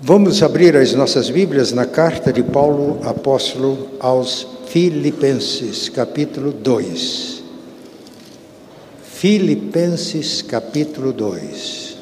Vamos 0.00 0.44
abrir 0.44 0.76
as 0.76 0.94
nossas 0.94 1.28
Bíblias 1.28 1.72
na 1.72 1.84
carta 1.84 2.32
de 2.32 2.40
Paulo, 2.40 3.00
apóstolo 3.02 3.88
aos 3.98 4.46
Filipenses, 4.68 5.88
capítulo 5.88 6.52
2. 6.52 7.42
Filipenses, 9.02 10.40
capítulo 10.40 11.12
2. 11.12 11.96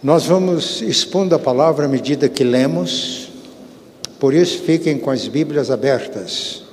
Nós 0.00 0.26
vamos 0.26 0.80
expondo 0.80 1.34
a 1.34 1.40
palavra 1.40 1.86
à 1.86 1.88
medida 1.88 2.28
que 2.28 2.44
lemos, 2.44 3.30
por 4.20 4.32
isso 4.32 4.62
fiquem 4.62 4.96
com 4.96 5.10
as 5.10 5.26
Bíblias 5.26 5.72
abertas. 5.72 6.63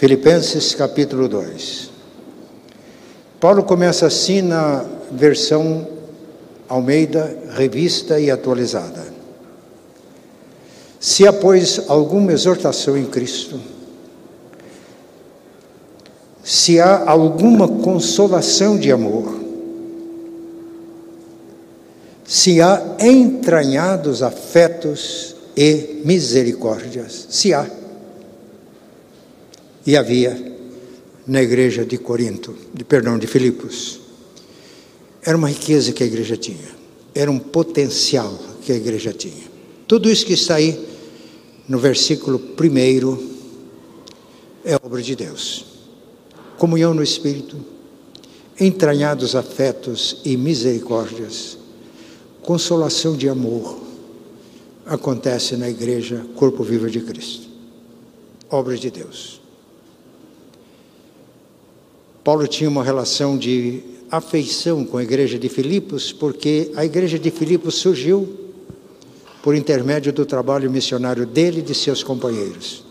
Filipenses 0.00 0.74
capítulo 0.74 1.28
2. 1.28 1.90
Paulo 3.38 3.62
começa 3.62 4.06
assim 4.06 4.40
na 4.40 4.82
versão 5.12 5.86
Almeida, 6.66 7.36
revista 7.50 8.18
e 8.18 8.30
atualizada. 8.30 9.04
Se 10.98 11.28
há, 11.28 11.32
pois, 11.34 11.82
alguma 11.86 12.32
exortação 12.32 12.96
em 12.96 13.04
Cristo, 13.04 13.60
se 16.42 16.80
há 16.80 17.04
alguma 17.06 17.68
consolação 17.68 18.78
de 18.78 18.90
amor, 18.90 19.38
se 22.24 22.62
há 22.62 22.96
entranhados 23.00 24.22
afetos 24.22 25.36
e 25.54 26.00
misericórdias, 26.06 27.26
se 27.28 27.52
há 27.52 27.66
e 29.86 29.96
havia 29.96 30.50
na 31.26 31.42
igreja 31.42 31.84
de 31.84 31.98
Corinto, 31.98 32.54
de 32.74 32.84
perdão, 32.84 33.18
de 33.18 33.26
Filipos. 33.26 34.00
Era 35.22 35.36
uma 35.36 35.48
riqueza 35.48 35.92
que 35.92 36.02
a 36.02 36.06
igreja 36.06 36.36
tinha, 36.36 36.68
era 37.14 37.30
um 37.30 37.38
potencial 37.38 38.38
que 38.62 38.72
a 38.72 38.76
igreja 38.76 39.12
tinha. 39.12 39.50
Tudo 39.86 40.10
isso 40.10 40.24
que 40.24 40.32
está 40.34 40.56
aí 40.56 40.88
no 41.68 41.78
versículo 41.78 42.38
primeiro 42.38 43.30
é 44.64 44.74
obra 44.76 45.02
de 45.02 45.14
Deus. 45.14 45.64
Comunhão 46.58 46.92
no 46.92 47.02
Espírito, 47.02 47.56
entranhados 48.58 49.34
afetos 49.34 50.20
e 50.24 50.36
misericórdias, 50.36 51.56
consolação 52.42 53.16
de 53.16 53.28
amor, 53.28 53.80
acontece 54.84 55.56
na 55.56 55.70
igreja 55.70 56.26
Corpo 56.34 56.62
Vivo 56.62 56.90
de 56.90 57.00
Cristo. 57.00 57.48
Obra 58.50 58.76
de 58.76 58.90
Deus. 58.90 59.39
Paulo 62.30 62.46
tinha 62.46 62.70
uma 62.70 62.84
relação 62.84 63.36
de 63.36 63.82
afeição 64.08 64.84
com 64.84 64.96
a 64.96 65.02
igreja 65.02 65.36
de 65.36 65.48
Filipos, 65.48 66.12
porque 66.12 66.70
a 66.76 66.84
igreja 66.84 67.18
de 67.18 67.28
Filipos 67.28 67.74
surgiu 67.74 68.52
por 69.42 69.52
intermédio 69.56 70.12
do 70.12 70.24
trabalho 70.24 70.70
missionário 70.70 71.26
dele 71.26 71.58
e 71.58 71.62
de 71.62 71.74
seus 71.74 72.04
companheiros. 72.04 72.84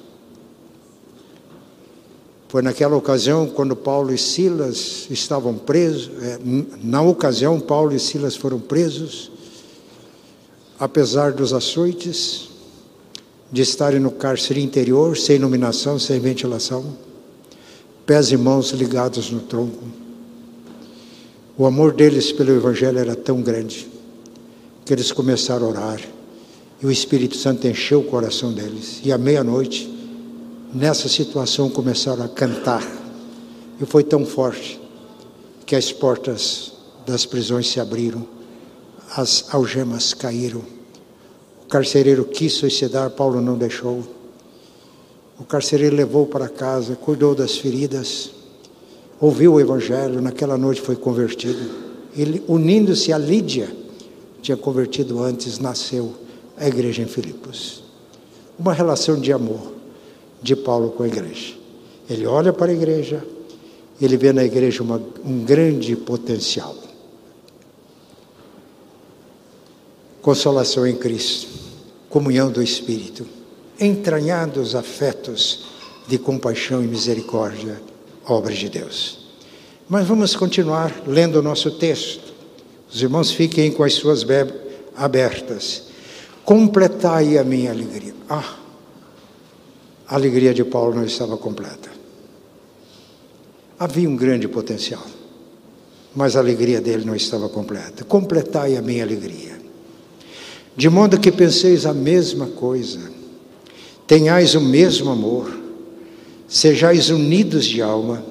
Foi 2.50 2.62
naquela 2.62 2.98
ocasião 2.98 3.48
quando 3.48 3.78
Paulo 3.78 4.14
e 4.14 4.18
Silas 4.18 5.08
estavam 5.10 5.58
presos, 5.58 6.12
é, 6.22 6.38
na 6.84 7.02
ocasião 7.02 7.62
Paulo 7.62 7.96
e 7.96 8.00
Silas 8.00 8.36
foram 8.36 8.60
presos, 8.60 9.32
apesar 10.78 11.32
dos 11.32 11.54
açoites, 11.54 12.50
de 13.50 13.62
estarem 13.62 14.02
no 14.02 14.12
cárcere 14.12 14.62
interior, 14.62 15.16
sem 15.16 15.38
iluminação, 15.38 15.98
sem 15.98 16.20
ventilação 16.20 17.08
pés 18.10 18.32
e 18.32 18.38
mãos 18.38 18.72
ligados 18.72 19.30
no 19.30 19.40
tronco. 19.40 19.84
O 21.56 21.68
amor 21.68 21.94
deles 21.94 22.32
pelo 22.32 22.50
Evangelho 22.50 22.98
era 22.98 23.16
tão 23.16 23.40
grande 23.40 23.88
que 24.84 24.92
eles 24.92 25.12
começaram 25.12 25.68
a 25.68 25.70
orar 25.70 26.02
e 26.82 26.88
o 26.88 26.92
Espírito 26.92 27.38
Santo 27.38 27.68
encheu 27.68 28.00
o 28.00 28.04
coração 28.04 28.52
deles. 28.52 29.00
E 29.04 29.12
à 29.12 29.18
meia-noite, 29.20 29.88
nessa 30.74 31.08
situação, 31.08 31.70
começaram 31.70 32.24
a 32.24 32.28
cantar. 32.28 32.82
E 33.80 33.86
foi 33.86 34.04
tão 34.04 34.26
forte 34.26 34.82
que 35.64 35.76
as 35.76 35.92
portas 35.92 36.74
das 37.06 37.28
prisões 37.28 37.70
se 37.70 37.80
abriram, 37.80 38.28
as 39.16 39.54
algemas 39.54 40.16
caíram. 40.16 40.64
O 41.64 41.68
carcereiro 41.68 42.26
quis 42.26 42.54
suicidar, 42.54 43.12
Paulo 43.12 43.40
não 43.40 43.56
deixou. 43.56 44.04
O 45.40 45.46
carcereiro 45.46 45.96
levou 45.96 46.26
para 46.26 46.50
casa, 46.50 46.98
cuidou 46.98 47.34
das 47.34 47.58
feridas, 47.58 48.32
ouviu 49.22 49.54
o 49.54 49.60
evangelho, 49.60 50.22
naquela 50.22 50.58
noite 50.58 50.82
foi 50.82 50.98
convertido. 50.98 51.90
Ele, 52.16 52.44
unindo-se 52.46 53.14
a 53.14 53.18
Lídia, 53.18 53.74
tinha 54.42 54.58
convertido 54.58 55.24
antes, 55.24 55.58
nasceu 55.58 56.14
a 56.58 56.68
igreja 56.68 57.02
em 57.02 57.06
Filipos. 57.06 57.84
Uma 58.58 58.74
relação 58.74 59.18
de 59.18 59.32
amor 59.32 59.72
de 60.42 60.58
Paulo 60.58 60.92
com 60.92 61.04
a 61.04 61.08
igreja. 61.08 61.56
Ele 62.10 62.26
olha 62.26 62.52
para 62.52 62.72
a 62.72 62.76
igreja, 62.76 63.26
ele 64.02 64.18
vê 64.18 64.34
na 64.34 64.44
igreja 64.44 64.84
uma, 64.84 65.02
um 65.24 65.46
grande 65.46 65.96
potencial. 65.96 66.76
Consolação 70.22 70.86
em 70.86 70.96
Cristo, 70.96 71.48
comunhão 72.10 72.52
do 72.52 72.62
Espírito 72.62 73.39
entranhados 73.80 74.76
afetos 74.76 75.66
de 76.08 76.18
compaixão 76.18 76.84
e 76.84 76.88
misericórdia, 76.88 77.82
obra 78.26 78.54
de 78.54 78.70
Deus. 78.70 79.20
Mas 79.88 80.08
vamos 80.08 80.36
continuar 80.36 81.04
lendo 81.08 81.38
o 81.38 81.42
nosso 81.42 81.72
texto. 81.72 82.34
Os 82.92 83.02
irmãos 83.02 83.32
fiquem 83.32 83.72
com 83.72 83.84
as 83.84 83.94
suas 83.94 84.26
abertas. 84.96 85.84
Completai 86.44 87.38
a 87.38 87.44
minha 87.44 87.72
alegria. 87.72 88.14
Ah, 88.30 88.56
a 90.08 90.16
alegria 90.16 90.54
de 90.54 90.64
Paulo 90.64 90.96
não 90.96 91.06
estava 91.06 91.38
completa. 91.38 91.90
Havia 93.80 94.10
um 94.10 94.16
grande 94.16 94.48
potencial, 94.48 95.06
mas 96.16 96.36
a 96.36 96.40
alegria 96.40 96.82
dele 96.82 97.06
não 97.06 97.16
estava 97.16 97.48
completa. 97.48 98.04
Completai 98.04 98.76
a 98.76 98.82
minha 98.82 99.04
alegria. 99.04 99.60
De 100.76 100.90
modo 100.90 101.20
que 101.20 101.32
penseis 101.32 101.86
a 101.86 101.94
mesma 101.94 102.48
coisa 102.48 103.19
tenhais 104.10 104.56
o 104.56 104.60
mesmo 104.60 105.12
amor, 105.12 105.56
sejais 106.48 107.12
unidos 107.12 107.64
de 107.64 107.80
alma, 107.80 108.26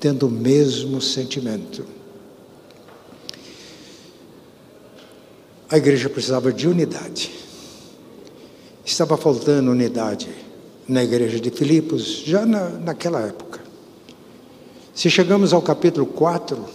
tendo 0.00 0.26
o 0.26 0.30
mesmo 0.30 1.00
sentimento. 1.00 1.86
A 5.70 5.78
igreja 5.78 6.10
precisava 6.10 6.52
de 6.52 6.66
unidade. 6.66 7.30
Estava 8.84 9.16
faltando 9.16 9.70
unidade 9.70 10.28
na 10.88 11.04
igreja 11.04 11.38
de 11.38 11.52
Filipos, 11.52 12.24
já 12.26 12.44
na, 12.44 12.70
naquela 12.70 13.20
época. 13.20 13.60
Se 14.92 15.08
chegamos 15.08 15.52
ao 15.52 15.62
capítulo 15.62 16.04
4, 16.04 16.66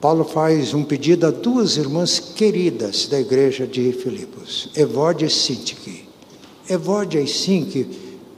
Paulo 0.00 0.24
faz 0.24 0.72
um 0.72 0.82
pedido 0.82 1.26
a 1.26 1.30
duas 1.30 1.76
irmãs 1.76 2.18
queridas 2.18 3.06
da 3.06 3.20
igreja 3.20 3.66
de 3.66 3.92
Filipos, 3.92 4.70
Evódia 4.74 5.26
e 5.26 5.30
Sintique. 5.30 6.03
Evódia 6.68 7.20
e 7.20 7.26
Sinque 7.26 7.86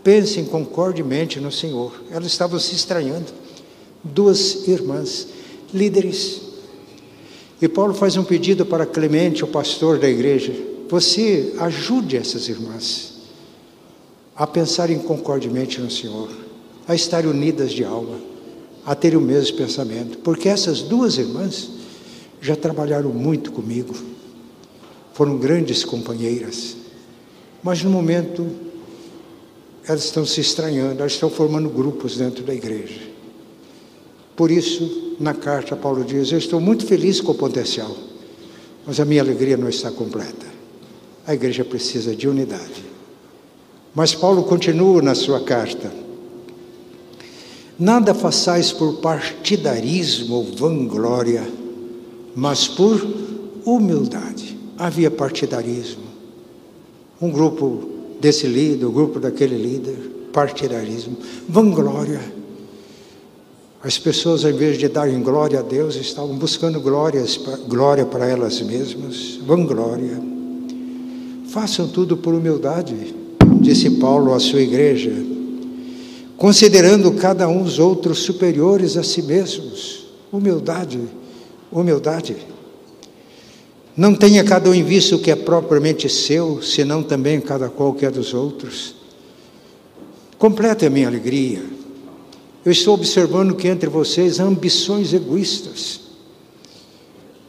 pensem 0.02 0.44
concordemente 0.44 1.38
no 1.40 1.52
Senhor. 1.52 1.92
Elas 2.10 2.26
estavam 2.26 2.58
se 2.58 2.74
estranhando. 2.74 3.26
Duas 4.02 4.66
irmãs, 4.66 5.28
líderes. 5.72 6.42
E 7.60 7.68
Paulo 7.68 7.94
faz 7.94 8.16
um 8.16 8.24
pedido 8.24 8.66
para 8.66 8.86
Clemente, 8.86 9.44
o 9.44 9.48
pastor 9.48 9.98
da 9.98 10.08
igreja. 10.08 10.52
Você 10.88 11.54
ajude 11.58 12.16
essas 12.16 12.48
irmãs 12.48 13.14
a 14.34 14.46
pensarem 14.46 14.98
concordemente 14.98 15.80
no 15.80 15.90
Senhor, 15.90 16.28
a 16.86 16.94
estarem 16.94 17.30
unidas 17.30 17.72
de 17.72 17.82
alma, 17.84 18.20
a 18.84 18.94
terem 18.94 19.18
o 19.18 19.22
mesmo 19.22 19.56
pensamento. 19.56 20.18
Porque 20.18 20.48
essas 20.48 20.82
duas 20.82 21.16
irmãs 21.16 21.70
já 22.40 22.54
trabalharam 22.54 23.10
muito 23.10 23.50
comigo, 23.50 23.94
foram 25.14 25.38
grandes 25.38 25.84
companheiras 25.84 26.76
mas 27.66 27.82
no 27.82 27.90
momento 27.90 28.46
elas 29.88 30.04
estão 30.04 30.24
se 30.24 30.40
estranhando, 30.40 31.00
elas 31.00 31.14
estão 31.14 31.28
formando 31.28 31.68
grupos 31.68 32.16
dentro 32.16 32.44
da 32.44 32.54
igreja. 32.54 33.00
Por 34.36 34.52
isso, 34.52 35.16
na 35.18 35.34
carta, 35.34 35.74
Paulo 35.74 36.04
diz: 36.04 36.30
Eu 36.30 36.38
estou 36.38 36.60
muito 36.60 36.86
feliz 36.86 37.20
com 37.20 37.32
o 37.32 37.34
potencial, 37.34 37.90
mas 38.86 39.00
a 39.00 39.04
minha 39.04 39.20
alegria 39.20 39.56
não 39.56 39.68
está 39.68 39.90
completa. 39.90 40.46
A 41.26 41.34
igreja 41.34 41.64
precisa 41.64 42.14
de 42.14 42.28
unidade. 42.28 42.84
Mas 43.92 44.14
Paulo 44.14 44.44
continua 44.44 45.02
na 45.02 45.16
sua 45.16 45.40
carta: 45.40 45.92
Nada 47.76 48.14
façais 48.14 48.70
por 48.70 49.00
partidarismo 49.00 50.36
ou 50.36 50.44
vanglória, 50.54 51.44
mas 52.32 52.68
por 52.68 53.04
humildade. 53.64 54.56
Havia 54.78 55.10
partidarismo 55.10 56.05
um 57.20 57.30
grupo 57.30 57.88
desse 58.20 58.46
líder, 58.46 58.84
o 58.86 58.90
um 58.90 58.92
grupo 58.92 59.18
daquele 59.18 59.56
líder. 59.56 60.16
partidarismo, 60.36 61.16
vanglória. 61.48 62.20
As 63.82 63.98
pessoas, 63.98 64.44
ao 64.44 64.50
invés 64.50 64.76
de 64.76 64.86
darem 64.86 65.22
glória 65.22 65.60
a 65.60 65.62
Deus, 65.62 65.96
estavam 65.96 66.36
buscando 66.36 66.78
glórias, 66.78 67.40
glória 67.66 68.04
para 68.04 68.26
elas 68.26 68.60
mesmas, 68.60 69.40
vanglória. 69.46 70.20
Façam 71.48 71.88
tudo 71.88 72.18
por 72.18 72.34
humildade, 72.34 73.14
disse 73.62 73.92
Paulo 73.92 74.34
à 74.34 74.38
sua 74.38 74.60
igreja, 74.60 75.12
considerando 76.36 77.12
cada 77.12 77.48
um 77.48 77.62
os 77.62 77.78
outros 77.78 78.18
superiores 78.18 78.98
a 78.98 79.02
si 79.02 79.22
mesmos. 79.22 80.04
Humildade, 80.30 81.00
humildade. 81.72 82.36
Não 83.96 84.14
tenha 84.14 84.44
cada 84.44 84.68
um 84.68 84.74
em 84.74 84.82
vista 84.82 85.16
o 85.16 85.18
que 85.18 85.30
é 85.30 85.36
propriamente 85.36 86.06
seu, 86.08 86.60
senão 86.60 87.02
também 87.02 87.40
cada 87.40 87.70
qual 87.70 87.94
que 87.94 88.04
é 88.04 88.10
dos 88.10 88.34
outros. 88.34 88.94
Complete 90.36 90.84
a 90.84 90.90
minha 90.90 91.08
alegria. 91.08 91.64
Eu 92.62 92.72
estou 92.72 92.92
observando 92.92 93.54
que 93.54 93.68
entre 93.68 93.88
vocês 93.88 94.38
há 94.38 94.44
ambições 94.44 95.14
egoístas. 95.14 96.00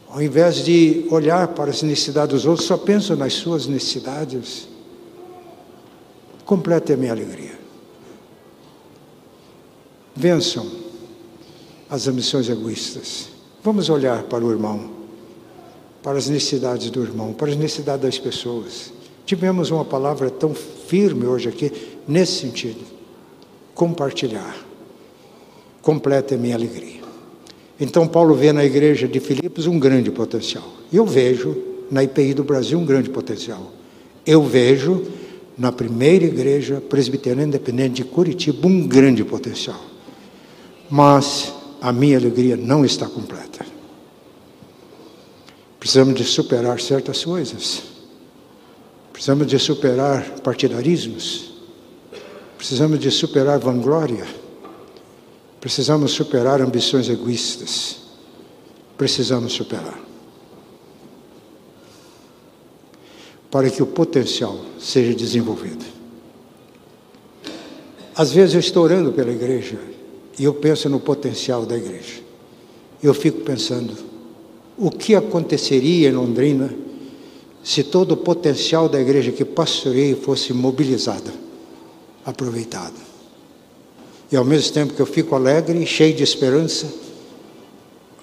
Ao 0.08 0.22
invés 0.22 0.64
de 0.64 1.04
olhar 1.10 1.48
para 1.48 1.70
as 1.70 1.82
necessidades 1.82 2.34
dos 2.34 2.46
outros, 2.46 2.66
só 2.66 2.78
pensam 2.78 3.14
nas 3.14 3.34
suas 3.34 3.66
necessidades. 3.66 4.66
Complete 6.46 6.94
a 6.94 6.96
minha 6.96 7.12
alegria. 7.12 7.58
Vençam 10.16 10.66
as 11.90 12.08
ambições 12.08 12.48
egoístas. 12.48 13.28
Vamos 13.62 13.90
olhar 13.90 14.22
para 14.22 14.42
o 14.42 14.50
irmão 14.50 14.97
para 16.02 16.18
as 16.18 16.28
necessidades 16.28 16.90
do 16.90 17.02
irmão, 17.02 17.32
para 17.32 17.50
as 17.50 17.56
necessidades 17.56 18.02
das 18.02 18.18
pessoas. 18.18 18.92
Tivemos 19.26 19.70
uma 19.70 19.84
palavra 19.84 20.30
tão 20.30 20.54
firme 20.54 21.26
hoje 21.26 21.48
aqui, 21.48 21.70
nesse 22.06 22.40
sentido. 22.40 22.80
Compartilhar. 23.74 24.56
Completa 25.82 26.34
a 26.34 26.38
minha 26.38 26.54
alegria. 26.54 27.00
Então, 27.80 28.08
Paulo 28.08 28.34
vê 28.34 28.52
na 28.52 28.64
igreja 28.64 29.06
de 29.06 29.20
Filipos 29.20 29.66
um 29.66 29.78
grande 29.78 30.10
potencial. 30.10 30.64
Eu 30.92 31.06
vejo 31.06 31.56
na 31.90 32.02
IPI 32.02 32.34
do 32.34 32.44
Brasil 32.44 32.78
um 32.78 32.84
grande 32.84 33.10
potencial. 33.10 33.72
Eu 34.26 34.42
vejo 34.42 35.04
na 35.56 35.72
primeira 35.72 36.24
igreja 36.24 36.80
presbiteriana 36.80 37.44
independente 37.44 37.94
de 37.96 38.04
Curitiba 38.04 38.66
um 38.66 38.86
grande 38.86 39.24
potencial. 39.24 39.80
Mas 40.90 41.52
a 41.80 41.92
minha 41.92 42.16
alegria 42.16 42.56
não 42.56 42.84
está 42.84 43.06
completa. 43.06 43.77
Precisamos 45.78 46.14
de 46.14 46.24
superar 46.24 46.80
certas 46.80 47.24
coisas. 47.24 47.82
Precisamos 49.12 49.46
de 49.46 49.58
superar 49.58 50.40
partidarismos. 50.40 51.52
Precisamos 52.56 52.98
de 52.98 53.10
superar 53.10 53.58
vanglória. 53.58 54.26
Precisamos 55.60 56.12
superar 56.12 56.60
ambições 56.60 57.08
egoístas. 57.08 57.98
Precisamos 58.96 59.52
superar. 59.52 59.98
Para 63.50 63.70
que 63.70 63.82
o 63.82 63.86
potencial 63.86 64.58
seja 64.78 65.14
desenvolvido. 65.14 65.84
Às 68.14 68.32
vezes 68.32 68.54
eu 68.54 68.60
estou 68.60 68.82
orando 68.82 69.12
pela 69.12 69.30
igreja 69.30 69.78
e 70.38 70.44
eu 70.44 70.54
penso 70.54 70.88
no 70.88 70.98
potencial 70.98 71.64
da 71.64 71.76
igreja. 71.76 72.20
Eu 73.00 73.14
fico 73.14 73.42
pensando, 73.42 73.96
o 74.78 74.90
que 74.90 75.14
aconteceria 75.16 76.08
em 76.08 76.12
Londrina 76.12 76.72
se 77.64 77.82
todo 77.82 78.12
o 78.12 78.16
potencial 78.16 78.88
da 78.88 79.00
igreja 79.00 79.32
que 79.32 79.44
pastorei 79.44 80.14
fosse 80.14 80.52
mobilizado, 80.52 81.30
aproveitado. 82.24 82.94
E 84.30 84.36
ao 84.36 84.44
mesmo 84.44 84.72
tempo 84.72 84.94
que 84.94 85.00
eu 85.00 85.06
fico 85.06 85.34
alegre, 85.34 85.84
cheio 85.84 86.14
de 86.14 86.22
esperança, 86.22 86.86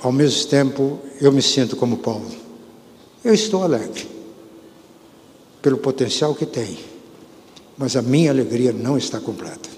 ao 0.01 0.11
mesmo 0.11 0.47
tempo 0.47 0.99
eu 1.19 1.31
me 1.31 1.41
sinto 1.41 1.75
como 1.75 1.97
Paulo. 1.97 2.31
Eu 3.23 3.33
estou 3.33 3.63
alegre 3.63 4.07
pelo 5.61 5.77
potencial 5.77 6.33
que 6.33 6.45
tem, 6.45 6.79
mas 7.77 7.95
a 7.95 8.01
minha 8.01 8.31
alegria 8.31 8.71
não 8.71 8.97
está 8.97 9.19
completa. 9.19 9.69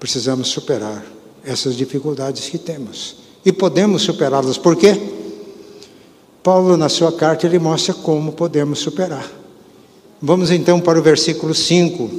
Precisamos 0.00 0.48
superar 0.48 1.06
essas 1.44 1.76
dificuldades 1.76 2.48
que 2.48 2.58
temos 2.58 3.27
e 3.44 3.52
podemos 3.52 4.02
superá-las. 4.02 4.58
Por 4.58 4.76
quê? 4.76 5.00
Paulo, 6.42 6.76
na 6.76 6.88
sua 6.88 7.12
carta, 7.12 7.46
ele 7.46 7.58
mostra 7.58 7.94
como 7.94 8.32
podemos 8.32 8.78
superar. 8.78 9.30
Vamos 10.20 10.50
então 10.50 10.80
para 10.80 10.98
o 10.98 11.02
versículo 11.02 11.54
5. 11.54 12.10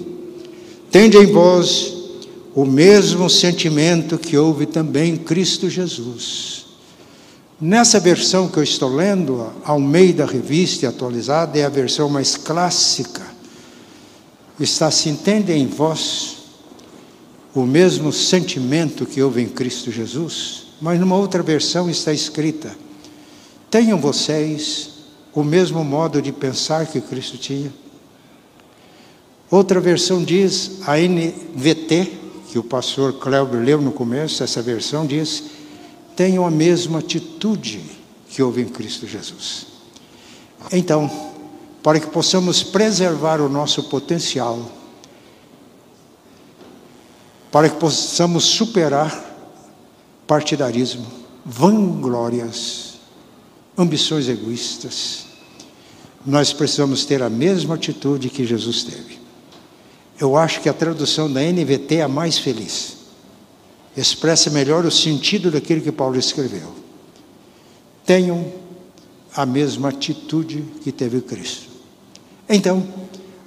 Tende 0.92 1.18
em 1.18 1.26
vós 1.26 1.94
o 2.56 2.66
mesmo 2.66 3.30
sentimento 3.30 4.18
que 4.18 4.38
houve 4.38 4.66
também 4.66 5.14
em 5.14 5.18
Cristo 5.18 5.70
Jesus. 5.70 6.66
Nessa 7.60 8.00
versão 8.00 8.48
que 8.48 8.58
eu 8.58 8.64
estou 8.64 8.96
lendo, 8.96 9.52
ao 9.66 9.80
meio 9.80 10.14
da 10.14 10.26
revista 10.26 10.88
atualizada, 10.88 11.60
é 11.60 11.66
a 11.66 11.70
versão 11.70 12.10
mais 12.10 12.38
clássica. 12.38 13.22
Está 14.60 14.88
assim: 14.88 15.16
tende 15.16 15.52
em 15.52 15.68
vós 15.68 16.38
o 17.54 17.64
mesmo 17.64 18.14
sentimento 18.14 19.06
que 19.06 19.22
houve 19.22 19.42
em 19.42 19.50
Cristo 19.50 19.92
Jesus. 19.92 20.69
Mas 20.82 21.00
numa 21.00 21.16
outra 21.16 21.44
versão 21.44 21.90
está 21.90 22.14
escrita: 22.14 22.76
Tenham 23.70 24.00
vocês 24.00 24.90
o 25.34 25.44
mesmo 25.44 25.84
modo 25.84 26.22
de 26.22 26.32
pensar 26.32 26.86
que 26.88 27.02
Cristo 27.02 27.38
tinha. 27.38 27.72
Outra 29.52 29.80
versão 29.80 30.24
diz, 30.24 30.80
a 30.88 30.98
NVT, 30.98 32.20
que 32.50 32.60
o 32.60 32.64
pastor 32.64 33.14
Cléber 33.14 33.60
leu 33.62 33.82
no 33.82 33.92
começo, 33.92 34.44
essa 34.44 34.62
versão 34.62 35.06
diz: 35.06 35.44
tenham 36.16 36.46
a 36.46 36.52
mesma 36.52 37.00
atitude 37.00 37.82
que 38.28 38.44
houve 38.44 38.62
em 38.62 38.68
Cristo 38.68 39.08
Jesus. 39.08 39.68
Então, 40.72 41.10
para 41.82 42.00
que 42.00 42.08
possamos 42.08 42.62
preservar 42.62 43.40
o 43.40 43.48
nosso 43.48 43.84
potencial, 43.84 44.70
para 47.50 47.70
que 47.70 47.78
possamos 47.78 48.44
superar 48.44 49.29
partidarismo, 50.30 51.08
vanglórias, 51.44 53.00
ambições 53.76 54.30
egoístas. 54.30 55.26
Nós 56.24 56.54
precisamos 56.54 57.04
ter 57.04 57.24
a 57.24 57.32
mesma 57.32 57.74
atitude 57.74 58.30
que 58.30 58.46
Jesus 58.46 58.84
teve. 58.84 59.18
Eu 60.20 60.38
acho 60.38 60.62
que 60.62 60.70
a 60.70 60.74
tradução 60.74 61.32
da 61.34 61.42
NVT 61.42 61.96
é 61.96 62.02
a 62.04 62.08
mais 62.08 62.38
feliz. 62.38 62.98
Expressa 63.98 64.52
melhor 64.52 64.86
o 64.86 64.92
sentido 64.92 65.50
daquilo 65.50 65.82
que 65.82 65.92
Paulo 65.92 66.16
escreveu. 66.16 66.76
Tenham 68.06 68.54
a 69.36 69.48
mesma 69.48 69.90
atitude 69.90 70.64
que 70.84 70.92
teve 70.92 71.22
Cristo. 71.22 71.70
Então, 72.48 72.88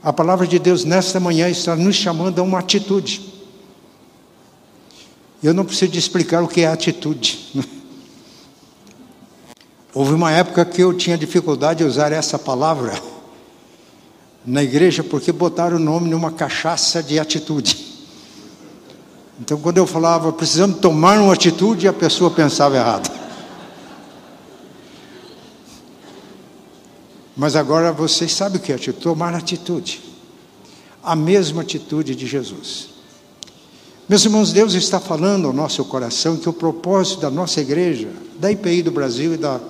a 0.03 0.13
palavra 0.13 0.49
de 0.49 0.59
Deus 0.59 0.85
nesta 0.85 1.21
manhã 1.21 1.49
está 1.49 1.77
nos 1.77 1.95
chamando 1.95 2.41
a 2.41 2.43
uma 2.43 2.59
atitude. 2.59 3.32
Eu 5.43 5.53
não 5.53 5.65
preciso 5.65 5.97
explicar 5.99 6.43
o 6.43 6.49
que 6.49 6.61
é 6.61 6.69
atitude. 6.69 7.51
Houve 9.93 10.15
uma 10.15 10.31
época 10.31 10.65
que 10.65 10.81
eu 10.81 10.95
tinha 10.95 11.19
dificuldade 11.19 11.79
de 11.79 11.85
usar 11.85 12.13
essa 12.13 12.39
palavra 12.39 12.93
na 14.47 14.63
igreja 14.63 15.03
porque 15.03 15.33
botaram 15.33 15.77
o 15.77 15.81
nome 15.81 16.09
numa 16.09 16.31
cachaça 16.31 17.03
de 17.03 17.19
atitude. 17.19 17.93
Então, 19.41 19.59
quando 19.61 19.79
eu 19.79 19.87
falava, 19.87 20.33
precisamos 20.33 20.79
tomar 20.79 21.19
uma 21.19 21.33
atitude, 21.33 21.89
a 21.89 21.93
pessoa 21.93 22.31
pensava 22.31 22.77
errado. 22.77 23.11
Mas 27.37 27.57
agora 27.57 27.91
vocês 27.91 28.33
sabem 28.33 28.61
o 28.61 28.63
que 28.63 28.71
é 28.71 28.77
atitude? 28.77 29.03
Tomar 29.03 29.35
atitude. 29.35 30.01
A 31.03 31.17
mesma 31.17 31.63
atitude 31.63 32.15
de 32.15 32.27
Jesus. 32.27 32.92
Meus 34.09 34.25
irmãos, 34.25 34.53
Deus 34.53 34.75
está 34.75 34.99
falando 34.99 35.47
ao 35.47 35.53
nosso 35.53 35.85
coração 35.85 36.37
que 36.37 36.49
o 36.49 36.53
propósito 36.53 37.21
da 37.21 37.31
nossa 37.31 37.61
igreja, 37.61 38.09
da 38.39 38.51
IPI 38.51 38.83
do 38.83 38.91
Brasil 38.91 39.35
e 39.35 39.37
da 39.37 39.61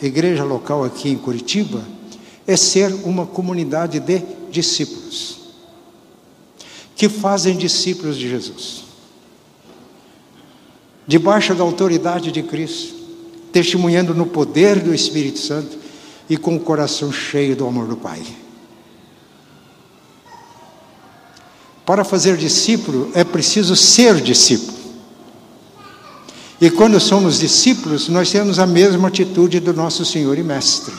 igreja 0.00 0.44
local 0.44 0.84
aqui 0.84 1.08
em 1.08 1.16
Curitiba, 1.16 1.82
é 2.46 2.56
ser 2.56 2.92
uma 3.04 3.26
comunidade 3.26 3.98
de 3.98 4.22
discípulos, 4.50 5.38
que 6.94 7.08
fazem 7.08 7.56
discípulos 7.56 8.18
de 8.18 8.28
Jesus, 8.28 8.84
debaixo 11.06 11.54
da 11.54 11.64
autoridade 11.64 12.30
de 12.30 12.42
Cristo, 12.42 12.94
testemunhando 13.50 14.14
no 14.14 14.26
poder 14.26 14.80
do 14.80 14.94
Espírito 14.94 15.38
Santo 15.38 15.78
e 16.28 16.36
com 16.36 16.56
o 16.56 16.60
coração 16.60 17.10
cheio 17.10 17.56
do 17.56 17.66
amor 17.66 17.86
do 17.86 17.96
Pai. 17.96 18.22
Para 21.84 22.04
fazer 22.04 22.36
discípulo 22.36 23.10
é 23.14 23.24
preciso 23.24 23.74
ser 23.74 24.20
discípulo. 24.20 24.78
E 26.60 26.70
quando 26.70 27.00
somos 27.00 27.40
discípulos, 27.40 28.08
nós 28.08 28.30
temos 28.30 28.58
a 28.58 28.66
mesma 28.66 29.08
atitude 29.08 29.58
do 29.58 29.74
nosso 29.74 30.04
Senhor 30.04 30.38
e 30.38 30.42
Mestre. 30.42 30.94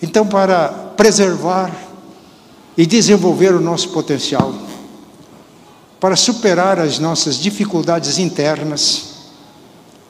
Então, 0.00 0.26
para 0.26 0.68
preservar 0.96 1.74
e 2.78 2.86
desenvolver 2.86 3.52
o 3.52 3.60
nosso 3.60 3.88
potencial 3.88 4.54
para 6.00 6.16
superar 6.16 6.78
as 6.78 6.98
nossas 6.98 7.36
dificuldades 7.36 8.18
internas 8.18 9.10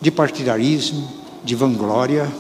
de 0.01 0.11
partidarismo, 0.11 1.13
de 1.45 1.57
vanglória, 1.57 2.33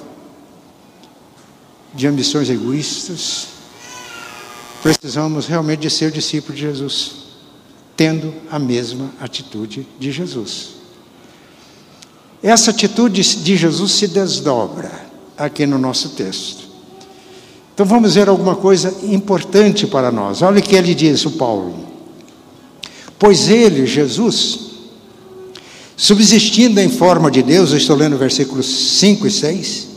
de 1.92 2.06
ambições 2.06 2.48
egoístas. 2.48 3.48
Precisamos 4.82 5.46
realmente 5.46 5.80
de 5.80 5.90
ser 5.90 6.10
discípulos 6.10 6.58
de 6.58 6.66
Jesus, 6.66 7.12
tendo 7.96 8.32
a 8.50 8.58
mesma 8.58 9.10
atitude 9.20 9.86
de 9.98 10.10
Jesus. 10.10 10.70
Essa 12.42 12.70
atitude 12.70 13.22
de 13.22 13.56
Jesus 13.56 13.92
se 13.92 14.08
desdobra 14.08 14.90
aqui 15.36 15.66
no 15.66 15.78
nosso 15.78 16.10
texto. 16.10 16.70
Então 17.74 17.84
vamos 17.84 18.14
ver 18.14 18.28
alguma 18.28 18.56
coisa 18.56 18.94
importante 19.02 19.86
para 19.86 20.10
nós. 20.10 20.40
Olha 20.40 20.60
o 20.60 20.62
que 20.62 20.74
ele 20.74 20.94
diz, 20.94 21.24
o 21.26 21.32
Paulo. 21.32 21.86
Pois 23.18 23.50
ele, 23.50 23.86
Jesus, 23.86 24.60
subsistindo 25.94 26.80
em 26.80 26.88
forma 26.88 27.30
de 27.30 27.42
Deus, 27.42 27.70
eu 27.72 27.76
estou 27.76 27.96
lendo 27.96 28.16
versículos 28.16 28.98
5 28.98 29.26
e 29.26 29.30
6. 29.30 29.89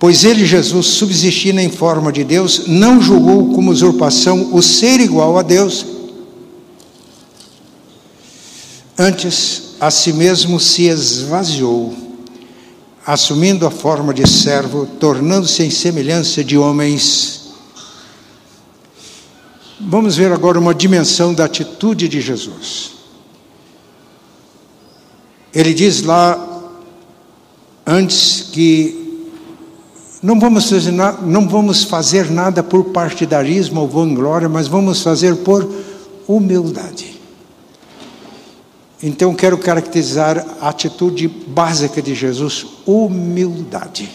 Pois 0.00 0.24
ele, 0.24 0.46
Jesus, 0.46 0.86
subsistindo 0.86 1.60
em 1.60 1.70
forma 1.70 2.10
de 2.10 2.24
Deus, 2.24 2.66
não 2.66 3.02
julgou 3.02 3.52
como 3.52 3.70
usurpação 3.70 4.48
o 4.54 4.62
ser 4.62 4.98
igual 4.98 5.36
a 5.36 5.42
Deus. 5.42 5.84
Antes, 8.98 9.74
a 9.78 9.90
si 9.90 10.14
mesmo 10.14 10.58
se 10.58 10.84
esvaziou, 10.84 11.94
assumindo 13.06 13.66
a 13.66 13.70
forma 13.70 14.14
de 14.14 14.26
servo, 14.26 14.86
tornando-se 14.98 15.62
em 15.62 15.70
semelhança 15.70 16.42
de 16.42 16.56
homens. 16.56 17.50
Vamos 19.78 20.16
ver 20.16 20.32
agora 20.32 20.58
uma 20.58 20.74
dimensão 20.74 21.34
da 21.34 21.44
atitude 21.44 22.08
de 22.08 22.22
Jesus. 22.22 22.92
Ele 25.52 25.74
diz 25.74 26.00
lá, 26.00 26.38
antes 27.86 28.48
que 28.50 28.99
não 30.22 30.38
vamos 30.38 30.68
fazer, 30.68 30.92
não 30.92 31.48
vamos 31.48 31.84
fazer 31.84 32.30
nada 32.30 32.62
por 32.62 32.84
partidarismo 32.86 33.80
ou 33.80 33.88
vanglória, 33.88 34.48
mas 34.48 34.68
vamos 34.68 35.02
fazer 35.02 35.36
por 35.36 35.66
humildade. 36.28 37.18
Então, 39.02 39.34
quero 39.34 39.56
caracterizar 39.56 40.46
a 40.60 40.68
atitude 40.68 41.26
básica 41.26 42.02
de 42.02 42.14
Jesus: 42.14 42.66
humildade. 42.86 44.10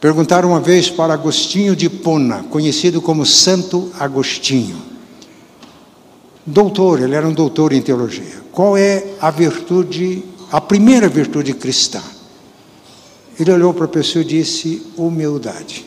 Perguntaram 0.00 0.48
uma 0.48 0.60
vez 0.60 0.88
para 0.88 1.12
Agostinho 1.12 1.76
de 1.76 1.90
Pona, 1.90 2.44
conhecido 2.44 3.02
como 3.02 3.26
Santo 3.26 3.92
Agostinho. 4.00 4.76
Doutor, 6.44 7.02
ele 7.02 7.14
era 7.14 7.28
um 7.28 7.32
doutor 7.32 7.72
em 7.72 7.80
teologia. 7.80 8.42
Qual 8.50 8.76
é 8.76 9.04
a 9.20 9.30
virtude, 9.30 10.24
a 10.50 10.60
primeira 10.60 11.08
virtude 11.08 11.54
cristã? 11.54 12.02
Ele 13.42 13.50
olhou 13.50 13.74
para 13.74 13.86
a 13.86 13.88
pessoa 13.88 14.22
e 14.22 14.26
disse: 14.26 14.86
humildade. 14.96 15.84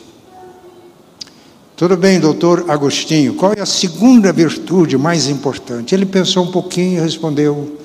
Tudo 1.74 1.96
bem, 1.96 2.20
doutor 2.20 2.70
Agostinho, 2.70 3.34
qual 3.34 3.54
é 3.54 3.60
a 3.60 3.66
segunda 3.66 4.30
virtude 4.30 4.98
mais 4.98 5.26
importante? 5.26 5.94
Ele 5.94 6.04
pensou 6.04 6.44
um 6.44 6.50
pouquinho 6.50 6.98
e 6.98 7.00
respondeu: 7.00 7.78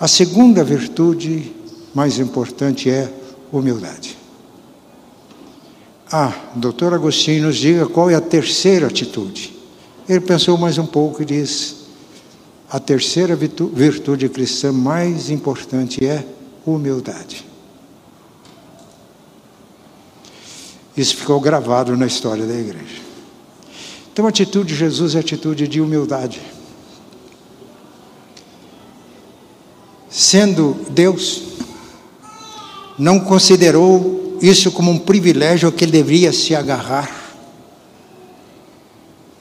a 0.00 0.08
segunda 0.08 0.64
virtude 0.64 1.52
mais 1.94 2.18
importante 2.18 2.88
é 2.88 3.12
humildade. 3.52 4.16
Ah, 6.10 6.32
doutor 6.54 6.94
Agostinho, 6.94 7.44
nos 7.44 7.56
diga 7.56 7.84
qual 7.84 8.08
é 8.08 8.14
a 8.14 8.22
terceira 8.22 8.86
atitude. 8.86 9.54
Ele 10.08 10.20
pensou 10.20 10.56
mais 10.56 10.78
um 10.78 10.86
pouco 10.86 11.20
e 11.20 11.26
disse: 11.26 11.74
a 12.70 12.80
terceira 12.80 13.36
virtude 13.36 14.30
cristã 14.30 14.72
mais 14.72 15.28
importante 15.28 16.06
é 16.06 16.24
humildade. 16.64 17.51
Isso 20.96 21.16
ficou 21.16 21.40
gravado 21.40 21.96
na 21.96 22.06
história 22.06 22.46
da 22.46 22.54
igreja. 22.54 23.00
Então 24.12 24.26
a 24.26 24.28
atitude 24.28 24.72
de 24.72 24.78
Jesus 24.78 25.14
é 25.14 25.20
atitude 25.20 25.66
de 25.66 25.80
humildade. 25.80 26.40
Sendo 30.10 30.76
Deus, 30.90 31.42
não 32.98 33.18
considerou 33.18 34.36
isso 34.42 34.70
como 34.70 34.90
um 34.90 34.98
privilégio 34.98 35.72
que 35.72 35.84
ele 35.84 35.92
deveria 35.92 36.32
se 36.32 36.54
agarrar, 36.54 37.10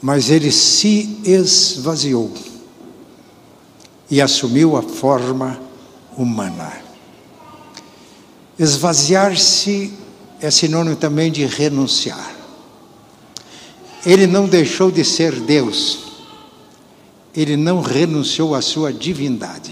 mas 0.01 0.29
ele 0.29 0.51
se 0.51 1.19
esvaziou 1.25 2.31
e 4.09 4.21
assumiu 4.21 4.77
a 4.77 4.81
forma 4.81 5.59
humana. 6.17 6.71
Esvaziar-se 8.57 9.93
é 10.41 10.49
sinônimo 10.49 10.95
também 10.95 11.31
de 11.31 11.45
renunciar. 11.45 12.35
Ele 14.03 14.25
não 14.25 14.47
deixou 14.47 14.91
de 14.91 15.05
ser 15.05 15.39
Deus, 15.39 15.99
ele 17.35 17.55
não 17.55 17.79
renunciou 17.79 18.55
à 18.55 18.61
sua 18.61 18.91
divindade, 18.91 19.71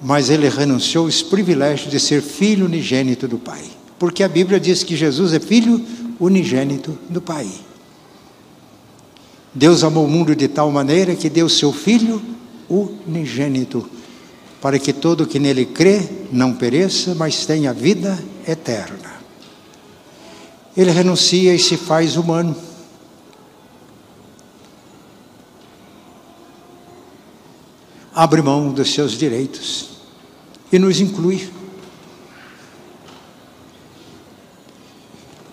mas 0.00 0.30
ele 0.30 0.48
renunciou 0.48 1.04
aos 1.04 1.22
privilégios 1.22 1.90
de 1.90 2.00
ser 2.00 2.22
filho 2.22 2.64
unigênito 2.64 3.28
do 3.28 3.38
Pai, 3.38 3.62
porque 3.98 4.22
a 4.22 4.28
Bíblia 4.28 4.58
diz 4.58 4.82
que 4.82 4.96
Jesus 4.96 5.34
é 5.34 5.38
filho 5.38 5.84
unigênito 6.18 6.98
do 7.10 7.20
Pai. 7.20 7.46
Deus 9.54 9.84
amou 9.84 10.06
o 10.06 10.08
mundo 10.08 10.34
de 10.34 10.48
tal 10.48 10.70
maneira 10.70 11.14
que 11.14 11.28
deu 11.28 11.48
seu 11.48 11.72
filho 11.72 12.22
unigênito 12.68 13.99
para 14.60 14.78
que 14.78 14.92
todo 14.92 15.26
que 15.26 15.38
nele 15.38 15.64
crê 15.64 16.06
não 16.30 16.52
pereça, 16.52 17.14
mas 17.14 17.46
tenha 17.46 17.72
vida 17.72 18.22
eterna. 18.46 19.20
Ele 20.76 20.90
renuncia 20.90 21.54
e 21.54 21.58
se 21.58 21.76
faz 21.76 22.16
humano. 22.16 22.54
Abre 28.14 28.42
mão 28.42 28.70
dos 28.70 28.92
seus 28.92 29.12
direitos 29.12 29.90
e 30.70 30.78
nos 30.78 31.00
inclui. 31.00 31.48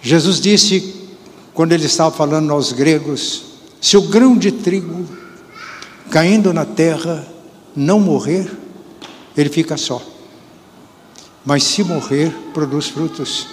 Jesus 0.01 0.39
disse, 0.39 0.95
quando 1.53 1.71
ele 1.71 1.85
estava 1.85 2.15
falando 2.15 2.51
aos 2.51 2.71
gregos: 2.71 3.43
se 3.79 3.97
o 3.97 4.01
grão 4.03 4.37
de 4.37 4.51
trigo 4.51 5.07
caindo 6.09 6.53
na 6.53 6.65
terra 6.65 7.25
não 7.75 7.99
morrer, 7.99 8.49
ele 9.37 9.49
fica 9.49 9.77
só. 9.77 10.01
Mas 11.45 11.63
se 11.63 11.83
morrer, 11.83 12.31
produz 12.53 12.87
frutos. 12.87 13.47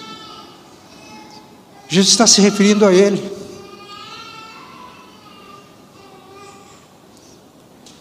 Jesus 1.87 2.09
está 2.09 2.25
se 2.27 2.41
referindo 2.41 2.85
a 2.85 2.93
ele. 2.93 3.31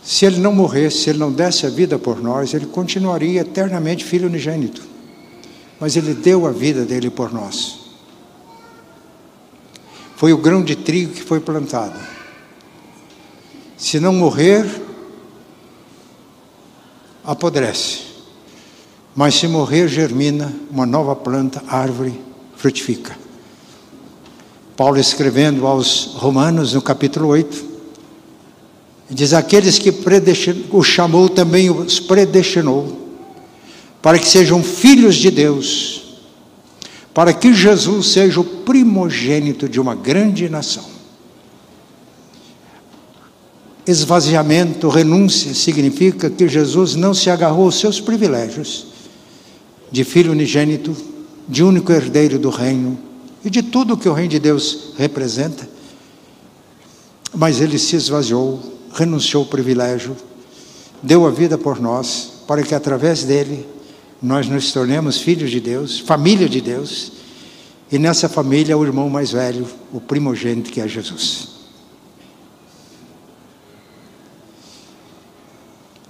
Se 0.02 0.24
ele 0.24 0.38
não 0.38 0.52
morresse, 0.52 0.98
se 0.98 1.10
ele 1.10 1.18
não 1.18 1.32
desse 1.32 1.66
a 1.66 1.70
vida 1.70 1.98
por 1.98 2.20
nós, 2.20 2.54
ele 2.54 2.66
continuaria 2.66 3.40
eternamente 3.40 4.04
filho 4.04 4.28
unigênito. 4.28 4.82
Mas 5.78 5.96
ele 5.96 6.14
deu 6.14 6.46
a 6.46 6.50
vida 6.50 6.84
dele 6.84 7.10
por 7.10 7.32
nós. 7.32 7.80
Foi 10.16 10.32
o 10.32 10.38
grão 10.38 10.62
de 10.62 10.76
trigo 10.76 11.12
que 11.12 11.22
foi 11.22 11.40
plantado. 11.40 11.98
Se 13.76 13.98
não 13.98 14.12
morrer, 14.12 14.64
apodrece. 17.24 18.00
Mas 19.14 19.34
se 19.36 19.46
morrer, 19.46 19.88
germina 19.88 20.52
uma 20.70 20.84
nova 20.84 21.14
planta, 21.14 21.62
árvore, 21.68 22.20
frutifica. 22.56 23.16
Paulo 24.76 24.98
escrevendo 24.98 25.66
aos 25.66 26.14
Romanos, 26.16 26.74
no 26.74 26.82
capítulo 26.82 27.28
8, 27.28 27.64
diz: 29.08 29.32
Aqueles 29.32 29.78
que 29.78 29.94
o 30.70 30.82
chamou 30.82 31.28
também 31.28 31.70
os 31.70 32.00
predestinou, 32.00 33.08
para 34.02 34.18
que 34.18 34.28
sejam 34.28 34.62
filhos 34.62 35.14
de 35.14 35.30
Deus, 35.30 36.18
para 37.14 37.32
que 37.32 37.54
Jesus 37.54 38.08
seja 38.08 38.40
o 38.40 38.44
primogênito 38.44 39.68
de 39.68 39.80
uma 39.80 39.94
grande 39.94 40.48
nação. 40.48 40.93
Esvaziamento, 43.86 44.88
renúncia, 44.88 45.52
significa 45.54 46.30
que 46.30 46.48
Jesus 46.48 46.94
não 46.94 47.12
se 47.12 47.28
agarrou 47.28 47.66
aos 47.66 47.78
seus 47.78 48.00
privilégios 48.00 48.86
de 49.92 50.04
filho 50.04 50.32
unigênito, 50.32 50.96
de 51.46 51.62
único 51.62 51.92
herdeiro 51.92 52.38
do 52.38 52.48
reino 52.48 52.98
e 53.44 53.50
de 53.50 53.62
tudo 53.62 53.96
que 53.96 54.08
o 54.08 54.12
reino 54.12 54.30
de 54.30 54.38
Deus 54.38 54.94
representa, 54.96 55.68
mas 57.34 57.60
ele 57.60 57.78
se 57.78 57.94
esvaziou, 57.96 58.60
renunciou 58.92 59.42
ao 59.42 59.48
privilégio, 59.48 60.16
deu 61.02 61.26
a 61.26 61.30
vida 61.30 61.58
por 61.58 61.80
nós, 61.80 62.32
para 62.48 62.62
que 62.62 62.74
através 62.74 63.24
dele 63.24 63.66
nós 64.22 64.48
nos 64.48 64.72
tornemos 64.72 65.18
filhos 65.18 65.50
de 65.50 65.60
Deus, 65.60 66.00
família 66.00 66.48
de 66.48 66.60
Deus, 66.60 67.12
E 67.94 67.98
nessa 67.98 68.28
família, 68.28 68.76
o 68.76 68.84
irmão 68.84 69.08
mais 69.08 69.30
velho, 69.30 69.68
o 69.92 70.00
primogênito, 70.00 70.72
que 70.72 70.80
é 70.80 70.88
Jesus. 70.88 71.53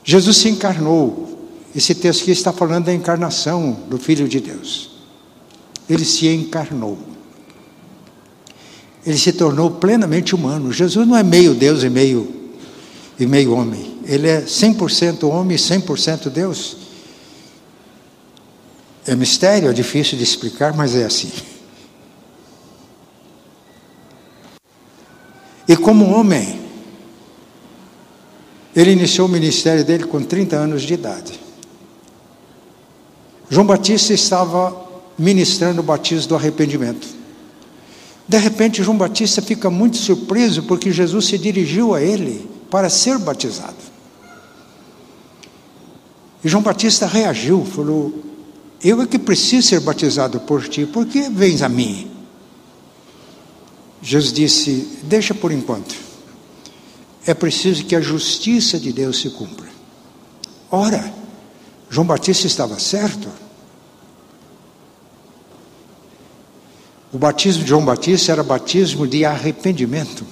Jesus 0.05 0.37
se 0.37 0.51
encarnou. 0.51 1.49
Esse 1.75 1.95
texto 1.95 2.23
aqui 2.23 2.31
está 2.31 2.53
falando 2.53 2.85
da 2.85 2.95
encarnação 2.95 3.73
do 3.89 3.99
Filho 3.99 4.29
de 4.29 4.39
Deus. 4.39 4.91
Ele 5.89 6.05
se 6.05 6.29
encarnou. 6.29 6.99
Ele 9.05 9.19
se 9.19 9.33
tornou 9.33 9.71
plenamente 9.71 10.35
humano. 10.35 10.73
Jesus 10.73 11.09
não 11.09 11.17
é 11.17 11.23
meio 11.23 11.55
Deus 11.55 11.83
e 11.83 11.91
meio, 11.91 12.33
e 13.19 13.27
meio 13.27 13.53
homem. 13.55 13.99
Ele 14.05 14.29
é 14.29 14.43
100% 14.43 15.29
homem 15.29 15.57
e 15.57 15.59
100% 15.59 16.29
Deus. 16.29 16.77
É 19.07 19.15
mistério, 19.15 19.69
é 19.69 19.73
difícil 19.73 20.17
de 20.17 20.25
explicar, 20.25 20.75
mas 20.75 20.95
é 20.95 21.05
assim. 21.05 21.31
E 25.67 25.77
como 25.77 26.07
homem, 26.07 26.64
ele 28.75 28.93
iniciou 28.93 29.29
o 29.29 29.31
ministério 29.31 29.85
dele 29.85 30.05
com 30.05 30.21
30 30.21 30.57
anos 30.57 30.83
de 30.83 30.95
idade. 30.95 31.39
João 33.49 33.67
Batista 33.67 34.13
estava 34.13 34.85
ministrando 35.17 35.81
o 35.81 35.85
batismo 35.85 36.29
do 36.29 36.35
arrependimento. 36.35 37.07
De 38.27 38.39
repente, 38.39 38.83
João 38.83 38.97
Batista 38.97 39.41
fica 39.41 39.71
muito 39.71 39.97
surpreso 39.97 40.65
porque 40.65 40.91
Jesus 40.91 41.27
se 41.27 41.39
dirigiu 41.39 41.95
a 41.95 42.01
ele 42.01 42.49
para 42.71 42.89
ser 42.89 43.19
batizado. 43.19 43.77
E 46.43 46.49
João 46.49 46.63
Batista 46.63 47.07
reagiu, 47.07 47.65
falou: 47.65 48.13
Eu 48.83 49.01
é 49.03 49.07
que 49.07 49.19
preciso 49.19 49.69
ser 49.69 49.81
batizado 49.81 50.41
por 50.41 50.67
ti, 50.67 50.87
por 50.87 51.07
que 51.07 51.29
vens 51.29 51.63
a 51.63 51.69
mim? 51.69 52.11
Jesus 54.03 54.33
disse: 54.33 54.99
Deixa 55.05 55.35
por 55.35 55.53
enquanto 55.53 56.14
é 57.27 57.35
preciso 57.35 57.85
que 57.85 57.97
a 57.97 58.01
justiça 58.01 58.79
de 58.79 58.93
Deus 58.93 59.21
se 59.21 59.31
cumpra. 59.31 59.69
Ora, 60.71 61.13
João 61.89 62.07
Batista 62.07 62.47
estava 62.47 62.79
certo. 62.79 63.29
O 67.13 67.19
batismo 67.19 67.63
de 67.63 67.69
João 67.69 67.85
Batista 67.85 68.33
era 68.33 68.43
batismo 68.43 69.07
de 69.07 69.25
arrependimento. 69.25 70.27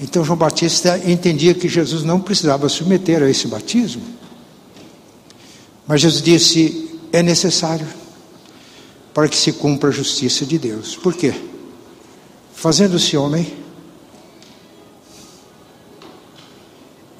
Então 0.00 0.24
João 0.24 0.38
Batista 0.38 0.98
entendia 1.04 1.54
que 1.54 1.68
Jesus 1.68 2.02
não 2.02 2.20
precisava 2.20 2.68
submeter 2.68 3.22
a 3.22 3.28
esse 3.28 3.48
batismo. 3.48 4.02
Mas 5.86 6.00
Jesus 6.00 6.22
disse: 6.22 6.98
é 7.12 7.22
necessário 7.22 7.86
para 9.12 9.28
que 9.28 9.36
se 9.36 9.52
cumpra 9.52 9.90
a 9.90 9.92
justiça 9.92 10.44
de 10.46 10.58
Deus. 10.58 10.96
Por 10.96 11.14
quê? 11.14 11.34
Fazendo-se 12.54 13.16
homem, 13.16 13.63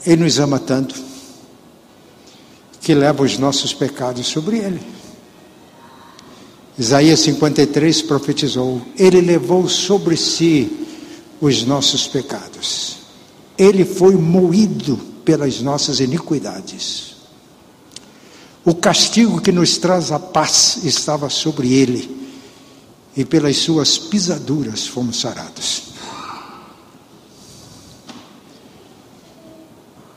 Ele 0.06 0.22
nos 0.22 0.38
ama 0.38 0.58
tanto 0.58 0.94
que 2.80 2.94
leva 2.94 3.22
os 3.22 3.38
nossos 3.38 3.72
pecados 3.72 4.26
sobre 4.26 4.58
Ele. 4.58 4.80
Isaías 6.78 7.20
53 7.20 8.02
profetizou: 8.02 8.82
Ele 8.98 9.20
levou 9.20 9.68
sobre 9.68 10.16
si 10.16 10.86
os 11.40 11.64
nossos 11.64 12.06
pecados. 12.06 12.96
Ele 13.56 13.84
foi 13.84 14.16
moído 14.16 14.96
pelas 15.24 15.60
nossas 15.60 16.00
iniquidades. 16.00 17.14
O 18.64 18.74
castigo 18.74 19.40
que 19.40 19.52
nos 19.52 19.76
traz 19.76 20.10
a 20.10 20.18
paz 20.18 20.80
estava 20.84 21.28
sobre 21.28 21.72
ele, 21.72 22.10
e 23.16 23.24
pelas 23.24 23.58
suas 23.58 23.98
pisaduras 23.98 24.86
fomos 24.86 25.20
sarados. 25.20 25.93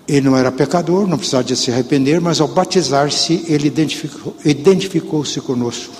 Ele 0.07 0.21
não 0.21 0.37
era 0.37 0.51
pecador, 0.51 1.05
não 1.05 1.17
precisava 1.17 1.43
de 1.43 1.55
se 1.55 1.69
arrepender, 1.69 2.21
mas 2.21 2.39
ao 2.39 2.47
batizar-se, 2.47 3.43
ele 3.47 3.67
identificou-se 3.67 4.49
identificou 4.49 5.23
conosco. 5.43 5.93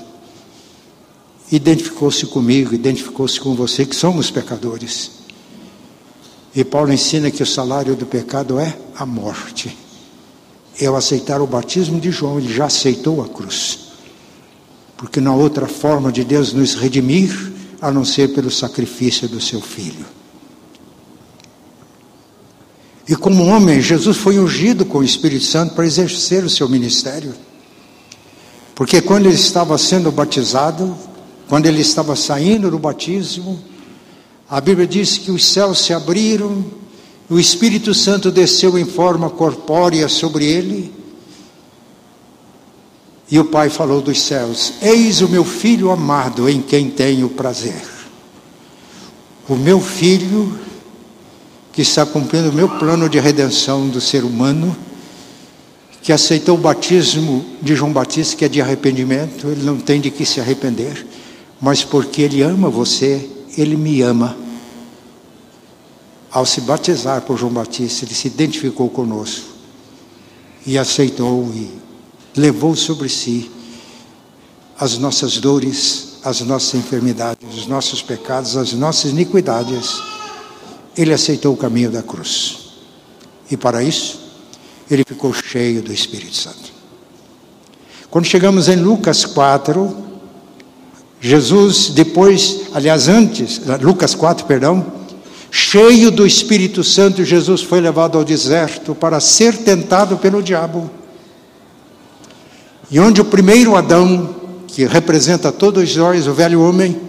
Identificou-se 1.51 2.25
comigo, 2.25 2.73
identificou-se 2.73 3.39
com 3.39 3.53
você, 3.53 3.85
que 3.85 3.95
somos 3.95 4.31
pecadores. 4.31 5.11
E 6.55 6.63
Paulo 6.63 6.91
ensina 6.91 7.29
que 7.29 7.43
o 7.43 7.45
salário 7.45 7.95
do 7.95 8.05
pecado 8.05 8.59
é 8.59 8.77
a 8.95 9.05
morte. 9.05 9.77
Eu 10.79 10.95
aceitar 10.95 11.41
o 11.41 11.47
batismo 11.47 11.99
de 11.99 12.11
João, 12.11 12.39
ele 12.39 12.53
já 12.53 12.65
aceitou 12.65 13.21
a 13.21 13.27
cruz. 13.27 13.79
Porque 14.95 15.19
não 15.19 15.33
há 15.33 15.35
outra 15.35 15.67
forma 15.67 16.11
de 16.11 16.23
Deus 16.23 16.53
nos 16.53 16.75
redimir 16.75 17.53
a 17.81 17.91
não 17.91 18.03
ser 18.03 18.33
pelo 18.33 18.49
sacrifício 18.49 19.27
do 19.27 19.39
seu 19.39 19.61
filho. 19.61 20.16
E 23.07 23.15
como 23.15 23.45
homem, 23.45 23.79
Jesus 23.81 24.17
foi 24.17 24.37
ungido 24.37 24.85
com 24.85 24.97
o 24.97 25.03
Espírito 25.03 25.45
Santo 25.45 25.73
para 25.73 25.85
exercer 25.85 26.43
o 26.43 26.49
seu 26.49 26.67
ministério. 26.67 27.33
Porque 28.75 29.01
quando 29.01 29.27
ele 29.27 29.35
estava 29.35 29.77
sendo 29.77 30.11
batizado, 30.11 30.95
quando 31.47 31.65
ele 31.65 31.81
estava 31.81 32.15
saindo 32.15 32.69
do 32.69 32.77
batismo, 32.77 33.59
a 34.49 34.59
Bíblia 34.59 34.85
diz 34.85 35.17
que 35.17 35.31
os 35.31 35.45
céus 35.45 35.79
se 35.79 35.93
abriram, 35.93 36.65
o 37.29 37.39
Espírito 37.39 37.93
Santo 37.93 38.29
desceu 38.29 38.77
em 38.77 38.85
forma 38.85 39.29
corpórea 39.29 40.07
sobre 40.09 40.45
ele, 40.45 40.93
e 43.29 43.39
o 43.39 43.45
Pai 43.45 43.69
falou 43.69 44.01
dos 44.01 44.21
céus: 44.21 44.73
Eis 44.81 45.21
o 45.21 45.27
meu 45.27 45.43
filho 45.43 45.91
amado 45.91 46.47
em 46.47 46.61
quem 46.61 46.89
tenho 46.89 47.29
prazer. 47.29 47.83
O 49.49 49.55
meu 49.55 49.81
filho 49.81 50.66
que 51.77 51.83
está 51.83 52.03
cumprindo 52.07 52.49
o 52.49 52.53
meu 52.53 52.67
plano 52.67 53.07
de 53.07 53.19
redenção 53.19 53.87
do 53.87 54.01
ser 54.01 54.23
humano, 54.23 54.75
que 56.01 56.11
aceitou 56.11 56.55
o 56.55 56.59
batismo 56.59 57.45
de 57.61 57.75
João 57.75 57.93
Batista, 57.93 58.35
que 58.35 58.43
é 58.43 58.49
de 58.49 58.59
arrependimento, 58.59 59.47
ele 59.47 59.61
não 59.61 59.77
tem 59.77 60.01
de 60.01 60.09
que 60.09 60.25
se 60.25 60.41
arrepender, 60.41 61.05
mas 61.61 61.83
porque 61.83 62.23
ele 62.23 62.41
ama 62.41 62.67
você, 62.67 63.29
ele 63.55 63.77
me 63.77 64.01
ama. 64.01 64.35
Ao 66.31 66.47
se 66.47 66.61
batizar 66.61 67.21
por 67.21 67.37
João 67.37 67.53
Batista, 67.53 68.05
ele 68.05 68.15
se 68.15 68.25
identificou 68.25 68.89
conosco 68.89 69.45
e 70.65 70.79
aceitou 70.79 71.47
e 71.53 71.69
levou 72.35 72.75
sobre 72.75 73.07
si 73.07 73.51
as 74.79 74.97
nossas 74.97 75.37
dores, 75.37 76.17
as 76.23 76.41
nossas 76.41 76.73
enfermidades, 76.73 77.55
os 77.55 77.67
nossos 77.67 78.01
pecados, 78.01 78.57
as 78.57 78.73
nossas 78.73 79.11
iniquidades 79.11 80.16
ele 80.97 81.13
aceitou 81.13 81.53
o 81.53 81.57
caminho 81.57 81.91
da 81.91 82.01
cruz. 82.01 82.69
E 83.49 83.55
para 83.55 83.83
isso, 83.83 84.19
ele 84.89 85.03
ficou 85.07 85.33
cheio 85.33 85.81
do 85.81 85.93
Espírito 85.93 86.35
Santo. 86.35 86.73
Quando 88.09 88.25
chegamos 88.25 88.67
em 88.67 88.77
Lucas 88.77 89.25
4, 89.25 89.95
Jesus, 91.19 91.89
depois, 91.89 92.61
aliás, 92.73 93.07
antes, 93.07 93.61
Lucas 93.81 94.15
4, 94.15 94.45
perdão, 94.45 94.85
cheio 95.51 96.09
do 96.09 96.25
Espírito 96.25 96.83
Santo, 96.83 97.23
Jesus 97.23 97.61
foi 97.61 97.79
levado 97.79 98.17
ao 98.17 98.23
deserto 98.23 98.95
para 98.95 99.19
ser 99.19 99.57
tentado 99.57 100.17
pelo 100.17 100.41
diabo. 100.41 100.89
E 102.89 102.99
onde 102.99 103.19
o 103.19 103.25
primeiro 103.25 103.75
Adão, 103.75 104.35
que 104.67 104.85
representa 104.85 105.51
todos 105.51 105.95
nós, 105.95 106.27
o 106.27 106.33
velho 106.33 106.61
homem, 106.61 106.99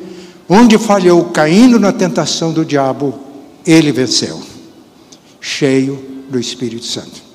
onde 0.49 0.77
falhou, 0.79 1.27
caindo 1.27 1.79
na 1.79 1.93
tentação 1.93 2.53
do 2.53 2.65
diabo, 2.65 3.28
ele 3.67 3.93
venceu, 3.93 4.41
cheio 5.41 6.03
do 6.29 6.39
Espírito 6.39 6.85
Santo. 6.85 7.29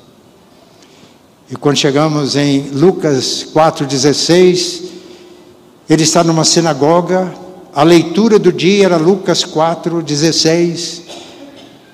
E 1.49 1.55
quando 1.55 1.77
chegamos 1.77 2.35
em 2.35 2.69
Lucas 2.71 3.45
4,16, 3.53 4.85
ele 5.89 6.03
está 6.03 6.23
numa 6.23 6.43
sinagoga, 6.43 7.33
a 7.75 7.83
leitura 7.83 8.39
do 8.39 8.51
dia 8.51 8.85
era 8.85 8.97
Lucas 8.97 9.43
4,16. 9.43 11.01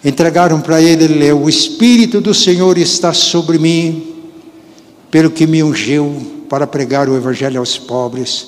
Entregaram 0.04 0.62
para 0.62 0.82
ele, 0.82 1.06
ele 1.06 1.15
leu: 1.15 1.44
O 1.44 1.50
Espírito 1.50 2.22
do 2.22 2.34
Senhor 2.34 2.78
está 2.78 3.13
sobre 3.13 3.58
mim, 3.58 4.24
pelo 5.10 5.32
que 5.32 5.48
me 5.48 5.63
ungiu 5.63 6.46
para 6.50 6.68
pregar 6.68 7.10
o 7.10 7.15
Evangelho 7.15 7.60
aos 7.60 7.78
pobres, 7.78 8.48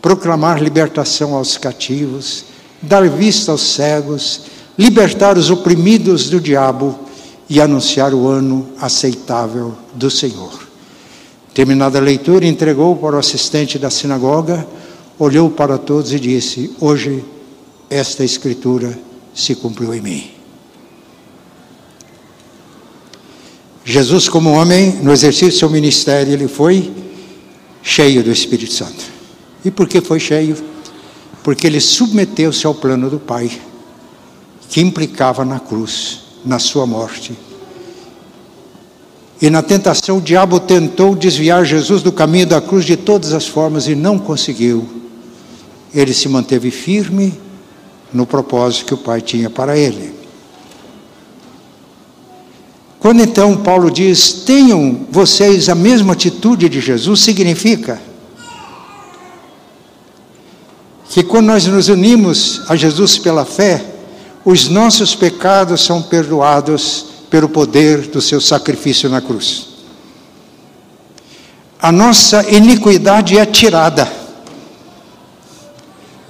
proclamar 0.00 0.62
libertação 0.62 1.34
aos 1.34 1.56
cativos, 1.56 2.44
dar 2.80 3.08
vista 3.08 3.52
aos 3.52 3.62
cegos, 3.62 4.42
libertar 4.78 5.38
os 5.38 5.50
oprimidos 5.50 6.28
do 6.28 6.40
diabo 6.40 6.98
e 7.48 7.60
anunciar 7.60 8.14
o 8.14 8.26
ano 8.26 8.68
aceitável 8.78 9.74
do 9.94 10.10
Senhor. 10.10 10.66
Terminada 11.52 11.98
a 11.98 12.02
leitura, 12.02 12.46
entregou 12.46 12.96
para 12.96 13.16
o 13.16 13.18
assistente 13.18 13.78
da 13.78 13.90
sinagoga, 13.90 14.66
olhou 15.18 15.50
para 15.50 15.78
todos 15.78 16.12
e 16.12 16.18
disse: 16.18 16.74
Hoje 16.80 17.24
esta 17.88 18.24
escritura 18.24 18.98
se 19.32 19.54
cumpriu 19.54 19.94
em 19.94 20.00
mim. 20.00 20.30
Jesus, 23.84 24.28
como 24.28 24.50
homem, 24.52 24.92
no 25.02 25.12
exercício 25.12 25.50
do 25.50 25.58
seu 25.58 25.70
ministério, 25.70 26.32
ele 26.32 26.48
foi 26.48 26.90
cheio 27.82 28.24
do 28.24 28.32
Espírito 28.32 28.72
Santo. 28.72 29.04
E 29.62 29.70
por 29.70 29.86
que 29.86 30.00
foi 30.00 30.18
cheio? 30.18 30.56
Porque 31.42 31.66
ele 31.66 31.80
submeteu-se 31.80 32.66
ao 32.66 32.74
plano 32.74 33.10
do 33.10 33.18
Pai, 33.18 33.50
que 34.68 34.80
implicava 34.80 35.44
na 35.44 35.60
cruz, 35.60 36.20
na 36.44 36.58
sua 36.58 36.86
morte. 36.86 37.36
E 39.40 39.50
na 39.50 39.62
tentação, 39.62 40.18
o 40.18 40.22
diabo 40.22 40.58
tentou 40.60 41.14
desviar 41.14 41.64
Jesus 41.64 42.02
do 42.02 42.12
caminho 42.12 42.46
da 42.46 42.60
cruz 42.60 42.84
de 42.84 42.96
todas 42.96 43.32
as 43.32 43.46
formas 43.46 43.86
e 43.88 43.94
não 43.94 44.18
conseguiu. 44.18 44.88
Ele 45.92 46.14
se 46.14 46.28
manteve 46.28 46.70
firme 46.70 47.38
no 48.12 48.24
propósito 48.24 48.86
que 48.86 48.94
o 48.94 48.98
Pai 48.98 49.20
tinha 49.20 49.50
para 49.50 49.76
ele. 49.76 50.14
Quando 53.00 53.20
então 53.20 53.56
Paulo 53.58 53.90
diz: 53.90 54.32
tenham 54.46 55.06
vocês 55.10 55.68
a 55.68 55.74
mesma 55.74 56.14
atitude 56.14 56.68
de 56.68 56.80
Jesus, 56.80 57.20
significa 57.20 58.00
que 61.10 61.22
quando 61.22 61.46
nós 61.48 61.66
nos 61.66 61.88
unimos 61.88 62.62
a 62.66 62.74
Jesus 62.74 63.18
pela 63.18 63.44
fé, 63.44 63.93
os 64.44 64.68
nossos 64.68 65.14
pecados 65.14 65.84
são 65.84 66.02
perdoados 66.02 67.06
pelo 67.30 67.48
poder 67.48 68.08
do 68.08 68.20
seu 68.20 68.40
sacrifício 68.40 69.08
na 69.08 69.20
cruz. 69.20 69.68
A 71.80 71.90
nossa 71.90 72.48
iniquidade 72.50 73.38
é 73.38 73.44
tirada. 73.46 74.10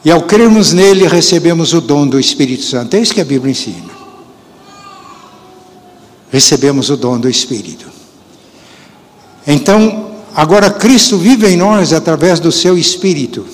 E 0.05 0.11
ao 0.11 0.22
crermos 0.22 0.72
nele, 0.72 1.07
recebemos 1.07 1.72
o 1.72 1.81
dom 1.81 2.07
do 2.07 2.20
Espírito 2.20 2.62
Santo. 2.62 2.94
É 2.94 3.00
isso 3.00 3.14
que 3.14 3.20
a 3.20 3.24
Bíblia 3.24 3.53
ensina 3.53 3.94
recebemos 6.35 6.90
o 6.90 6.96
dom 6.96 7.16
do 7.16 7.31
Espírito. 7.31 7.87
Então, 9.46 10.16
agora 10.35 10.68
Cristo 10.68 11.16
vive 11.16 11.46
em 11.46 11.57
nós 11.57 11.92
através 11.92 12.40
do 12.40 12.50
seu 12.50 12.77
Espírito. 12.77 13.46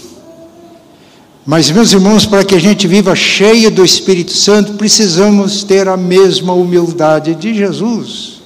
Mas, 1.47 1.71
meus 1.71 1.93
irmãos, 1.93 2.27
para 2.27 2.45
que 2.45 2.55
a 2.55 2.59
gente 2.59 2.87
viva 2.87 3.15
cheio 3.17 3.71
do 3.71 3.85
Espírito 3.85 4.33
Santo, 4.33 4.75
precisamos 4.75 5.65
ter 5.65 5.89
a 5.89 5.97
mesma 5.97 6.53
humildade 6.53 7.35
de 7.35 7.55
Jesus. 7.55 8.41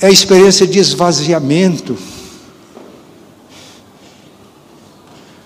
É 0.00 0.06
a 0.06 0.10
experiência 0.10 0.66
de 0.66 0.78
esvaziamento. 0.78 1.96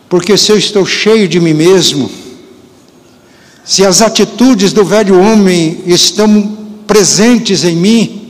Porque 0.09 0.39
se 0.39 0.51
eu 0.51 0.57
estou 0.57 0.87
cheio 0.87 1.29
de 1.29 1.39
mim 1.39 1.53
mesmo, 1.53 2.11
se 3.65 3.85
as 3.85 4.01
atitudes 4.01 4.73
do 4.73 4.85
velho 4.85 5.21
homem 5.21 5.83
estão 5.85 6.57
presentes 6.87 7.65
em 7.65 7.77
mim, 7.77 8.28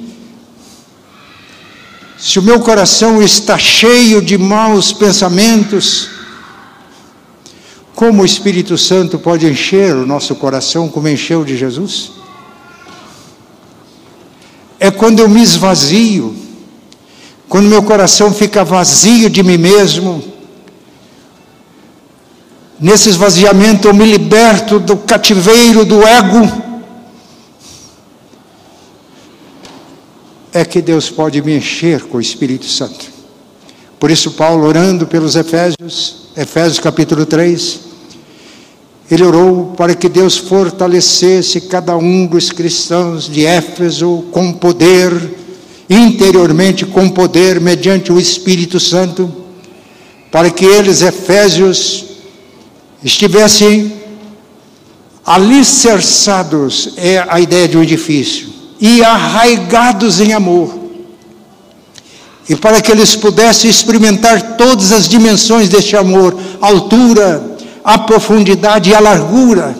se 2.18 2.38
o 2.38 2.42
meu 2.42 2.60
coração 2.60 3.22
está 3.22 3.56
cheio 3.56 4.20
de 4.20 4.36
maus 4.36 4.92
pensamentos, 4.92 6.10
como 7.94 8.22
o 8.22 8.26
Espírito 8.26 8.76
Santo 8.76 9.18
pode 9.18 9.46
encher 9.46 9.94
o 9.94 10.06
nosso 10.06 10.34
coração 10.34 10.88
como 10.88 11.08
encheu 11.08 11.44
de 11.44 11.56
Jesus? 11.56 12.12
É 14.80 14.90
quando 14.90 15.20
eu 15.20 15.28
me 15.28 15.42
esvazio, 15.42 16.36
quando 17.48 17.66
meu 17.66 17.82
coração 17.82 18.32
fica 18.32 18.64
vazio 18.64 19.30
de 19.30 19.42
mim 19.42 19.56
mesmo, 19.56 20.22
Nesse 22.80 23.08
esvaziamento 23.08 23.88
eu 23.88 23.94
me 23.94 24.04
liberto 24.04 24.78
do 24.78 24.96
cativeiro 24.96 25.84
do 25.84 26.06
ego. 26.06 26.67
É 30.52 30.64
que 30.64 30.80
Deus 30.80 31.10
pode 31.10 31.42
me 31.42 31.56
encher 31.56 32.02
com 32.04 32.18
o 32.18 32.20
Espírito 32.20 32.66
Santo. 32.66 33.06
Por 33.98 34.10
isso, 34.10 34.32
Paulo, 34.32 34.66
orando 34.66 35.06
pelos 35.06 35.36
Efésios, 35.36 36.28
Efésios 36.36 36.78
capítulo 36.78 37.26
3, 37.26 37.80
ele 39.10 39.24
orou 39.24 39.72
para 39.76 39.94
que 39.94 40.08
Deus 40.08 40.36
fortalecesse 40.36 41.62
cada 41.62 41.96
um 41.96 42.26
dos 42.26 42.50
cristãos 42.50 43.28
de 43.28 43.44
Éfeso 43.44 44.24
com 44.30 44.52
poder, 44.52 45.12
interiormente 45.88 46.86
com 46.86 47.08
poder, 47.08 47.60
mediante 47.60 48.12
o 48.12 48.20
Espírito 48.20 48.78
Santo, 48.78 49.32
para 50.30 50.50
que 50.50 50.64
eles, 50.64 51.02
Efésios, 51.02 52.04
estivessem 53.02 53.94
alicerçados, 55.24 56.94
é 56.96 57.24
a 57.28 57.40
ideia 57.40 57.66
de 57.66 57.76
um 57.76 57.82
edifício, 57.82 58.48
e 58.80 59.02
arraigados 59.02 60.20
em 60.20 60.32
amor. 60.32 60.76
E 62.48 62.56
para 62.56 62.80
que 62.80 62.90
eles 62.90 63.14
pudessem 63.14 63.70
experimentar 63.70 64.56
todas 64.56 64.92
as 64.92 65.08
dimensões 65.08 65.68
deste 65.68 65.96
amor, 65.96 66.38
a 66.60 66.66
altura, 66.66 67.56
a 67.84 67.98
profundidade 67.98 68.90
e 68.90 68.94
a 68.94 69.00
largura, 69.00 69.76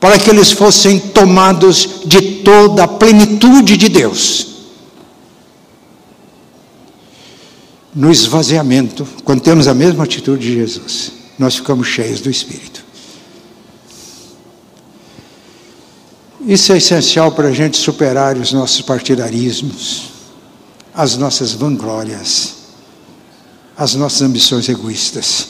para 0.00 0.18
que 0.18 0.28
eles 0.28 0.50
fossem 0.50 0.98
tomados 0.98 2.00
de 2.04 2.20
toda 2.42 2.84
a 2.84 2.88
plenitude 2.88 3.76
de 3.76 3.88
Deus. 3.88 4.48
No 7.94 8.10
esvaziamento, 8.10 9.06
quando 9.24 9.40
temos 9.40 9.68
a 9.68 9.74
mesma 9.74 10.02
atitude 10.02 10.44
de 10.44 10.54
Jesus 10.54 11.24
nós 11.38 11.56
ficamos 11.56 11.88
cheios 11.88 12.20
do 12.20 12.30
Espírito. 12.30 12.83
Isso 16.46 16.72
é 16.72 16.76
essencial 16.76 17.32
para 17.32 17.48
a 17.48 17.52
gente 17.52 17.78
superar 17.78 18.36
os 18.36 18.52
nossos 18.52 18.82
partidarismos, 18.82 20.10
as 20.94 21.16
nossas 21.16 21.52
vanglórias, 21.52 22.56
as 23.76 23.94
nossas 23.94 24.20
ambições 24.20 24.68
egoístas. 24.68 25.48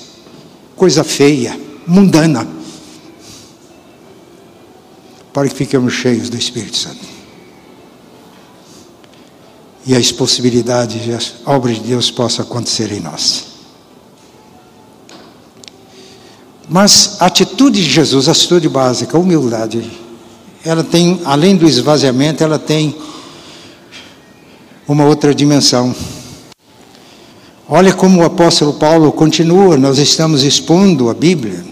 Coisa 0.76 1.02
feia, 1.02 1.58
mundana. 1.84 2.46
Para 5.32 5.48
que 5.48 5.54
fiquemos 5.54 5.92
cheios 5.92 6.30
do 6.30 6.36
Espírito 6.36 6.76
Santo. 6.76 7.04
E 9.84 9.96
as 9.96 10.12
possibilidades 10.12 11.02
de 11.02 11.12
a 11.44 11.50
obra 11.50 11.74
de 11.74 11.80
Deus 11.80 12.08
possa 12.10 12.42
acontecer 12.42 12.92
em 12.92 13.00
nós. 13.00 13.46
Mas 16.68 17.16
a 17.20 17.26
atitude 17.26 17.82
de 17.82 17.90
Jesus, 17.90 18.28
a 18.28 18.32
atitude 18.32 18.68
básica, 18.68 19.16
a 19.16 19.20
humildade, 19.20 20.03
ela 20.64 20.82
tem, 20.82 21.20
além 21.24 21.56
do 21.56 21.66
esvaziamento, 21.66 22.42
ela 22.42 22.58
tem 22.58 22.96
uma 24.88 25.04
outra 25.04 25.34
dimensão. 25.34 25.94
Olha 27.68 27.92
como 27.92 28.20
o 28.20 28.24
apóstolo 28.24 28.74
Paulo 28.74 29.12
continua, 29.12 29.76
nós 29.76 29.98
estamos 29.98 30.42
expondo 30.42 31.10
a 31.10 31.14
Bíblia. 31.14 31.64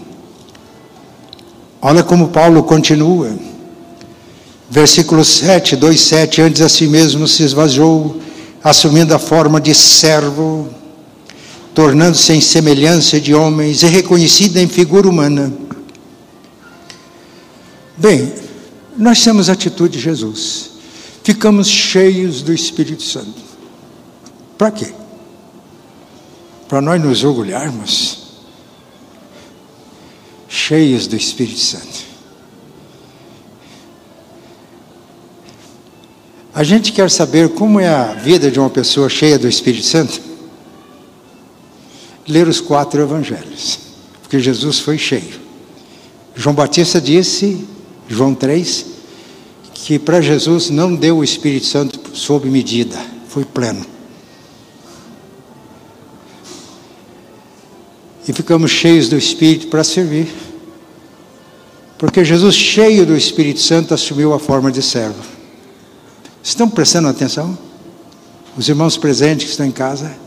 Olha 1.81 2.03
como 2.03 2.29
Paulo 2.29 2.63
continua. 2.63 3.31
Versículo 4.69 5.25
7, 5.25 5.75
2, 5.75 6.01
7, 6.01 6.41
antes 6.41 6.61
a 6.61 6.69
si 6.69 6.87
mesmo 6.87 7.27
se 7.27 7.43
esvaziou, 7.43 8.19
assumindo 8.63 9.13
a 9.13 9.19
forma 9.19 9.59
de 9.59 9.73
servo, 9.73 10.69
tornando-se 11.73 12.33
em 12.33 12.41
semelhança 12.41 13.19
de 13.19 13.33
homens 13.33 13.83
e 13.83 13.87
reconhecida 13.87 14.61
em 14.61 14.67
figura 14.67 15.07
humana. 15.07 15.51
Bem, 17.97 18.42
nós 18.97 19.23
temos 19.23 19.49
a 19.49 19.53
atitude 19.53 19.97
de 19.97 20.03
Jesus. 20.03 20.71
Ficamos 21.23 21.67
cheios 21.67 22.41
do 22.41 22.53
Espírito 22.53 23.03
Santo. 23.03 23.41
Para 24.57 24.71
quê? 24.71 24.93
Para 26.67 26.81
nós 26.81 27.01
nos 27.01 27.23
orgulharmos. 27.23 28.23
Cheios 30.47 31.07
do 31.07 31.15
Espírito 31.15 31.59
Santo. 31.59 32.13
A 36.53 36.63
gente 36.63 36.91
quer 36.91 37.09
saber 37.09 37.49
como 37.49 37.79
é 37.79 37.89
a 37.89 38.13
vida 38.13 38.51
de 38.51 38.59
uma 38.59 38.69
pessoa 38.69 39.09
cheia 39.09 39.39
do 39.39 39.47
Espírito 39.47 39.85
Santo? 39.85 40.33
ler 42.27 42.47
os 42.47 42.61
quatro 42.61 43.01
evangelhos, 43.01 43.79
porque 44.21 44.39
Jesus 44.39 44.79
foi 44.79 44.97
cheio. 44.97 45.41
João 46.35 46.55
Batista 46.55 46.99
disse, 46.99 47.65
João 48.07 48.35
3, 48.35 48.85
que 49.73 49.97
para 49.97 50.21
Jesus 50.21 50.69
não 50.69 50.95
deu 50.95 51.17
o 51.17 51.23
Espírito 51.23 51.65
Santo 51.65 52.15
sob 52.15 52.49
medida, 52.49 52.97
foi 53.27 53.45
pleno. 53.45 53.85
E 58.27 58.31
ficamos 58.31 58.71
cheios 58.71 59.09
do 59.09 59.17
Espírito 59.17 59.67
para 59.67 59.83
servir. 59.83 60.33
Porque 61.97 62.23
Jesus, 62.23 62.55
cheio 62.55 63.05
do 63.05 63.15
Espírito 63.15 63.59
Santo, 63.59 63.93
assumiu 63.93 64.33
a 64.33 64.39
forma 64.39 64.71
de 64.71 64.81
servo. 64.81 65.21
Estão 66.41 66.69
prestando 66.69 67.07
atenção? 67.07 67.57
Os 68.57 68.69
irmãos 68.69 68.97
presentes 68.97 69.45
que 69.45 69.51
estão 69.51 69.65
em 69.65 69.71
casa? 69.71 70.23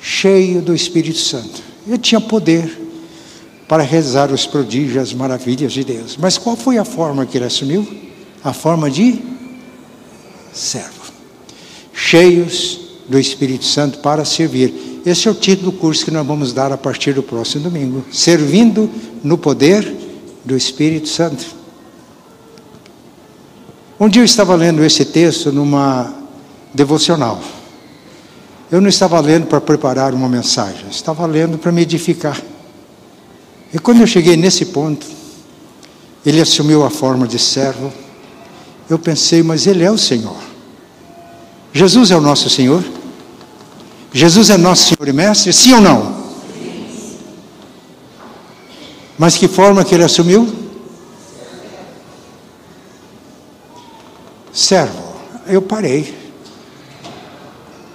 cheio 0.00 0.62
do 0.62 0.74
Espírito 0.74 1.18
Santo. 1.18 1.62
Ele 1.86 1.98
tinha 1.98 2.20
poder 2.20 2.89
para 3.70 3.84
rezar 3.84 4.32
os 4.32 4.48
prodígios, 4.48 4.96
as 5.00 5.14
maravilhas 5.14 5.72
de 5.72 5.84
Deus. 5.84 6.16
Mas 6.16 6.36
qual 6.36 6.56
foi 6.56 6.76
a 6.76 6.84
forma 6.84 7.24
que 7.24 7.38
ele 7.38 7.44
assumiu? 7.44 7.86
A 8.42 8.52
forma 8.52 8.90
de 8.90 9.22
servo. 10.52 11.12
Cheios 11.92 12.80
do 13.08 13.16
Espírito 13.16 13.64
Santo 13.64 14.00
para 14.00 14.24
servir. 14.24 15.02
Esse 15.06 15.28
é 15.28 15.30
o 15.30 15.34
título 15.34 15.70
do 15.70 15.78
curso 15.78 16.04
que 16.04 16.10
nós 16.10 16.26
vamos 16.26 16.52
dar 16.52 16.72
a 16.72 16.76
partir 16.76 17.12
do 17.12 17.22
próximo 17.22 17.62
domingo. 17.62 18.04
Servindo 18.10 18.90
no 19.22 19.38
poder 19.38 19.88
do 20.44 20.56
Espírito 20.56 21.08
Santo. 21.08 21.46
Um 24.00 24.08
dia 24.08 24.22
eu 24.22 24.26
estava 24.26 24.56
lendo 24.56 24.84
esse 24.84 25.04
texto 25.04 25.52
numa 25.52 26.12
devocional. 26.74 27.40
Eu 28.68 28.80
não 28.80 28.88
estava 28.88 29.20
lendo 29.20 29.46
para 29.46 29.60
preparar 29.60 30.12
uma 30.12 30.28
mensagem, 30.28 30.86
estava 30.90 31.24
lendo 31.24 31.56
para 31.56 31.70
me 31.70 31.82
edificar. 31.82 32.36
E 33.72 33.78
quando 33.78 34.00
eu 34.00 34.06
cheguei 34.06 34.36
nesse 34.36 34.66
ponto, 34.66 35.06
ele 36.24 36.40
assumiu 36.40 36.84
a 36.84 36.90
forma 36.90 37.26
de 37.26 37.38
servo. 37.38 37.92
Eu 38.88 38.98
pensei, 38.98 39.42
mas 39.42 39.66
ele 39.66 39.84
é 39.84 39.90
o 39.90 39.98
Senhor. 39.98 40.36
Jesus 41.72 42.10
é 42.10 42.16
o 42.16 42.20
nosso 42.20 42.50
Senhor? 42.50 42.84
Jesus 44.12 44.50
é 44.50 44.56
nosso 44.56 44.84
Senhor 44.84 45.08
e 45.08 45.12
Mestre? 45.12 45.52
Sim 45.52 45.74
ou 45.74 45.80
não? 45.80 46.20
Mas 49.16 49.36
que 49.36 49.46
forma 49.46 49.84
que 49.84 49.94
ele 49.94 50.02
assumiu? 50.02 50.52
Servo. 54.52 55.14
Eu 55.46 55.62
parei. 55.62 56.14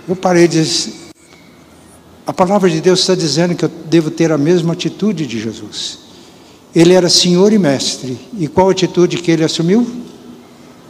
Eu 0.08 0.16
parei 0.16 0.48
de. 0.48 1.05
A 2.28 2.34
palavra 2.34 2.70
de 2.70 2.82
Deus 2.82 3.02
está 3.02 3.14
dizendo 3.14 3.56
que 3.56 3.66
eu 3.66 3.70
devo 3.70 4.10
ter 4.10 4.32
a 4.32 4.38
mesma 4.38 4.74
atitude 4.74 5.28
de 5.28 5.40
Jesus. 5.40 6.00
Ele 6.74 6.94
era 6.94 7.08
Senhor 7.08 7.54
e 7.54 7.60
Mestre. 7.60 8.18
E 8.38 8.48
qual 8.48 8.70
atitude 8.70 9.18
que 9.18 9.30
ele 9.30 9.44
assumiu? 9.44 9.88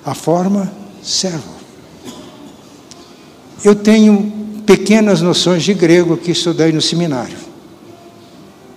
A 0.06 0.15
forma 0.15 0.71
servo. 1.04 1.56
Eu 3.63 3.76
tenho 3.76 4.32
pequenas 4.65 5.21
noções 5.21 5.63
de 5.63 5.74
grego 5.74 6.17
que 6.17 6.32
estudei 6.32 6.71
no 6.71 6.82
seminário. 6.82 7.38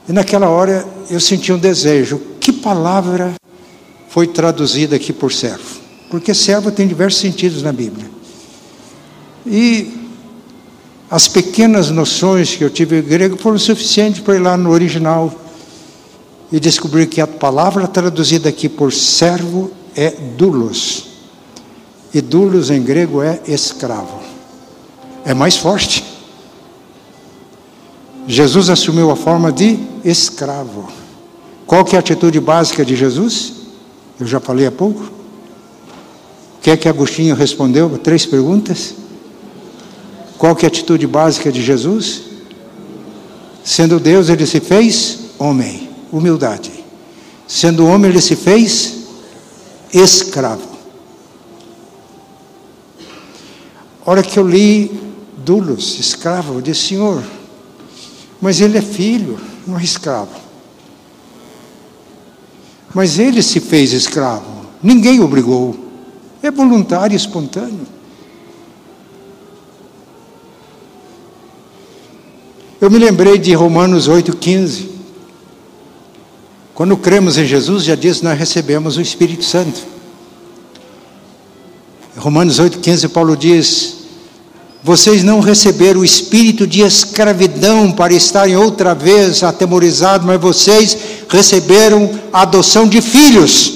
E 0.09 0.13
naquela 0.13 0.49
hora 0.49 0.87
eu 1.11 1.21
senti 1.21 1.53
um 1.53 1.59
desejo: 1.59 2.21
que 2.41 2.53
palavra 2.53 3.35
foi 4.09 4.27
traduzida 4.27 4.97
aqui 4.97 5.13
por 5.13 5.33
servo? 5.33 5.79
Porque 6.11 6.35
servo 6.35 6.71
tem 6.71 6.89
diversos 6.89 7.21
sentidos 7.21 7.63
na 7.63 7.73
Bíblia. 7.73 8.11
E 9.47 10.08
as 11.11 11.29
pequenas 11.29 11.91
noções 11.91 12.55
que 12.55 12.65
eu 12.65 12.71
tive 12.71 12.99
em 12.99 13.03
grego 13.03 13.37
foram 13.37 13.59
suficientes 13.59 14.21
para 14.21 14.37
ir 14.37 14.41
lá 14.41 14.57
no 14.57 14.71
original 14.71 15.33
e 16.53 16.59
descobrir 16.61 17.07
que 17.07 17.21
a 17.21 17.27
palavra 17.27 17.87
traduzida 17.87 18.49
aqui 18.49 18.69
por 18.69 18.93
servo 18.93 19.71
é 19.97 20.11
doulos. 20.11 21.07
E 22.13 22.21
doulos 22.21 22.71
em 22.71 22.83
grego 22.83 23.23
é 23.23 23.41
escravo 23.47 24.29
é 25.29 25.35
mais 25.35 25.59
forte. 25.59 26.03
Jesus 28.27 28.71
assumiu 28.71 29.11
a 29.11 29.17
forma 29.17 29.53
de 29.53 29.79
escravo. 30.03 30.89
Qual 31.67 31.85
que 31.85 31.95
é 31.95 31.99
a 31.99 32.01
atitude 32.01 32.41
básica 32.41 32.83
de 32.83 32.97
Jesus? 32.97 33.53
Eu 34.19 34.27
já 34.27 34.41
falei 34.41 34.67
há 34.67 34.73
pouco. 34.73 35.03
O 35.03 36.61
que 36.63 36.71
é 36.71 36.79
que 36.79 36.89
Agostinho 36.89 37.35
respondeu? 37.35 37.99
Três 37.99 38.25
perguntas. 38.25 38.95
Qual 40.39 40.55
que 40.55 40.65
é 40.65 40.69
a 40.69 40.71
atitude 40.71 41.07
básica 41.07 41.53
de 41.53 41.61
Jesus? 41.61 42.23
Sendo 43.65 44.01
Deus, 44.01 44.29
ele 44.29 44.47
se 44.47 44.61
fez 44.61 45.19
homem, 45.39 45.91
humildade. 46.11 46.73
Sendo 47.47 47.87
homem, 47.87 48.11
ele 48.11 48.21
se 48.21 48.37
fez 48.37 48.99
escravo. 49.93 50.79
hora 54.11 54.23
que 54.23 54.39
eu 54.39 54.49
li 54.49 54.91
Dulos, 55.37 55.99
escravo, 56.01 56.63
disse: 56.63 56.89
Senhor, 56.89 57.23
mas 58.41 58.61
ele 58.61 58.79
é 58.79 58.83
filho, 58.83 59.39
não 59.67 59.79
é 59.79 59.83
escravo. 59.83 60.35
Mas 62.95 63.19
ele 63.19 63.43
se 63.43 63.61
fez 63.61 63.93
escravo, 63.93 64.67
ninguém 64.83 65.21
obrigou, 65.21 65.77
é 66.43 66.51
voluntário 66.51 67.15
espontâneo. 67.15 67.87
Eu 72.81 72.91
me 72.91 72.99
lembrei 72.99 73.39
de 73.39 73.53
Romanos 73.55 74.09
8,15. 74.09 74.87
Quando 76.75 76.97
cremos 76.97 77.37
em 77.37 77.45
Jesus, 77.45 77.85
já 77.85 77.97
diz, 77.97 78.23
nós 78.23 78.39
recebemos 78.39 78.97
o 78.97 79.01
Espírito 79.01 79.45
Santo. 79.45 79.81
Romanos 82.17 82.61
8,15, 82.61 83.09
Paulo 83.09 83.37
diz: 83.37 83.99
vocês 84.83 85.25
não 85.25 85.41
receberam 85.41 86.01
o 86.01 86.05
espírito 86.05 86.67
de 86.67 86.83
escravidão 86.83 87.91
para 87.91 88.15
estarem 88.15 88.57
outra 88.57 88.95
vez 88.95 89.43
atemorizados, 89.43 90.27
mas 90.27 90.41
vocês 90.41 90.97
receberam 91.29 92.09
a 92.33 92.43
adoção 92.43 92.87
de 92.89 93.01
filhos. 93.01 93.75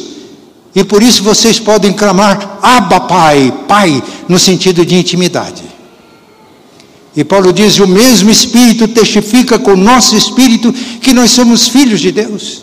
E 0.75 0.85
por 0.85 1.03
isso 1.03 1.23
vocês 1.23 1.59
podem 1.59 1.93
clamar 1.93 2.59
Abba 2.63 3.01
Pai, 3.01 3.53
Pai, 3.67 4.03
no 4.29 4.39
sentido 4.39 4.87
de 4.87 4.95
intimidade. 4.95 5.72
E 7.15 7.23
Paulo 7.25 7.53
diz: 7.53 7.79
o 7.79 7.87
mesmo 7.87 8.31
Espírito 8.31 8.89
testifica 8.89 9.59
com 9.59 9.73
o 9.73 9.77
nosso 9.77 10.17
espírito 10.17 10.73
que 10.73 11.13
nós 11.13 11.31
somos 11.31 11.69
filhos 11.69 12.01
de 12.01 12.11
Deus. 12.11 12.63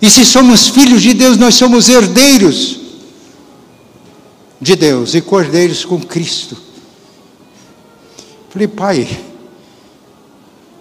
E 0.00 0.10
se 0.10 0.24
somos 0.24 0.68
filhos 0.68 1.02
de 1.02 1.14
Deus, 1.14 1.36
nós 1.38 1.54
somos 1.54 1.88
herdeiros 1.88 2.80
de 4.60 4.74
Deus 4.74 5.14
e 5.14 5.20
cordeiros 5.20 5.84
com 5.84 6.00
Cristo. 6.00 6.56
Falei, 8.50 8.68
pai, 8.68 9.20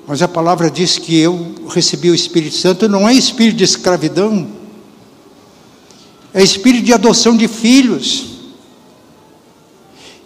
mas 0.08 0.22
a 0.22 0.28
palavra 0.28 0.70
diz 0.70 0.98
que 0.98 1.18
eu 1.18 1.56
recebi 1.70 2.10
o 2.10 2.16
Espírito 2.16 2.56
Santo, 2.56 2.88
não 2.88 3.08
é 3.08 3.14
espírito 3.14 3.58
de 3.58 3.64
escravidão, 3.64 4.48
é 6.34 6.44
espírito 6.44 6.86
de 6.86 6.94
adoção 6.94 7.36
de 7.36 7.48
filhos. 7.48 8.35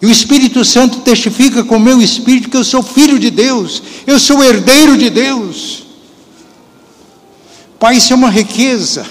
E 0.02 0.06
o 0.06 0.10
Espírito 0.10 0.64
Santo 0.64 1.00
testifica 1.00 1.62
com 1.62 1.76
o 1.76 1.80
meu 1.80 2.00
espírito 2.00 2.48
que 2.48 2.56
eu 2.56 2.64
sou 2.64 2.82
filho 2.82 3.18
de 3.18 3.30
Deus, 3.30 3.82
eu 4.06 4.18
sou 4.18 4.42
herdeiro 4.42 4.96
de 4.96 5.10
Deus. 5.10 5.84
Pai, 7.78 7.96
isso 7.96 8.12
é 8.12 8.16
uma 8.16 8.30
riqueza. 8.30 9.06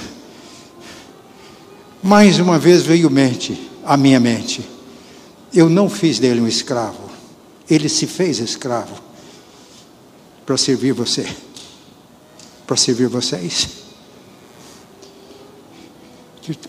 Mais 2.02 2.39
uma 2.39 2.58
vez 2.58 2.84
veio 2.84 3.10
mente, 3.10 3.69
a 3.86 3.95
minha 3.95 4.19
mente. 4.19 4.62
Eu 5.54 5.69
não 5.69 5.89
fiz 5.89 6.17
dele 6.17 6.41
um 6.41 6.47
escravo. 6.47 7.10
Ele 7.69 7.88
se 7.88 8.08
fez 8.08 8.39
escravo 8.39 8.99
para 10.45 10.58
servir 10.58 10.93
você, 10.93 11.28
para 12.65 12.75
servir 12.75 13.08
vocês. 13.08 13.69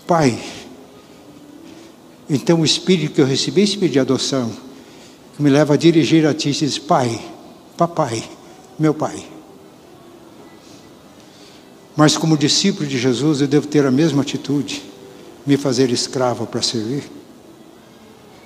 Pai, 0.06 0.38
então 2.30 2.60
o 2.60 2.64
espírito 2.64 3.12
que 3.12 3.20
eu 3.20 3.26
recebi, 3.26 3.62
espírito 3.62 3.92
de 3.92 3.98
adoção, 3.98 4.50
que 5.36 5.42
me 5.42 5.50
leva 5.50 5.74
a 5.74 5.76
dirigir 5.76 6.26
a 6.26 6.32
ti, 6.32 6.52
diz: 6.52 6.78
Pai, 6.78 7.20
papai, 7.76 8.22
meu 8.78 8.94
pai. 8.94 9.22
Mas 11.96 12.16
como 12.16 12.38
discípulo 12.38 12.88
de 12.88 12.98
Jesus, 12.98 13.40
eu 13.40 13.48
devo 13.48 13.66
ter 13.66 13.84
a 13.84 13.90
mesma 13.90 14.22
atitude, 14.22 14.82
me 15.44 15.56
fazer 15.56 15.90
escravo 15.90 16.46
para 16.46 16.62
servir. 16.62 17.10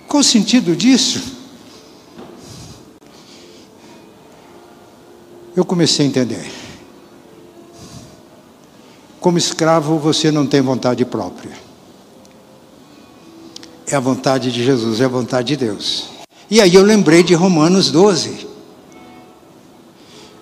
Qual 0.08 0.20
o 0.20 0.24
sentido 0.24 0.74
disso? 0.74 1.44
eu 5.56 5.64
comecei 5.64 6.04
a 6.04 6.08
entender. 6.08 6.50
Como 9.20 9.38
escravo, 9.38 9.98
você 9.98 10.30
não 10.30 10.46
tem 10.46 10.60
vontade 10.60 11.04
própria. 11.04 11.63
É 13.94 13.96
a 13.96 14.00
vontade 14.00 14.50
de 14.50 14.64
Jesus, 14.64 15.00
é 15.00 15.04
a 15.04 15.08
vontade 15.08 15.46
de 15.46 15.66
Deus. 15.66 16.06
E 16.50 16.60
aí 16.60 16.74
eu 16.74 16.82
lembrei 16.82 17.22
de 17.22 17.32
Romanos 17.32 17.92
12. 17.92 18.44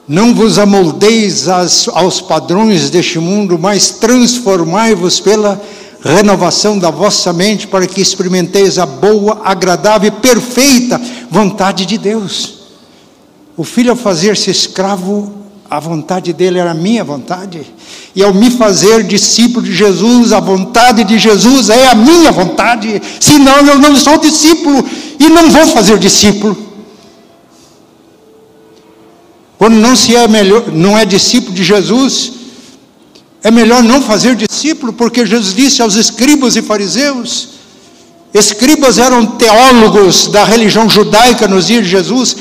Não 0.08 0.34
vos 0.34 0.58
amoldeis 0.58 1.48
aos 1.48 2.18
padrões 2.22 2.88
deste 2.88 3.18
mundo, 3.18 3.58
mas 3.58 3.90
transformai-vos 3.90 5.20
pela 5.20 5.60
renovação 6.02 6.78
da 6.78 6.90
vossa 6.90 7.30
mente, 7.30 7.66
para 7.66 7.86
que 7.86 8.00
experimenteis 8.00 8.78
a 8.78 8.86
boa, 8.86 9.42
agradável 9.44 10.08
e 10.08 10.18
perfeita 10.22 10.98
vontade 11.30 11.84
de 11.84 11.98
Deus. 11.98 12.54
O 13.54 13.64
filho, 13.64 13.90
ao 13.90 13.96
fazer-se 13.96 14.50
escravo, 14.50 15.30
a 15.72 15.80
vontade 15.80 16.34
dele 16.34 16.58
era 16.58 16.72
a 16.72 16.74
minha 16.74 17.02
vontade. 17.02 17.62
E 18.14 18.22
ao 18.22 18.34
me 18.34 18.50
fazer 18.50 19.04
discípulo 19.04 19.64
de 19.64 19.72
Jesus, 19.72 20.30
a 20.30 20.38
vontade 20.38 21.02
de 21.02 21.18
Jesus 21.18 21.70
é 21.70 21.86
a 21.86 21.94
minha 21.94 22.30
vontade. 22.30 23.00
Senão 23.18 23.56
eu 23.66 23.78
não 23.78 23.96
sou 23.96 24.18
discípulo 24.18 24.84
e 25.18 25.30
não 25.30 25.50
vou 25.50 25.66
fazer 25.68 25.98
discípulo. 25.98 26.54
Quando 29.56 29.76
não 29.76 29.96
se 29.96 30.14
é 30.14 30.28
melhor, 30.28 30.70
não 30.70 30.98
é 30.98 31.06
discípulo 31.06 31.54
de 31.54 31.64
Jesus, 31.64 32.32
é 33.42 33.50
melhor 33.50 33.82
não 33.82 34.02
fazer 34.02 34.36
discípulo, 34.36 34.92
porque 34.92 35.24
Jesus 35.24 35.54
disse 35.54 35.80
aos 35.80 35.94
escribas 35.94 36.54
e 36.54 36.60
fariseus, 36.60 37.48
escribas 38.34 38.98
eram 38.98 39.24
teólogos 39.24 40.26
da 40.26 40.44
religião 40.44 40.86
judaica 40.86 41.48
nos 41.48 41.68
dias 41.68 41.84
de 41.84 41.90
Jesus, 41.90 42.36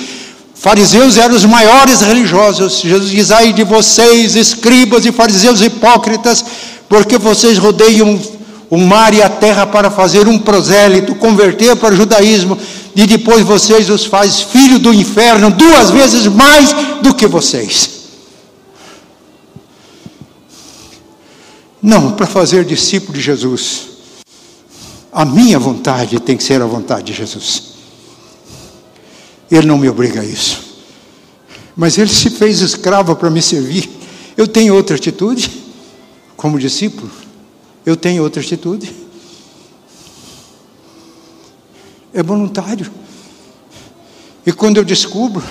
Fariseus 0.61 1.17
eram 1.17 1.35
os 1.35 1.43
maiores 1.43 2.01
religiosos. 2.01 2.81
Jesus 2.81 3.09
diz: 3.09 3.31
ai 3.31 3.51
de 3.51 3.63
vocês, 3.63 4.35
escribas 4.35 5.03
e 5.07 5.11
fariseus 5.11 5.59
hipócritas, 5.59 6.45
porque 6.87 7.17
vocês 7.17 7.57
rodeiam 7.57 8.21
o 8.69 8.77
mar 8.77 9.11
e 9.11 9.23
a 9.23 9.27
terra 9.27 9.65
para 9.65 9.89
fazer 9.89 10.27
um 10.27 10.37
prosélito, 10.37 11.15
converter 11.15 11.75
para 11.77 11.95
o 11.95 11.97
judaísmo, 11.97 12.55
e 12.95 13.07
depois 13.07 13.43
vocês 13.43 13.89
os 13.89 14.05
faz 14.05 14.41
filho 14.41 14.77
do 14.77 14.93
inferno 14.93 15.49
duas 15.49 15.89
vezes 15.89 16.27
mais 16.27 16.69
do 17.01 17.15
que 17.15 17.25
vocês. 17.25 18.01
Não, 21.81 22.11
para 22.11 22.27
fazer 22.27 22.65
discípulo 22.65 23.13
de 23.13 23.21
Jesus, 23.21 23.87
a 25.11 25.25
minha 25.25 25.57
vontade 25.57 26.19
tem 26.19 26.37
que 26.37 26.43
ser 26.43 26.61
a 26.61 26.67
vontade 26.67 27.05
de 27.05 27.13
Jesus. 27.13 27.70
Ele 29.51 29.67
não 29.67 29.77
me 29.77 29.89
obriga 29.89 30.21
a 30.21 30.25
isso. 30.25 30.79
Mas 31.75 31.97
ele 31.97 32.09
se 32.09 32.29
fez 32.29 32.61
escravo 32.61 33.15
para 33.15 33.29
me 33.29 33.41
servir. 33.41 33.89
Eu 34.37 34.47
tenho 34.47 34.73
outra 34.73 34.95
atitude, 34.95 35.51
como 36.37 36.57
discípulo. 36.57 37.11
Eu 37.85 37.97
tenho 37.97 38.23
outra 38.23 38.41
atitude. 38.41 38.93
É 42.13 42.23
voluntário. 42.23 42.89
E 44.45 44.51
quando 44.51 44.77
eu 44.77 44.85
descubro 44.85 45.43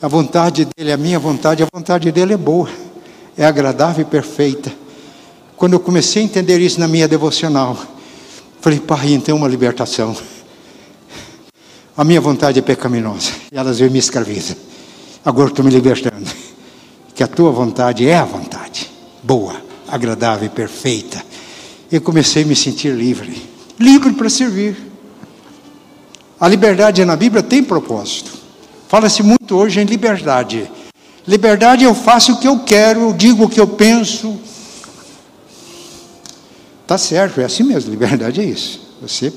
a 0.00 0.08
vontade 0.08 0.66
dele, 0.76 0.92
a 0.92 0.96
minha 0.96 1.18
vontade, 1.18 1.62
a 1.62 1.66
vontade 1.70 2.10
dele 2.10 2.32
é 2.32 2.36
boa 2.36 2.68
é 3.40 3.46
agradável 3.46 4.02
e 4.02 4.04
perfeita. 4.04 4.70
Quando 5.56 5.72
eu 5.72 5.80
comecei 5.80 6.20
a 6.20 6.24
entender 6.26 6.58
isso 6.60 6.78
na 6.78 6.86
minha 6.86 7.08
devocional, 7.08 7.74
falei, 8.60 8.78
pai, 8.78 9.12
então 9.12 9.34
uma 9.38 9.48
libertação. 9.48 10.14
A 12.00 12.04
minha 12.04 12.18
vontade 12.18 12.58
é 12.58 12.62
pecaminosa 12.62 13.30
e 13.52 13.58
elas 13.58 13.78
me 13.78 13.98
escravizam. 13.98 14.56
Agora 15.22 15.50
estou 15.50 15.62
me 15.62 15.70
libertando. 15.70 16.30
Que 17.14 17.22
a 17.22 17.26
tua 17.26 17.52
vontade 17.52 18.08
é 18.08 18.16
a 18.16 18.24
vontade, 18.24 18.90
boa, 19.22 19.54
agradável 19.86 20.46
e 20.46 20.48
perfeita. 20.48 21.22
E 21.92 22.00
comecei 22.00 22.42
a 22.42 22.46
me 22.46 22.56
sentir 22.56 22.94
livre 22.94 23.42
livre 23.78 24.14
para 24.14 24.30
servir. 24.30 24.78
A 26.40 26.48
liberdade 26.48 27.04
na 27.04 27.16
Bíblia 27.16 27.42
tem 27.42 27.62
propósito. 27.62 28.32
Fala-se 28.88 29.22
muito 29.22 29.54
hoje 29.54 29.78
em 29.78 29.84
liberdade. 29.84 30.70
Liberdade 31.28 31.84
eu 31.84 31.94
faço 31.94 32.32
o 32.32 32.40
que 32.40 32.48
eu 32.48 32.60
quero, 32.60 33.00
eu 33.02 33.12
digo 33.12 33.44
o 33.44 33.48
que 33.50 33.60
eu 33.60 33.68
penso. 33.68 34.40
Tá 36.86 36.96
certo, 36.96 37.42
é 37.42 37.44
assim 37.44 37.62
mesmo, 37.62 37.90
liberdade 37.90 38.40
é 38.40 38.44
isso. 38.44 38.80
Você 39.02 39.30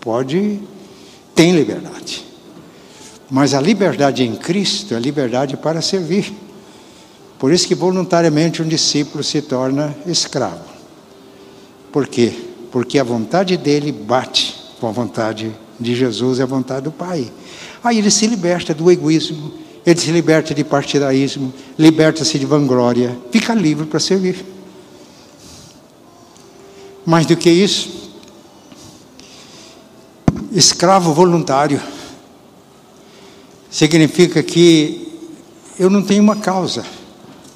pode 0.00 0.60
tem 1.36 1.52
liberdade. 1.52 2.24
Mas 3.30 3.52
a 3.52 3.60
liberdade 3.60 4.24
em 4.24 4.34
Cristo 4.34 4.94
é 4.94 4.98
liberdade 4.98 5.56
para 5.56 5.82
servir. 5.82 6.32
Por 7.38 7.52
isso 7.52 7.68
que 7.68 7.74
voluntariamente 7.74 8.62
um 8.62 8.66
discípulo 8.66 9.22
se 9.22 9.42
torna 9.42 9.94
escravo. 10.06 10.64
Por 11.92 12.08
quê? 12.08 12.32
Porque 12.72 12.98
a 12.98 13.04
vontade 13.04 13.56
dele 13.56 13.92
bate 13.92 14.56
com 14.80 14.88
a 14.88 14.92
vontade 14.92 15.54
de 15.78 15.94
Jesus 15.94 16.38
e 16.38 16.42
a 16.42 16.46
vontade 16.46 16.84
do 16.84 16.92
Pai. 16.92 17.30
Aí 17.84 17.98
ele 17.98 18.10
se 18.10 18.26
liberta 18.26 18.72
do 18.72 18.90
egoísmo, 18.90 19.52
ele 19.84 20.00
se 20.00 20.10
liberta 20.10 20.54
de 20.54 20.64
partidarismo, 20.64 21.52
liberta-se 21.78 22.38
de 22.38 22.46
vanglória, 22.46 23.16
fica 23.30 23.54
livre 23.54 23.86
para 23.86 24.00
servir. 24.00 24.44
Mais 27.04 27.26
do 27.26 27.36
que 27.36 27.50
isso, 27.50 28.05
escravo 30.58 31.12
voluntário 31.12 31.80
significa 33.70 34.42
que 34.42 35.12
eu 35.78 35.90
não 35.90 36.02
tenho 36.02 36.22
uma 36.22 36.36
causa. 36.36 36.84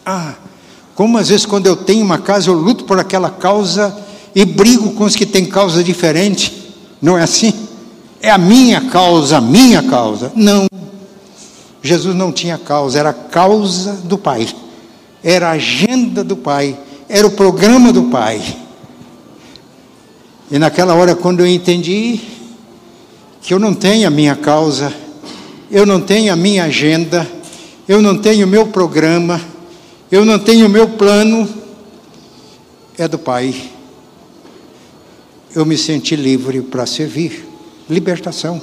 Ah, 0.05 0.35
como 0.95 1.17
às 1.17 1.29
vezes 1.31 1.47
quando 1.47 1.67
eu 1.67 1.77
tenho 1.77 2.05
uma 2.05 2.19
causa, 2.19 2.51
eu 2.51 2.55
luto 2.55 2.85
por 2.85 2.99
aquela 2.99 3.31
causa 3.31 3.97
e 4.35 4.45
brigo 4.45 4.93
com 4.93 5.05
os 5.05 5.17
que 5.17 5.25
têm 5.25 5.47
causa 5.47 5.83
diferente. 5.83 6.75
Não 7.01 7.17
é 7.17 7.23
assim? 7.23 7.55
É 8.21 8.31
a 8.31 8.37
minha 8.37 8.83
causa, 8.83 9.39
a 9.39 9.41
minha 9.41 9.83
causa. 9.83 10.31
Não. 10.37 10.69
Jesus 11.83 12.15
não 12.15 12.31
tinha 12.31 12.59
causa, 12.59 12.99
era 12.99 13.09
a 13.09 13.15
causa 13.15 13.95
do 14.05 14.19
Pai, 14.19 14.47
era 15.25 15.49
a 15.49 15.53
agenda 15.53 16.23
do 16.23 16.37
Pai, 16.37 16.79
era 17.09 17.27
o 17.27 17.31
programa 17.31 17.91
do 17.91 18.03
Pai. 18.05 18.43
E 20.51 20.59
naquela 20.59 20.93
hora, 20.93 21.15
quando 21.15 21.41
eu 21.41 21.47
entendi 21.47 22.21
que 23.41 23.55
eu 23.55 23.59
não 23.59 23.75
tenho 23.75 24.07
a 24.07 24.11
minha 24.11 24.37
causa, 24.37 24.93
eu 25.71 25.87
não 25.87 26.01
tenho 26.01 26.33
a 26.33 26.37
minha 26.37 26.65
agenda, 26.65 27.27
eu 27.89 28.03
não 28.03 28.19
tenho 28.19 28.47
o 28.47 28.51
meu 28.51 28.69
programa, 28.69 29.41
eu 30.11 30.25
não 30.25 30.39
tenho 30.39 30.67
o 30.67 30.69
meu 30.69 30.91
plano, 30.91 31.49
é 32.99 33.09
do 33.09 33.19
Pai. 33.19 33.55
Eu 35.55 35.65
me 35.65 35.77
senti 35.77 36.15
livre 36.15 36.61
para 36.61 36.87
servir. 36.87 37.47
Libertação. 37.89 38.63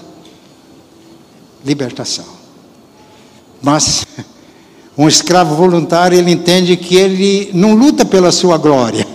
Libertação. 1.66 2.26
Mas 3.62 4.06
um 4.98 5.08
escravo 5.08 5.56
voluntário, 5.56 6.18
ele 6.18 6.32
entende 6.32 6.78
que 6.78 6.96
ele 6.96 7.50
não 7.54 7.74
luta 7.74 8.06
pela 8.06 8.32
sua 8.32 8.58
glória. 8.58 9.06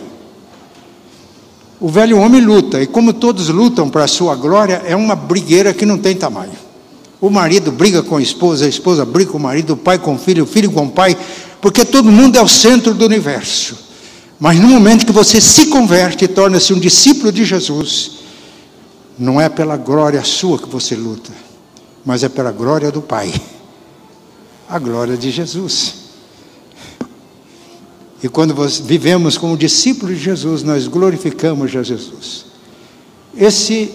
O 1.82 1.88
velho 1.88 2.16
homem 2.16 2.40
luta, 2.40 2.80
e 2.80 2.86
como 2.86 3.12
todos 3.12 3.48
lutam 3.48 3.90
para 3.90 4.04
a 4.04 4.06
sua 4.06 4.36
glória, 4.36 4.80
é 4.86 4.94
uma 4.94 5.16
brigueira 5.16 5.74
que 5.74 5.84
não 5.84 5.98
tem 5.98 6.14
tamanho. 6.14 6.52
O 7.20 7.28
marido 7.28 7.72
briga 7.72 8.04
com 8.04 8.18
a 8.18 8.22
esposa, 8.22 8.66
a 8.66 8.68
esposa 8.68 9.04
briga 9.04 9.32
com 9.32 9.38
o 9.38 9.40
marido, 9.40 9.72
o 9.72 9.76
pai 9.76 9.98
com 9.98 10.14
o 10.14 10.18
filho, 10.18 10.44
o 10.44 10.46
filho 10.46 10.70
com 10.70 10.84
o 10.84 10.90
pai, 10.92 11.18
porque 11.60 11.84
todo 11.84 12.08
mundo 12.08 12.38
é 12.38 12.40
o 12.40 12.46
centro 12.46 12.94
do 12.94 13.04
universo. 13.04 13.76
Mas 14.38 14.60
no 14.60 14.68
momento 14.68 15.04
que 15.04 15.10
você 15.10 15.40
se 15.40 15.66
converte 15.66 16.24
e 16.24 16.28
torna-se 16.28 16.72
um 16.72 16.78
discípulo 16.78 17.32
de 17.32 17.44
Jesus, 17.44 18.12
não 19.18 19.40
é 19.40 19.48
pela 19.48 19.76
glória 19.76 20.22
sua 20.22 20.60
que 20.60 20.68
você 20.68 20.94
luta, 20.94 21.32
mas 22.06 22.22
é 22.22 22.28
pela 22.28 22.52
glória 22.52 22.92
do 22.92 23.02
Pai 23.02 23.34
a 24.68 24.78
glória 24.78 25.16
de 25.16 25.32
Jesus. 25.32 26.01
E 28.22 28.28
quando 28.28 28.54
vivemos 28.84 29.36
como 29.36 29.56
discípulos 29.56 30.16
de 30.16 30.24
Jesus, 30.24 30.62
nós 30.62 30.86
glorificamos 30.86 31.74
a 31.74 31.82
Jesus. 31.82 32.46
Esse 33.36 33.90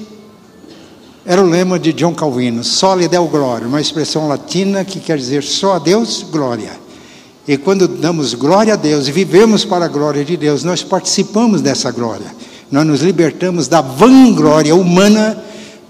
era 1.26 1.42
o 1.42 1.50
lema 1.50 1.80
de 1.80 1.94
John 1.94 2.14
Calvino, 2.14 2.64
soli 2.64 3.08
deo 3.08 3.28
glória, 3.28 3.68
uma 3.68 3.80
expressão 3.80 4.28
latina 4.28 4.84
que 4.84 5.00
quer 5.00 5.18
dizer 5.18 5.44
só 5.44 5.76
a 5.76 5.80
Deus 5.80 6.26
glória. 6.30 6.72
E 7.48 7.58
quando 7.58 7.88
damos 7.88 8.34
glória 8.34 8.74
a 8.74 8.78
Deus 8.78 9.08
e 9.08 9.12
vivemos 9.12 9.64
para 9.64 9.86
a 9.86 9.90
glória 9.90 10.26
de 10.26 10.36
Deus, 10.36 10.64
nós 10.64 10.84
participamos 10.84 11.62
dessa 11.62 11.92
glória. 11.92 12.36
Nós 12.70 12.86
nos 12.86 13.02
libertamos 13.02 13.70
da 13.70 13.80
vanglória 13.80 14.76
humana 14.76 15.42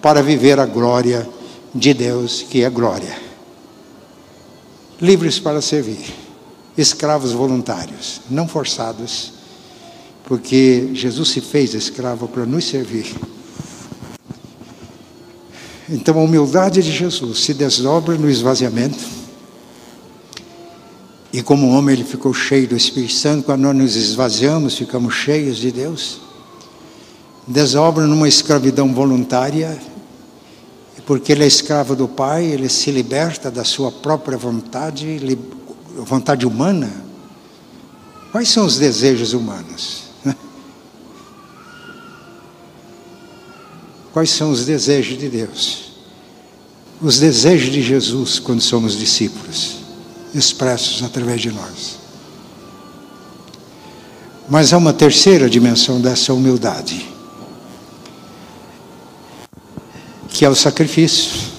para 0.01 0.21
viver 0.21 0.59
a 0.59 0.65
glória 0.65 1.27
de 1.73 1.93
Deus, 1.93 2.45
que 2.47 2.63
é 2.63 2.69
glória 2.69 3.27
livres 5.01 5.39
para 5.39 5.61
servir, 5.61 6.13
escravos 6.77 7.31
voluntários, 7.31 8.21
não 8.29 8.47
forçados, 8.47 9.33
porque 10.23 10.91
Jesus 10.93 11.29
se 11.29 11.41
fez 11.41 11.73
escravo 11.73 12.27
para 12.27 12.45
nos 12.45 12.65
servir. 12.65 13.15
Então 15.89 16.19
a 16.19 16.23
humildade 16.23 16.83
de 16.83 16.91
Jesus 16.91 17.39
se 17.39 17.53
desdobra 17.53 18.15
no 18.15 18.29
esvaziamento. 18.29 19.17
E 21.31 21.41
como 21.41 21.69
homem 21.69 21.95
ele 21.95 22.03
ficou 22.03 22.33
cheio 22.33 22.67
do 22.67 22.75
Espírito 22.75 23.13
Santo, 23.13 23.45
quando 23.45 23.61
nós 23.61 23.75
nos 23.75 23.95
esvaziamos, 23.95 24.77
ficamos 24.77 25.13
cheios 25.13 25.57
de 25.57 25.71
Deus. 25.71 26.21
Desobra 27.47 28.05
numa 28.05 28.27
escravidão 28.27 28.93
voluntária, 28.93 29.77
porque 31.05 31.31
ele 31.31 31.45
é 31.45 31.47
escravo 31.47 31.95
do 31.95 32.07
Pai, 32.07 32.45
ele 32.45 32.67
se 32.67 32.91
liberta 32.91 33.49
da 33.49 33.63
sua 33.63 33.89
própria 33.89 34.37
vontade, 34.37 35.05
vontade 36.03 36.45
humana. 36.45 36.91
Quais 38.31 38.49
são 38.49 38.65
os 38.65 38.77
desejos 38.77 39.33
humanos? 39.33 40.03
Quais 44.13 44.29
são 44.31 44.51
os 44.51 44.65
desejos 44.65 45.17
de 45.17 45.29
Deus? 45.29 45.91
Os 47.01 47.19
desejos 47.19 47.71
de 47.71 47.81
Jesus 47.81 48.39
quando 48.39 48.61
somos 48.61 48.97
discípulos, 48.97 49.77
expressos 50.33 51.03
através 51.03 51.41
de 51.41 51.51
nós. 51.51 51.97
Mas 54.49 54.73
há 54.73 54.77
uma 54.77 54.93
terceira 54.93 55.49
dimensão 55.49 56.01
dessa 56.01 56.33
humildade 56.33 57.17
que 60.37 60.45
é 60.45 60.49
o 60.49 60.53
sacrifício. 60.53 61.56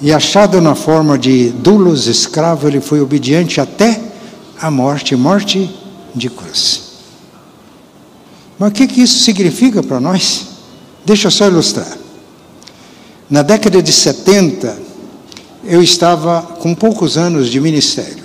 E 0.00 0.12
achado 0.12 0.60
na 0.60 0.74
forma 0.74 1.18
de 1.18 1.50
dulos 1.50 2.06
escravo, 2.06 2.66
ele 2.66 2.80
foi 2.80 3.00
obediente 3.00 3.60
até 3.60 4.00
a 4.60 4.70
morte 4.70 5.14
morte 5.14 5.70
de 6.14 6.30
cruz. 6.30 6.90
Mas 8.58 8.70
o 8.70 8.72
que, 8.72 8.86
que 8.86 9.02
isso 9.02 9.20
significa 9.20 9.82
para 9.82 10.00
nós? 10.00 10.46
Deixa 11.04 11.28
eu 11.28 11.30
só 11.30 11.46
ilustrar. 11.46 11.98
Na 13.28 13.42
década 13.42 13.82
de 13.82 13.92
70, 13.92 14.76
eu 15.64 15.82
estava 15.82 16.42
com 16.42 16.74
poucos 16.74 17.16
anos 17.16 17.48
de 17.48 17.60
ministério. 17.60 18.24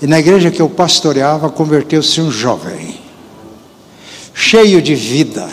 E 0.00 0.06
na 0.06 0.18
igreja 0.18 0.50
que 0.50 0.60
eu 0.60 0.68
pastoreava, 0.68 1.50
converteu-se 1.50 2.20
um 2.20 2.30
jovem, 2.30 2.98
cheio 4.32 4.80
de 4.80 4.94
vida, 4.94 5.46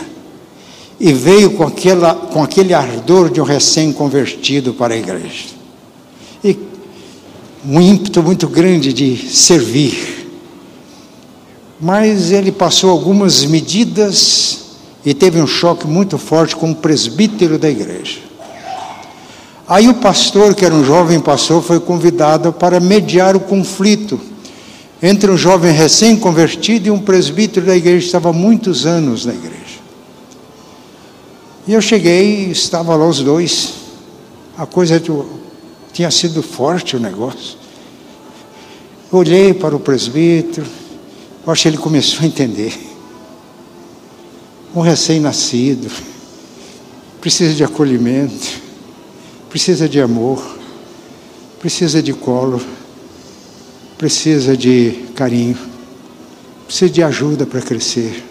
e 1.00 1.14
veio 1.14 1.52
com, 1.52 1.64
aquela, 1.64 2.14
com 2.16 2.42
aquele 2.42 2.74
ardor 2.74 3.30
de 3.30 3.40
um 3.40 3.44
recém-convertido 3.44 4.74
para 4.74 4.94
a 4.94 4.98
igreja. 4.98 5.46
E 6.44 6.58
um 7.66 7.80
ímpeto 7.80 8.24
muito 8.24 8.48
grande 8.48 8.92
de 8.92 9.18
servir. 9.30 10.28
Mas 11.80 12.32
ele 12.32 12.52
passou 12.52 12.90
algumas 12.90 13.46
medidas 13.46 14.60
e 15.06 15.14
teve 15.14 15.40
um 15.40 15.48
choque 15.48 15.86
muito 15.86 16.18
forte 16.18 16.56
com 16.56 16.72
o 16.72 16.76
presbítero 16.76 17.60
da 17.60 17.70
igreja. 17.70 18.20
Aí 19.68 19.88
o 19.88 19.96
pastor, 19.96 20.56
que 20.56 20.66
era 20.66 20.74
um 20.74 20.84
jovem 20.84 21.20
pastor, 21.20 21.62
foi 21.62 21.80
convidado 21.80 22.54
para 22.54 22.80
mediar 22.80 23.36
o 23.36 23.40
conflito 23.40 24.20
entre 25.04 25.30
um 25.30 25.38
jovem 25.38 25.72
recém-convertido 25.72 26.88
e 26.88 26.92
um 26.92 27.00
presbítero 27.00 27.66
da 27.66 27.76
igreja 27.76 28.00
que 28.00 28.06
estava 28.06 28.30
há 28.30 28.34
muitos 28.34 28.86
anos 28.86 29.26
na 29.26 29.34
igreja. 29.34 29.67
E 31.68 31.74
eu 31.74 31.82
cheguei, 31.82 32.50
estava 32.50 32.96
lá 32.96 33.08
os 33.08 33.20
dois. 33.20 33.74
A 34.58 34.66
coisa 34.66 35.02
tinha 35.92 36.10
sido 36.10 36.42
forte 36.42 36.96
o 36.96 37.00
negócio. 37.00 37.58
olhei 39.12 39.54
para 39.54 39.76
o 39.76 39.80
presbítero, 39.80 40.66
eu 41.46 41.52
acho 41.52 41.64
que 41.64 41.68
ele 41.68 41.78
começou 41.78 42.22
a 42.22 42.26
entender. 42.26 42.74
Um 44.76 44.82
recém-nascido 44.82 45.92
precisa 47.20 47.54
de 47.54 47.64
acolhimento, 47.64 48.62
precisa 49.50 49.90
de 49.90 50.00
amor, 50.00 50.42
precisa 51.60 52.02
de 52.02 52.14
colo 52.14 52.62
precisa 53.98 54.56
de 54.56 55.06
carinho, 55.16 55.58
precisa 56.66 56.92
de 56.92 57.02
ajuda 57.02 57.46
para 57.46 57.62
crescer. 57.62 58.27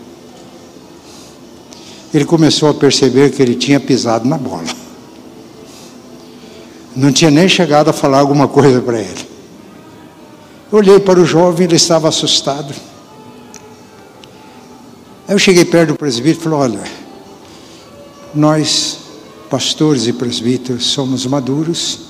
Ele 2.17 2.25
começou 2.25 2.71
a 2.71 2.75
perceber 2.75 3.31
que 3.31 3.43
ele 3.43 3.55
tinha 3.55 3.79
pisado 3.79 4.27
na 4.27 4.39
bola. 4.39 4.65
Não 6.97 7.13
tinha 7.13 7.31
nem 7.31 7.47
chegado 7.47 7.91
a 7.91 7.93
falar 7.93 8.21
alguma 8.21 8.49
coisa 8.49 8.81
para 8.81 8.99
ele. 8.99 9.29
Olhei 10.73 10.99
para 10.99 11.21
o 11.21 11.27
jovem, 11.27 11.67
ele 11.67 11.77
estava 11.77 12.09
assustado. 12.09 12.75
Aí 15.29 15.35
eu 15.35 15.39
cheguei 15.39 15.67
perto 15.67 15.89
do 15.89 15.97
presbítero 15.97 16.41
e 16.41 16.43
falei: 16.45 16.59
Olha, 16.59 16.85
nós, 18.35 18.99
pastores 19.51 20.07
e 20.07 20.13
presbíteros, 20.15 20.87
somos 20.87 21.27
maduros 21.27 22.01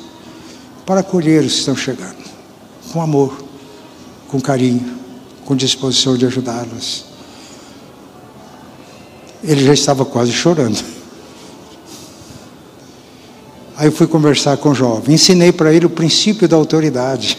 para 0.87 1.01
acolher 1.01 1.43
os 1.43 1.53
que 1.53 1.59
estão 1.59 1.75
chegando, 1.75 2.17
com 2.93 3.03
amor 3.03 3.47
com 4.29 4.41
carinho, 4.41 4.99
com 5.45 5.57
disposição 5.57 6.17
de 6.17 6.27
ajudá-los. 6.27 7.06
Ele 9.43 9.65
já 9.65 9.75
estava 9.75 10.05
quase 10.05 10.33
chorando. 10.33 10.83
Aí 13.77 13.89
eu 13.89 13.93
fui 13.93 14.07
conversar 14.07 14.57
com 14.57 14.71
o 14.71 14.75
jovem, 14.75 15.15
ensinei 15.15 15.53
para 15.53 15.73
ele 15.73 15.85
o 15.85 15.91
princípio 15.91 16.49
da 16.49 16.57
autoridade. 16.57 17.37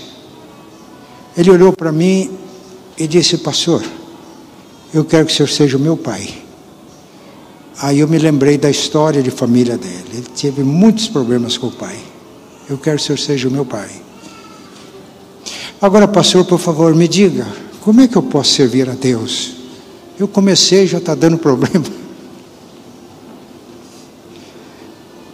Ele 1.35 1.49
olhou 1.49 1.73
para 1.73 1.91
mim 1.91 2.29
e 2.97 3.07
disse: 3.07 3.37
Pastor, 3.39 3.83
eu 4.93 5.03
quero 5.03 5.25
que 5.25 5.33
o 5.33 5.35
senhor 5.35 5.49
seja 5.49 5.77
o 5.77 5.79
meu 5.79 5.97
pai. 5.97 6.27
Aí 7.79 7.99
eu 7.99 8.07
me 8.07 8.17
lembrei 8.17 8.57
da 8.57 8.69
história 8.69 9.21
de 9.21 9.29
família 9.29 9.77
dele. 9.77 10.05
Ele 10.13 10.27
teve 10.39 10.63
muitos 10.63 11.07
problemas 11.07 11.57
com 11.57 11.67
o 11.67 11.71
pai. 11.71 11.97
Eu 12.69 12.77
quero 12.77 12.97
que 12.97 13.03
o 13.03 13.05
senhor 13.05 13.19
seja 13.19 13.47
o 13.47 13.51
meu 13.51 13.65
pai. 13.65 13.89
Agora, 15.79 16.07
pastor, 16.07 16.43
por 16.45 16.59
favor, 16.59 16.95
me 16.95 17.07
diga, 17.07 17.47
como 17.81 18.01
é 18.01 18.07
que 18.07 18.15
eu 18.15 18.23
posso 18.23 18.51
servir 18.53 18.89
a 18.89 18.93
Deus? 18.93 19.56
Eu 20.19 20.27
comecei, 20.27 20.87
já 20.87 20.97
está 20.97 21.13
dando 21.13 21.37
problema. 21.37 21.85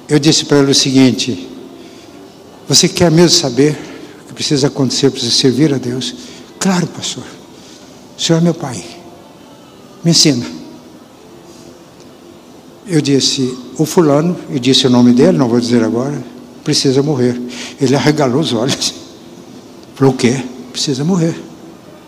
Eu 0.10 0.20
disse 0.20 0.46
para 0.46 0.60
ele 0.60 0.72
o 0.72 0.76
seguinte: 0.76 1.50
Você 2.68 2.90
quer 2.90 3.10
mesmo 3.10 3.38
saber 3.38 3.78
o 4.24 4.28
que 4.28 4.34
precisa 4.34 4.68
acontecer 4.68 5.10
para 5.10 5.20
você 5.20 5.32
servir 5.32 5.74
a 5.74 5.78
Deus? 5.78 6.14
Claro, 6.60 6.86
pastor. 6.88 7.24
O 8.18 8.22
senhor 8.22 8.40
é 8.40 8.42
meu 8.42 8.54
pai. 8.54 8.84
Me 10.04 10.12
ensina. 10.12 10.46
Eu 12.86 13.02
disse: 13.02 13.58
O 13.78 13.86
fulano, 13.86 14.38
e 14.50 14.60
disse 14.60 14.86
o 14.86 14.90
nome 14.90 15.14
dele, 15.14 15.38
não 15.38 15.48
vou 15.48 15.60
dizer 15.60 15.82
agora, 15.82 16.22
precisa 16.64 17.02
morrer. 17.02 17.42
Ele 17.80 17.96
arregalou 17.96 18.42
os 18.42 18.52
olhos. 18.54 18.94
Falou 19.96 20.14
o 20.14 20.18
quê? 20.18 20.44
Precisa 20.72 21.04
morrer. 21.06 21.36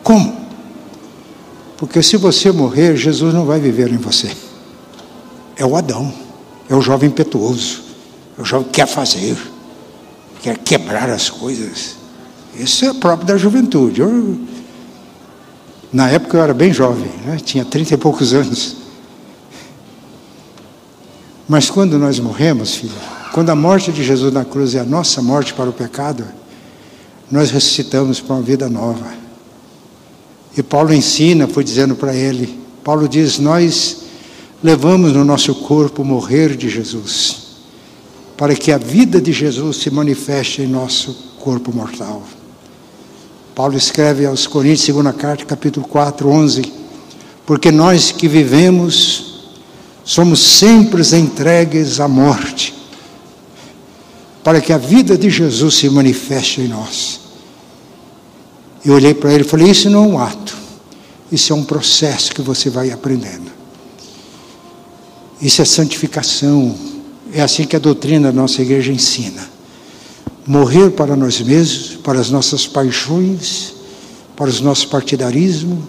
Como? 0.03 0.44
Porque 1.77 2.01
se 2.01 2.17
você 2.17 2.51
morrer, 2.51 2.95
Jesus 2.95 3.33
não 3.33 3.45
vai 3.45 3.59
viver 3.59 3.91
em 3.91 3.97
você. 3.97 4.31
É 5.57 5.65
o 5.65 5.75
Adão, 5.75 6.13
é 6.69 6.75
o 6.75 6.81
jovem 6.81 7.09
impetuoso, 7.09 7.83
é 8.37 8.41
o 8.41 8.45
jovem 8.45 8.67
que 8.67 8.73
quer 8.73 8.87
fazer, 8.87 9.37
quer 10.41 10.57
quebrar 10.57 11.09
as 11.09 11.29
coisas. 11.29 11.95
Isso 12.53 12.85
é 12.85 12.93
próprio 12.93 13.27
da 13.27 13.37
juventude. 13.37 14.01
Eu, 14.01 14.39
na 15.91 16.09
época 16.09 16.37
eu 16.37 16.43
era 16.43 16.53
bem 16.53 16.73
jovem, 16.73 17.11
né? 17.25 17.37
tinha 17.43 17.65
trinta 17.65 17.93
e 17.93 17.97
poucos 17.97 18.33
anos. 18.33 18.77
Mas 21.47 21.69
quando 21.69 21.99
nós 21.99 22.19
morremos, 22.19 22.75
filho, 22.75 22.93
quando 23.33 23.49
a 23.49 23.55
morte 23.55 23.91
de 23.91 24.03
Jesus 24.03 24.33
na 24.33 24.45
cruz 24.45 24.75
é 24.75 24.79
a 24.79 24.85
nossa 24.85 25.21
morte 25.21 25.53
para 25.53 25.69
o 25.69 25.73
pecado, 25.73 26.25
nós 27.29 27.51
ressuscitamos 27.51 28.19
para 28.21 28.35
uma 28.35 28.41
vida 28.41 28.69
nova. 28.69 29.24
E 30.57 30.63
Paulo 30.63 30.93
ensina, 30.93 31.47
foi 31.47 31.63
dizendo 31.63 31.95
para 31.95 32.15
ele, 32.15 32.59
Paulo 32.83 33.09
diz: 33.09 33.39
Nós 33.39 33.97
levamos 34.63 35.11
no 35.11 35.25
nosso 35.25 35.53
corpo 35.53 36.01
o 36.01 36.05
morrer 36.05 36.55
de 36.55 36.69
Jesus, 36.69 37.37
para 38.37 38.55
que 38.55 38.71
a 38.71 38.77
vida 38.77 39.19
de 39.19 39.33
Jesus 39.33 39.77
se 39.77 39.89
manifeste 39.89 40.61
em 40.61 40.67
nosso 40.67 41.35
corpo 41.39 41.73
mortal. 41.73 42.23
Paulo 43.53 43.77
escreve 43.77 44.25
aos 44.25 44.47
Coríntios, 44.47 44.85
segunda 44.85 45.13
carta, 45.13 45.45
capítulo 45.45 45.85
4, 45.87 46.29
11: 46.29 46.61
Porque 47.45 47.71
nós 47.71 48.11
que 48.11 48.27
vivemos 48.27 49.35
somos 50.05 50.39
sempre 50.39 51.01
entregues 51.17 51.99
à 51.99 52.07
morte, 52.07 52.73
para 54.43 54.61
que 54.61 54.71
a 54.71 54.77
vida 54.77 55.17
de 55.17 55.29
Jesus 55.29 55.75
se 55.75 55.89
manifeste 55.89 56.61
em 56.61 56.67
nós. 56.67 57.24
Eu 58.85 58.93
olhei 58.93 59.15
para 59.15 59.33
ele 59.33 59.43
e 59.43 59.47
falei: 59.47 59.71
Isso 59.71 59.89
não 59.89 60.03
é 60.03 60.07
um 60.07 60.19
ato, 60.19 60.55
isso 61.31 61.51
é 61.51 61.55
um 61.55 61.63
processo 61.63 62.31
que 62.31 62.41
você 62.41 62.69
vai 62.69 62.91
aprendendo. 62.91 63.51
Isso 65.41 65.61
é 65.61 65.65
santificação, 65.65 66.75
é 67.33 67.41
assim 67.41 67.65
que 67.65 67.75
a 67.75 67.79
doutrina 67.79 68.31
da 68.31 68.41
nossa 68.41 68.61
igreja 68.61 68.91
ensina. 68.91 69.49
Morrer 70.45 70.91
para 70.91 71.15
nós 71.15 71.41
mesmos, 71.41 71.95
para 71.97 72.19
as 72.19 72.29
nossas 72.29 72.67
paixões, 72.67 73.73
para 74.35 74.49
os 74.49 74.61
nossos 74.61 74.85
partidarismos, 74.85 75.79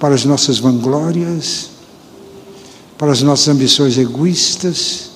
para 0.00 0.14
as 0.14 0.24
nossas 0.24 0.58
vanglórias, 0.58 1.70
para 2.98 3.12
as 3.12 3.22
nossas 3.22 3.48
ambições 3.48 3.96
egoístas 3.96 5.10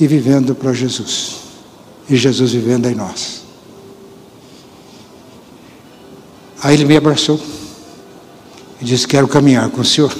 e 0.00 0.06
vivendo 0.06 0.54
para 0.54 0.72
Jesus. 0.72 1.36
E 2.08 2.16
Jesus 2.16 2.52
vivendo 2.52 2.86
em 2.86 2.94
nós. 2.94 3.41
Aí 6.62 6.74
ele 6.74 6.84
me 6.84 6.96
abraçou 6.96 7.40
e 8.80 8.84
disse: 8.84 9.06
Quero 9.06 9.26
caminhar 9.26 9.68
com 9.70 9.80
o 9.80 9.84
senhor. 9.84 10.16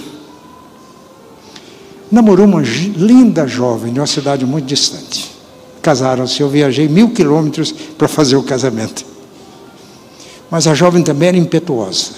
Namorou 2.10 2.44
uma 2.46 2.60
linda 2.60 3.46
jovem 3.46 3.92
de 3.92 4.00
uma 4.00 4.06
cidade 4.06 4.44
muito 4.44 4.66
distante. 4.66 5.30
Casaram-se. 5.80 6.40
Eu 6.40 6.48
viajei 6.48 6.88
mil 6.88 7.10
quilômetros 7.10 7.72
para 7.72 8.08
fazer 8.08 8.36
o 8.36 8.42
casamento. 8.42 9.04
Mas 10.50 10.66
a 10.66 10.74
jovem 10.74 11.02
também 11.02 11.28
era 11.28 11.38
impetuosa. 11.38 12.10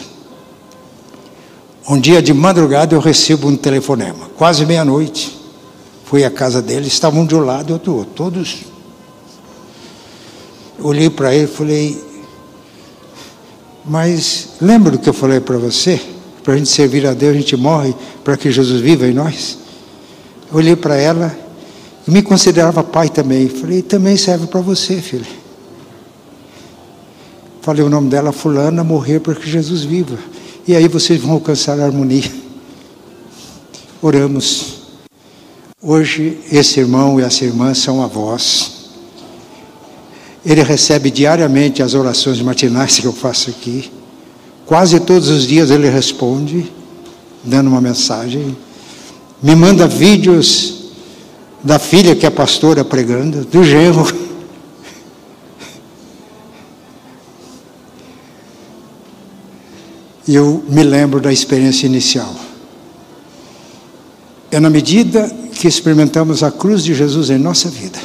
Um 1.89 2.01
dia 2.01 2.23
de 2.23 2.33
madrugada 2.33 2.95
eu 2.95 3.01
recebo 3.01 3.47
um 3.47 3.57
telefonema, 3.57 4.31
quase 4.37 4.65
meia-noite. 4.65 5.39
Fui 6.07 6.25
à 6.25 6.31
casa 6.31 6.63
dele, 6.63 6.89
estavam 6.89 7.27
de 7.27 7.35
um 7.35 7.41
lado 7.41 7.71
e 7.71 7.73
outro 7.75 7.93
do 7.93 7.99
outro, 7.99 8.13
todos. 8.15 8.65
Olhei 10.81 11.11
para 11.11 11.35
ele 11.35 11.45
e 11.45 11.47
falei: 11.47 12.14
Mas 13.85 14.51
lembra 14.61 14.93
do 14.93 14.99
que 14.99 15.09
eu 15.09 15.13
falei 15.13 15.41
para 15.41 15.59
você? 15.59 16.01
Para 16.43 16.55
a 16.55 16.57
gente 16.57 16.71
servir 16.71 17.07
a 17.07 17.13
Deus, 17.13 17.37
a 17.37 17.39
gente 17.39 17.57
morre 17.57 17.95
para 18.23 18.37
que 18.37 18.51
Jesus 18.51 18.81
viva 18.81 19.07
em 19.07 19.13
nós. 19.13 19.59
Eu 20.51 20.59
olhei 20.59 20.77
para 20.77 20.97
ela 20.97 21.37
e 22.07 22.11
me 22.11 22.23
considerava 22.23 22.83
pai 22.83 23.09
também. 23.09 23.49
Falei: 23.49 23.83
Também 23.83 24.17
serve 24.17 24.47
para 24.47 24.61
você, 24.61 25.01
filha. 25.01 25.45
Falei 27.61 27.83
o 27.83 27.89
nome 27.89 28.11
dela, 28.11 28.31
Fulana, 28.31 28.85
morrer 28.85 29.21
para 29.21 29.35
que 29.35 29.49
Jesus 29.49 29.85
viva. 29.85 30.19
E 30.67 30.75
aí 30.75 30.87
vocês 30.87 31.21
vão 31.21 31.33
alcançar 31.33 31.79
a 31.81 31.85
harmonia. 31.85 32.31
Oramos. 34.03 34.83
Hoje, 35.81 36.41
esse 36.51 36.81
irmão 36.81 37.19
e 37.19 37.23
essa 37.23 37.45
irmã 37.45 37.73
são 37.75 38.03
avós. 38.03 38.74
Ele 40.45 40.63
recebe 40.63 41.11
diariamente 41.11 41.83
as 41.83 41.95
orações 41.95 42.41
matinais 42.41 42.99
que 42.99 43.07
eu 43.07 43.13
faço 43.13 43.51
aqui. 43.51 43.91
Quase 44.67 45.01
todos 45.01 45.29
os 45.29 45.47
dias 45.47 45.71
ele 45.71 45.89
responde, 45.89 46.71
dando 47.43 47.69
uma 47.69 47.81
mensagem. 47.81 48.57
Me 49.43 49.55
manda 49.55 49.87
vídeos 49.87 50.85
da 51.63 51.79
filha 51.79 52.15
que 52.15 52.27
é 52.27 52.31
pastora 52.31 52.85
pregando, 52.85 53.45
do 53.45 53.65
genro. 53.65 54.07
E 60.27 60.35
eu 60.35 60.65
me 60.69 60.83
lembro 60.83 61.21
da 61.21 61.33
experiência 61.33 61.87
inicial. 61.87 62.35
É 64.51 64.61
na 64.61 64.71
medida 64.71 65.29
que 65.55 65.67
experimentamos 65.67 66.43
a 66.43 66.51
cruz 66.51 66.85
de 66.85 66.95
Jesus 66.95 67.29
em 67.29 67.39
nossa 67.39 67.69
vida, 67.69 67.99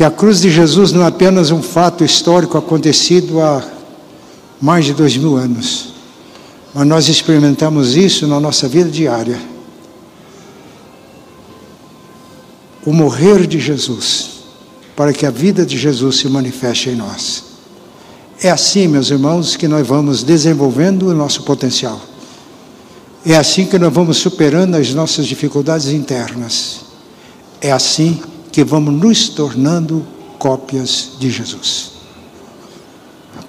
que 0.00 0.04
a 0.04 0.10
cruz 0.10 0.40
de 0.40 0.50
Jesus 0.50 0.92
não 0.92 1.02
é 1.02 1.08
apenas 1.08 1.50
um 1.50 1.62
fato 1.62 2.02
histórico 2.02 2.56
acontecido 2.56 3.38
há 3.38 3.62
mais 4.58 4.86
de 4.86 4.94
dois 4.94 5.14
mil 5.14 5.36
anos, 5.36 5.92
mas 6.72 6.86
nós 6.86 7.06
experimentamos 7.06 7.94
isso 7.96 8.26
na 8.26 8.40
nossa 8.40 8.66
vida 8.66 8.88
diária. 8.88 9.38
O 12.82 12.94
morrer 12.94 13.46
de 13.46 13.60
Jesus, 13.60 14.40
para 14.96 15.12
que 15.12 15.26
a 15.26 15.30
vida 15.30 15.66
de 15.66 15.76
Jesus 15.76 16.16
se 16.16 16.28
manifeste 16.30 16.88
em 16.88 16.96
nós. 16.96 17.44
É 18.42 18.50
assim, 18.50 18.88
meus 18.88 19.10
irmãos, 19.10 19.54
que 19.54 19.68
nós 19.68 19.86
vamos 19.86 20.22
desenvolvendo 20.22 21.08
o 21.08 21.14
nosso 21.14 21.42
potencial. 21.42 22.00
É 23.26 23.36
assim 23.36 23.66
que 23.66 23.78
nós 23.78 23.92
vamos 23.92 24.16
superando 24.16 24.76
as 24.76 24.94
nossas 24.94 25.26
dificuldades 25.26 25.88
internas. 25.88 26.86
É 27.60 27.70
assim 27.70 28.14
que 28.14 28.39
vamos 28.64 28.94
nos 28.94 29.28
tornando 29.28 30.04
cópias 30.38 31.12
de 31.18 31.30
Jesus. 31.30 31.92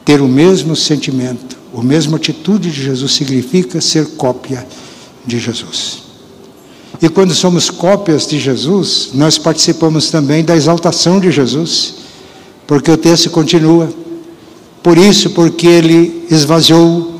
Ter 0.05 0.21
o 0.21 0.27
mesmo 0.27 0.75
sentimento, 0.75 1.57
a 1.75 1.81
mesma 1.81 2.17
atitude 2.17 2.71
de 2.71 2.83
Jesus 2.83 3.13
significa 3.13 3.79
ser 3.81 4.15
cópia 4.15 4.67
de 5.25 5.39
Jesus. 5.39 6.03
E 7.01 7.09
quando 7.09 7.33
somos 7.33 7.69
cópias 7.69 8.27
de 8.27 8.39
Jesus, 8.39 9.09
nós 9.13 9.37
participamos 9.37 10.11
também 10.11 10.43
da 10.43 10.55
exaltação 10.55 11.19
de 11.19 11.31
Jesus, 11.31 11.95
porque 12.67 12.91
o 12.91 12.97
texto 12.97 13.29
continua. 13.29 13.89
Por 14.83 14.97
isso, 14.97 15.29
porque 15.31 15.67
ele 15.67 16.27
esvaziou 16.29 17.11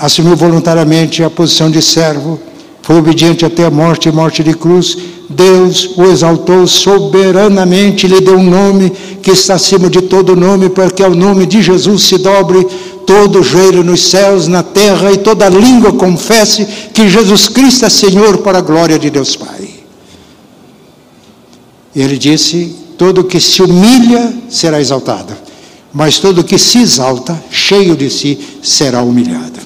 assumiu 0.00 0.34
voluntariamente 0.34 1.22
a 1.22 1.28
posição 1.28 1.70
de 1.70 1.82
servo, 1.82 2.40
foi 2.82 2.96
obediente 2.96 3.44
até 3.44 3.64
a 3.66 3.70
morte 3.70 4.08
e 4.08 4.12
morte 4.12 4.42
de 4.42 4.54
cruz. 4.54 4.96
Deus 5.28 5.90
o 5.96 6.04
exaltou 6.04 6.66
soberanamente, 6.66 8.08
lhe 8.08 8.20
deu 8.20 8.36
um 8.36 8.50
nome 8.50 8.90
que 9.22 9.30
está 9.30 9.54
acima 9.54 9.88
de 9.88 10.02
todo 10.02 10.34
nome, 10.34 10.68
para 10.68 10.90
que 10.90 11.02
ao 11.02 11.14
nome 11.14 11.46
de 11.46 11.62
Jesus 11.62 12.02
se 12.02 12.18
dobre 12.18 12.66
todo 13.06 13.42
joelho 13.42 13.84
nos 13.84 14.02
céus, 14.10 14.48
na 14.48 14.62
terra 14.62 15.12
e 15.12 15.18
toda 15.18 15.48
língua 15.48 15.92
confesse 15.92 16.66
que 16.92 17.08
Jesus 17.08 17.48
Cristo 17.48 17.84
é 17.84 17.88
Senhor 17.88 18.38
para 18.38 18.58
a 18.58 18.62
glória 18.62 18.98
de 18.98 19.10
Deus 19.10 19.36
Pai. 19.36 19.68
Ele 21.94 22.16
disse: 22.18 22.76
todo 22.96 23.24
que 23.24 23.40
se 23.40 23.62
humilha 23.62 24.32
será 24.48 24.80
exaltado, 24.80 25.32
mas 25.92 26.18
todo 26.18 26.44
que 26.44 26.58
se 26.58 26.78
exalta, 26.78 27.42
cheio 27.50 27.96
de 27.96 28.10
si, 28.10 28.38
será 28.62 29.02
humilhado. 29.02 29.60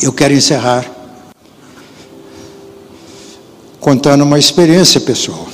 Eu 0.00 0.12
quero 0.12 0.34
encerrar 0.34 0.90
contando 3.84 4.24
uma 4.24 4.38
experiência 4.38 4.98
pessoal. 4.98 5.46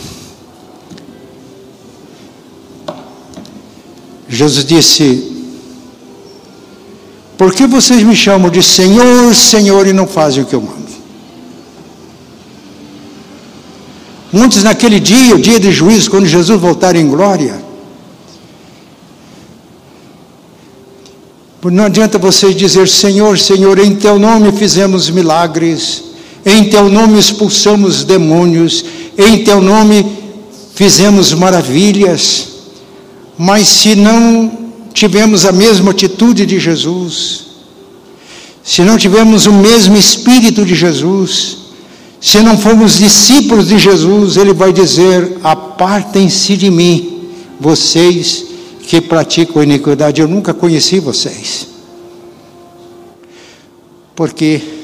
Jesus 4.28 4.64
disse: 4.64 5.04
Por 7.36 7.52
que 7.52 7.66
vocês 7.66 8.04
me 8.04 8.14
chamam 8.14 8.48
de 8.48 8.62
Senhor, 8.62 9.34
Senhor 9.34 9.84
e 9.88 9.92
não 9.92 10.06
fazem 10.06 10.44
o 10.44 10.46
que 10.46 10.54
eu 10.54 10.62
mando? 10.62 10.90
Muitos 14.32 14.62
naquele 14.62 15.00
dia, 15.00 15.34
o 15.34 15.40
dia 15.40 15.58
de 15.58 15.72
juízo, 15.72 16.08
quando 16.08 16.26
Jesus 16.26 16.60
voltar 16.60 16.94
em 16.94 17.08
glória, 17.08 17.68
Não 21.62 21.84
adianta 21.84 22.16
você 22.16 22.54
dizer, 22.54 22.88
Senhor, 22.88 23.38
Senhor, 23.38 23.78
em 23.78 23.94
teu 23.94 24.18
nome 24.18 24.50
fizemos 24.52 25.10
milagres, 25.10 26.09
em 26.44 26.64
teu 26.64 26.88
nome 26.88 27.18
expulsamos 27.18 28.04
demônios, 28.04 28.84
em 29.16 29.44
teu 29.44 29.60
nome 29.60 30.06
fizemos 30.74 31.32
maravilhas, 31.34 32.48
mas 33.36 33.68
se 33.68 33.94
não 33.94 34.50
tivemos 34.92 35.44
a 35.44 35.52
mesma 35.52 35.90
atitude 35.90 36.46
de 36.46 36.58
Jesus, 36.58 37.46
se 38.62 38.82
não 38.82 38.96
tivermos 38.96 39.46
o 39.46 39.52
mesmo 39.52 39.96
espírito 39.96 40.64
de 40.64 40.74
Jesus, 40.74 41.58
se 42.20 42.40
não 42.40 42.58
formos 42.58 42.98
discípulos 42.98 43.68
de 43.68 43.78
Jesus, 43.78 44.36
ele 44.36 44.52
vai 44.52 44.72
dizer: 44.72 45.38
apartem-se 45.42 46.56
de 46.56 46.70
mim, 46.70 47.30
vocês 47.58 48.44
que 48.82 49.00
praticam 49.00 49.62
iniquidade, 49.62 50.20
eu 50.20 50.28
nunca 50.28 50.52
conheci 50.52 50.98
vocês. 50.98 51.68
Porque 54.14 54.79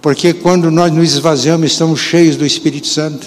porque 0.00 0.32
quando 0.32 0.70
nós 0.70 0.92
nos 0.92 1.12
esvaziamos, 1.12 1.72
estamos 1.72 2.00
cheios 2.00 2.36
do 2.36 2.46
Espírito 2.46 2.86
Santo. 2.86 3.26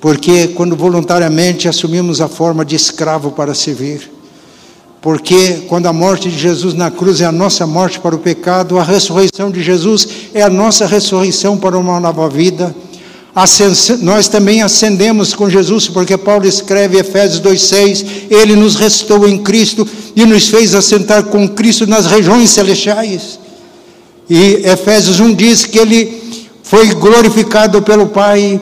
Porque 0.00 0.48
quando 0.48 0.76
voluntariamente 0.76 1.68
assumimos 1.68 2.20
a 2.20 2.28
forma 2.28 2.64
de 2.64 2.76
escravo 2.76 3.32
para 3.32 3.54
servir. 3.54 4.10
Porque 5.00 5.64
quando 5.68 5.86
a 5.86 5.92
morte 5.92 6.30
de 6.30 6.38
Jesus 6.38 6.74
na 6.74 6.90
cruz 6.90 7.20
é 7.20 7.24
a 7.24 7.32
nossa 7.32 7.66
morte 7.66 7.98
para 7.98 8.14
o 8.14 8.18
pecado, 8.18 8.78
a 8.78 8.82
ressurreição 8.82 9.50
de 9.50 9.62
Jesus 9.62 10.06
é 10.34 10.42
a 10.42 10.50
nossa 10.50 10.86
ressurreição 10.86 11.56
para 11.56 11.78
uma 11.78 11.98
nova 11.98 12.28
vida 12.28 12.74
nós 14.00 14.28
também 14.28 14.62
ascendemos 14.62 15.34
com 15.34 15.50
Jesus, 15.50 15.88
porque 15.88 16.16
Paulo 16.16 16.46
escreve 16.46 16.98
Efésios 16.98 17.42
2,6: 17.42 18.06
Ele 18.30 18.56
nos 18.56 18.76
restou 18.76 19.28
em 19.28 19.36
Cristo 19.36 19.86
e 20.14 20.24
nos 20.24 20.48
fez 20.48 20.74
assentar 20.74 21.24
com 21.24 21.46
Cristo 21.46 21.86
nas 21.86 22.06
regiões 22.06 22.48
celestiais. 22.48 23.38
E 24.28 24.62
Efésios 24.64 25.20
1 25.20 25.34
diz 25.34 25.64
que 25.64 25.78
ele 25.78 26.22
foi 26.62 26.94
glorificado 26.94 27.80
pelo 27.82 28.06
Pai 28.08 28.60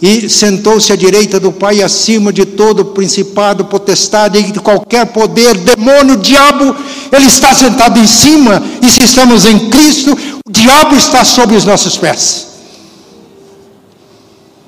e 0.00 0.28
sentou-se 0.28 0.92
à 0.92 0.96
direita 0.96 1.40
do 1.40 1.50
Pai 1.50 1.80
acima 1.80 2.30
de 2.30 2.44
todo 2.44 2.84
principado, 2.84 3.64
potestade 3.64 4.38
e 4.38 4.52
de 4.52 4.60
qualquer 4.60 5.06
poder, 5.06 5.56
demônio, 5.56 6.18
diabo, 6.18 6.76
ele 7.10 7.26
está 7.26 7.54
sentado 7.54 7.98
em 7.98 8.06
cima, 8.06 8.62
e 8.82 8.88
se 8.90 9.04
estamos 9.04 9.46
em 9.46 9.70
Cristo, 9.70 10.12
o 10.46 10.50
diabo 10.50 10.94
está 10.94 11.24
sob 11.24 11.56
os 11.56 11.64
nossos 11.64 11.96
pés. 11.96 12.48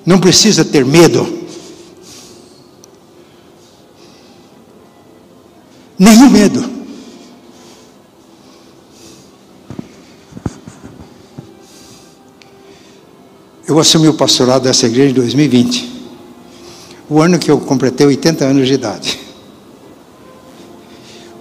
Não 0.06 0.18
precisa 0.18 0.64
ter 0.64 0.86
medo. 0.86 1.28
Nenhum 5.98 6.30
medo. 6.30 6.75
Eu 13.68 13.80
assumi 13.80 14.06
o 14.06 14.14
pastorado 14.14 14.62
dessa 14.62 14.86
igreja 14.86 15.10
em 15.10 15.14
2020, 15.14 15.92
o 17.10 17.20
ano 17.20 17.36
que 17.36 17.50
eu 17.50 17.58
completei 17.58 18.06
80 18.06 18.44
anos 18.44 18.68
de 18.68 18.74
idade. 18.74 19.18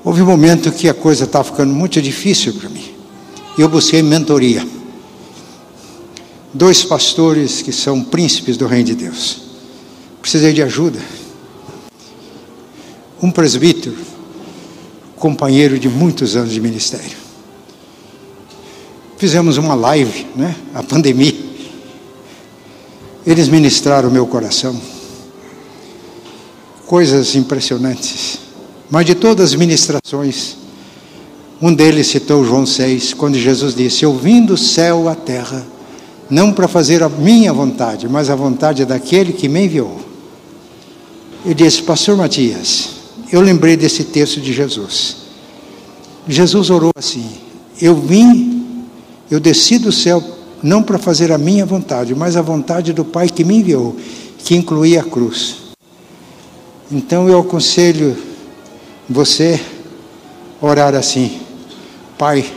Houve 0.04 0.24
um 0.24 0.26
momento 0.26 0.72
que 0.72 0.90
a 0.90 0.94
coisa 0.94 1.26
estava 1.26 1.44
ficando 1.44 1.72
muito 1.72 2.02
difícil 2.02 2.54
para 2.54 2.68
mim, 2.68 2.96
e 3.56 3.62
eu 3.62 3.70
busquei 3.70 4.02
mentoria 4.02 4.68
dois 6.52 6.84
pastores 6.84 7.62
que 7.62 7.72
são 7.72 8.04
príncipes 8.04 8.58
do 8.58 8.66
reino 8.66 8.86
de 8.86 8.96
Deus. 8.96 9.42
Precisei 10.20 10.52
de 10.52 10.64
ajuda. 10.64 11.00
Um 13.22 13.30
presbítero, 13.30 13.98
companheiro 15.16 15.78
de 15.78 15.88
muitos 15.88 16.36
anos 16.36 16.52
de 16.52 16.60
ministério. 16.60 17.18
Fizemos 19.18 19.58
uma 19.58 19.76
live, 19.76 20.26
né? 20.36 20.56
A 20.74 20.82
pandemia. 20.82 21.45
Eles 23.26 23.48
ministraram 23.48 24.10
o 24.10 24.12
meu 24.12 24.28
coração. 24.28 24.80
Coisas 26.86 27.36
impressionantes. 27.36 28.40
Mas 28.90 29.06
de 29.06 29.16
todas 29.16 29.52
as 29.52 29.56
ministrações, 29.56 30.58
um 31.62 31.74
deles 31.74 32.08
citou 32.08 32.46
João 32.46 32.66
6, 32.66 33.14
quando 33.14 33.36
Jesus 33.38 33.74
disse: 33.74 34.06
Ouvindo 34.06 34.54
o 34.54 34.58
céu 34.58 35.10
a 35.10 35.16
terra, 35.16 35.66
não 36.30 36.54
para 36.54 36.68
fazer 36.68 37.02
a 37.02 37.10
minha 37.10 37.52
vontade, 37.52 38.08
mas 38.08 38.30
a 38.30 38.36
vontade 38.36 38.86
daquele 38.86 39.34
que 39.34 39.48
me 39.48 39.66
enviou. 39.66 40.00
Eu 41.46 41.54
disse, 41.54 41.82
Pastor 41.82 42.18
Matias, 42.18 42.90
eu 43.32 43.42
lembrei 43.42 43.76
desse 43.78 44.04
texto 44.04 44.42
de 44.42 44.54
Jesus. 44.54 45.18
Jesus 46.28 46.70
orou 46.70 46.92
assim: 46.96 47.28
Eu 47.82 47.96
vim, 47.96 48.86
eu 49.30 49.40
desci 49.40 49.80
do 49.80 49.92
céu 49.92 50.22
não 50.66 50.82
para 50.82 50.97
fazer 50.97 51.32
a 51.32 51.38
minha 51.38 51.63
vontade, 51.63 52.16
mas 52.16 52.36
a 52.36 52.41
vontade 52.41 52.91
do 52.91 53.05
Pai 53.05 53.30
que 53.30 53.43
me 53.43 53.57
enviou, 53.57 53.95
que 54.39 54.55
incluía 54.55 55.01
a 55.01 55.03
cruz. 55.03 55.57
Então 56.91 57.30
eu 57.30 57.39
aconselho 57.39 58.18
você 59.07 59.63
orar 60.59 60.95
assim: 60.95 61.39
Pai, 62.18 62.51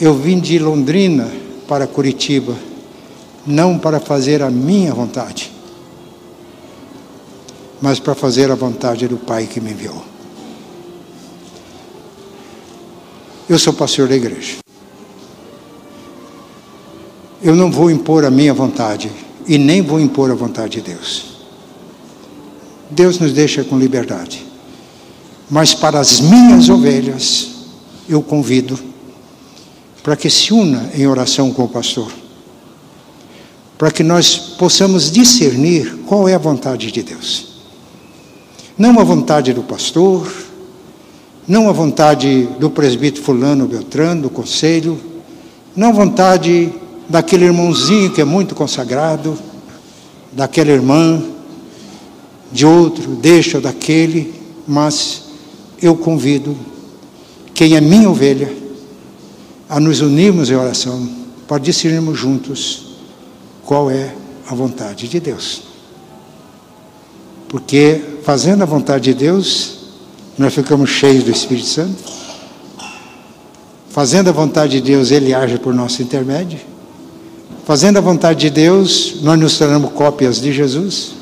eu 0.00 0.14
vim 0.14 0.38
de 0.38 0.60
Londrina 0.60 1.28
para 1.66 1.88
Curitiba, 1.88 2.54
não 3.44 3.76
para 3.76 3.98
fazer 3.98 4.40
a 4.40 4.48
minha 4.48 4.94
vontade, 4.94 5.50
mas 7.82 7.98
para 7.98 8.14
fazer 8.14 8.48
a 8.48 8.54
vontade 8.54 9.08
do 9.08 9.16
Pai 9.16 9.48
que 9.48 9.60
me 9.60 9.72
enviou. 9.72 10.04
Eu 13.48 13.58
sou 13.58 13.72
pastor 13.72 14.06
da 14.06 14.14
igreja. 14.14 14.65
Eu 17.46 17.54
não 17.54 17.70
vou 17.70 17.88
impor 17.92 18.24
a 18.24 18.30
minha 18.30 18.52
vontade 18.52 19.08
e 19.46 19.56
nem 19.56 19.80
vou 19.80 20.00
impor 20.00 20.32
a 20.32 20.34
vontade 20.34 20.80
de 20.80 20.92
Deus. 20.92 21.26
Deus 22.90 23.20
nos 23.20 23.32
deixa 23.32 23.62
com 23.62 23.78
liberdade. 23.78 24.44
Mas 25.48 25.72
para 25.72 26.00
as 26.00 26.18
minhas 26.18 26.68
ovelhas, 26.68 27.50
eu 28.08 28.20
convido 28.20 28.76
para 30.02 30.16
que 30.16 30.28
se 30.28 30.52
una 30.52 30.90
em 30.92 31.06
oração 31.06 31.52
com 31.52 31.62
o 31.62 31.68
pastor, 31.68 32.10
para 33.78 33.92
que 33.92 34.02
nós 34.02 34.36
possamos 34.36 35.08
discernir 35.08 35.98
qual 36.04 36.28
é 36.28 36.34
a 36.34 36.38
vontade 36.38 36.90
de 36.90 37.00
Deus. 37.00 37.60
Não 38.76 38.98
a 38.98 39.04
vontade 39.04 39.52
do 39.52 39.62
pastor, 39.62 40.34
não 41.46 41.68
a 41.68 41.72
vontade 41.72 42.48
do 42.58 42.70
presbítero 42.70 43.24
fulano 43.24 43.68
Beltrano, 43.68 44.22
do 44.22 44.30
conselho, 44.30 45.00
não 45.76 45.90
a 45.90 45.92
vontade 45.92 46.72
daquele 47.08 47.44
irmãozinho 47.44 48.12
que 48.12 48.20
é 48.20 48.24
muito 48.24 48.54
consagrado, 48.54 49.38
daquela 50.32 50.70
irmã, 50.70 51.22
de 52.52 52.66
outro, 52.66 53.16
deixa 53.16 53.60
daquele, 53.60 54.34
mas 54.66 55.24
eu 55.80 55.96
convido 55.96 56.56
quem 57.54 57.74
é 57.76 57.80
minha 57.80 58.10
ovelha 58.10 58.52
a 59.68 59.80
nos 59.80 60.00
unirmos 60.00 60.50
em 60.50 60.54
oração 60.54 61.08
para 61.46 61.58
discernirmos 61.58 62.18
juntos 62.18 62.96
qual 63.64 63.90
é 63.90 64.14
a 64.48 64.54
vontade 64.54 65.08
de 65.08 65.20
Deus. 65.20 65.62
Porque 67.48 68.00
fazendo 68.22 68.62
a 68.62 68.66
vontade 68.66 69.12
de 69.12 69.14
Deus, 69.14 69.76
nós 70.36 70.54
ficamos 70.54 70.90
cheios 70.90 71.24
do 71.24 71.30
Espírito 71.30 71.66
Santo. 71.66 71.96
Fazendo 73.88 74.28
a 74.28 74.32
vontade 74.32 74.72
de 74.72 74.80
Deus, 74.80 75.10
Ele 75.10 75.32
age 75.32 75.58
por 75.58 75.72
nosso 75.72 76.02
intermédio. 76.02 76.58
Fazendo 77.66 77.96
a 77.96 78.00
vontade 78.00 78.42
de 78.42 78.50
Deus, 78.50 79.16
nós 79.22 79.36
nos 79.36 79.58
tornamos 79.58 79.90
cópias 79.90 80.40
de 80.40 80.52
Jesus. 80.52 81.14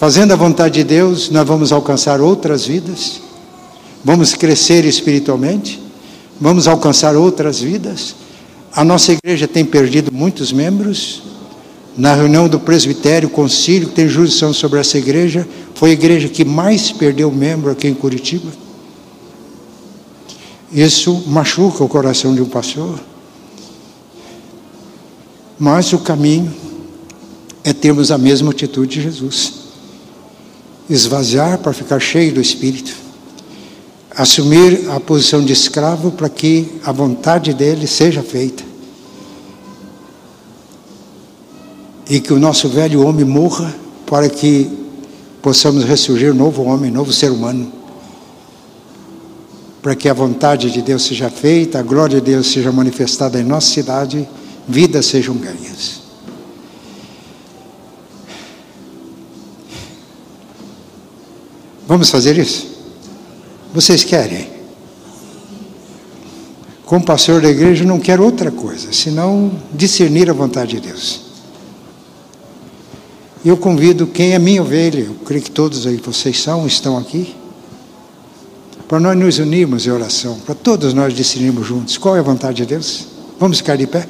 Fazendo 0.00 0.32
a 0.32 0.36
vontade 0.36 0.76
de 0.76 0.84
Deus, 0.84 1.28
nós 1.28 1.46
vamos 1.46 1.72
alcançar 1.72 2.22
outras 2.22 2.64
vidas. 2.64 3.20
Vamos 4.02 4.32
crescer 4.32 4.86
espiritualmente. 4.86 5.78
Vamos 6.40 6.66
alcançar 6.66 7.14
outras 7.14 7.60
vidas. 7.60 8.16
A 8.72 8.82
nossa 8.82 9.12
igreja 9.12 9.46
tem 9.46 9.62
perdido 9.62 10.10
muitos 10.10 10.52
membros. 10.52 11.22
Na 11.98 12.14
reunião 12.14 12.48
do 12.48 12.58
presbitério, 12.58 13.28
concílio, 13.28 13.88
que 13.88 13.94
tem 13.94 14.08
jurisdição 14.08 14.54
sobre 14.54 14.80
essa 14.80 14.96
igreja, 14.96 15.46
foi 15.74 15.90
a 15.90 15.92
igreja 15.92 16.30
que 16.30 16.46
mais 16.46 16.90
perdeu 16.90 17.30
membro 17.30 17.70
aqui 17.70 17.86
em 17.86 17.94
Curitiba. 17.94 18.50
Isso 20.72 21.24
machuca 21.26 21.84
o 21.84 21.88
coração 21.88 22.34
de 22.34 22.40
um 22.40 22.48
pastor. 22.48 22.98
Mas 25.58 25.92
o 25.92 25.98
caminho 25.98 26.52
é 27.64 27.72
termos 27.72 28.10
a 28.10 28.18
mesma 28.18 28.50
atitude 28.50 28.96
de 28.96 29.02
Jesus. 29.02 29.52
Esvaziar 30.88 31.58
para 31.58 31.72
ficar 31.72 31.98
cheio 31.98 32.34
do 32.34 32.40
Espírito. 32.40 32.94
Assumir 34.14 34.88
a 34.90 35.00
posição 35.00 35.44
de 35.44 35.52
escravo 35.52 36.10
para 36.10 36.28
que 36.28 36.68
a 36.84 36.92
vontade 36.92 37.52
dele 37.52 37.86
seja 37.86 38.22
feita. 38.22 38.62
E 42.08 42.20
que 42.20 42.32
o 42.32 42.38
nosso 42.38 42.68
velho 42.68 43.04
homem 43.04 43.24
morra 43.24 43.74
para 44.06 44.28
que 44.28 44.70
possamos 45.42 45.84
ressurgir 45.84 46.34
novo 46.34 46.62
homem, 46.62 46.90
novo 46.90 47.12
ser 47.12 47.30
humano. 47.32 47.72
Para 49.82 49.94
que 49.96 50.08
a 50.08 50.14
vontade 50.14 50.70
de 50.70 50.82
Deus 50.82 51.04
seja 51.04 51.28
feita, 51.28 51.78
a 51.78 51.82
glória 51.82 52.20
de 52.20 52.26
Deus 52.26 52.46
seja 52.46 52.70
manifestada 52.70 53.40
em 53.40 53.44
nossa 53.44 53.68
cidade, 53.68 54.28
vidas 54.68 55.06
sejam 55.06 55.36
ganhas. 55.36 56.02
Vamos 61.86 62.10
fazer 62.10 62.36
isso? 62.36 62.66
Vocês 63.72 64.02
querem? 64.02 64.48
Como 66.84 67.04
pastor 67.04 67.40
da 67.40 67.48
igreja, 67.48 67.84
não 67.84 67.98
quero 67.98 68.24
outra 68.24 68.50
coisa, 68.50 68.92
senão 68.92 69.52
discernir 69.72 70.30
a 70.30 70.32
vontade 70.32 70.80
de 70.80 70.88
Deus. 70.88 71.20
Eu 73.44 73.56
convido 73.56 74.06
quem 74.06 74.34
é 74.34 74.38
minha 74.38 74.62
ovelha, 74.62 75.00
eu 75.00 75.14
creio 75.24 75.42
que 75.42 75.50
todos 75.50 75.86
aí 75.86 75.96
vocês 75.96 76.40
são, 76.40 76.66
estão 76.66 76.98
aqui, 76.98 77.34
para 78.88 78.98
nós 79.00 79.16
nos 79.16 79.38
unirmos 79.38 79.86
em 79.86 79.90
oração, 79.90 80.38
para 80.40 80.54
todos 80.54 80.94
nós 80.94 81.12
decidirmos 81.14 81.66
juntos 81.66 81.96
qual 81.98 82.16
é 82.16 82.20
a 82.20 82.22
vontade 82.22 82.58
de 82.58 82.66
Deus. 82.66 83.06
Vamos 83.38 83.58
ficar 83.58 83.76
de 83.76 83.86
pé? 83.86 84.08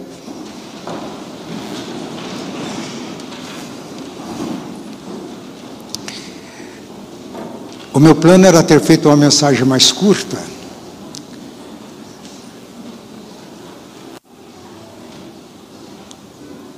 O 7.97 7.99
meu 7.99 8.15
plano 8.15 8.45
era 8.45 8.63
ter 8.63 8.79
feito 8.79 9.09
uma 9.09 9.17
mensagem 9.17 9.65
mais 9.65 9.91
curta, 9.91 10.37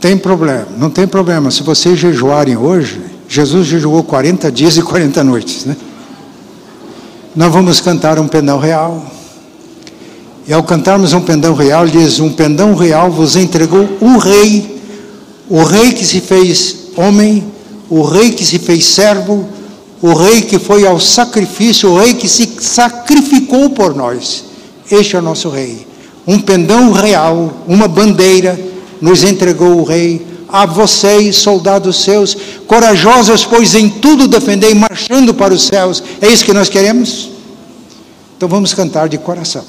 Tem 0.00 0.16
problema, 0.16 0.68
não 0.78 0.90
tem 0.90 1.08
problema. 1.08 1.50
Se 1.50 1.64
vocês 1.64 1.98
jejuarem 1.98 2.56
hoje, 2.56 3.00
Jesus 3.28 3.66
jejuou 3.66 4.04
40 4.04 4.52
dias 4.52 4.76
e 4.76 4.82
40 4.82 5.24
noites, 5.24 5.64
né? 5.64 5.76
Nós 7.34 7.52
vamos 7.52 7.80
cantar 7.80 8.20
um 8.20 8.28
pendão 8.28 8.60
real. 8.60 9.04
E 10.46 10.52
ao 10.52 10.62
cantarmos 10.62 11.12
um 11.14 11.20
pendão 11.20 11.52
real, 11.52 11.88
diz: 11.88 12.20
Um 12.20 12.30
pendão 12.30 12.76
real 12.76 13.10
vos 13.10 13.34
entregou 13.34 13.88
o 14.00 14.18
rei, 14.18 14.80
o 15.48 15.64
rei 15.64 15.90
que 15.90 16.04
se 16.04 16.20
fez 16.20 16.76
homem, 16.96 17.44
o 17.90 18.02
rei 18.02 18.30
que 18.30 18.46
se 18.46 18.60
fez 18.60 18.84
servo, 18.84 19.57
o 20.00 20.12
rei 20.14 20.42
que 20.42 20.58
foi 20.58 20.86
ao 20.86 21.00
sacrifício, 21.00 21.90
o 21.90 21.98
rei 21.98 22.14
que 22.14 22.28
se 22.28 22.48
sacrificou 22.60 23.70
por 23.70 23.94
nós. 23.94 24.44
Este 24.90 25.16
é 25.16 25.18
o 25.18 25.22
nosso 25.22 25.48
rei. 25.48 25.86
Um 26.26 26.38
pendão 26.38 26.92
real, 26.92 27.52
uma 27.66 27.88
bandeira 27.88 28.58
nos 29.00 29.22
entregou 29.22 29.78
o 29.78 29.84
Rei, 29.84 30.26
a 30.48 30.64
vocês, 30.64 31.36
soldados 31.36 32.02
seus, 32.02 32.36
corajosos, 32.66 33.44
pois 33.44 33.74
em 33.74 33.88
tudo 33.88 34.26
defendei, 34.26 34.74
marchando 34.74 35.34
para 35.34 35.52
os 35.52 35.62
céus. 35.62 36.02
É 36.20 36.28
isso 36.28 36.44
que 36.44 36.54
nós 36.54 36.68
queremos? 36.68 37.30
Então 38.36 38.48
vamos 38.48 38.72
cantar 38.72 39.08
de 39.08 39.18
coração. 39.18 39.64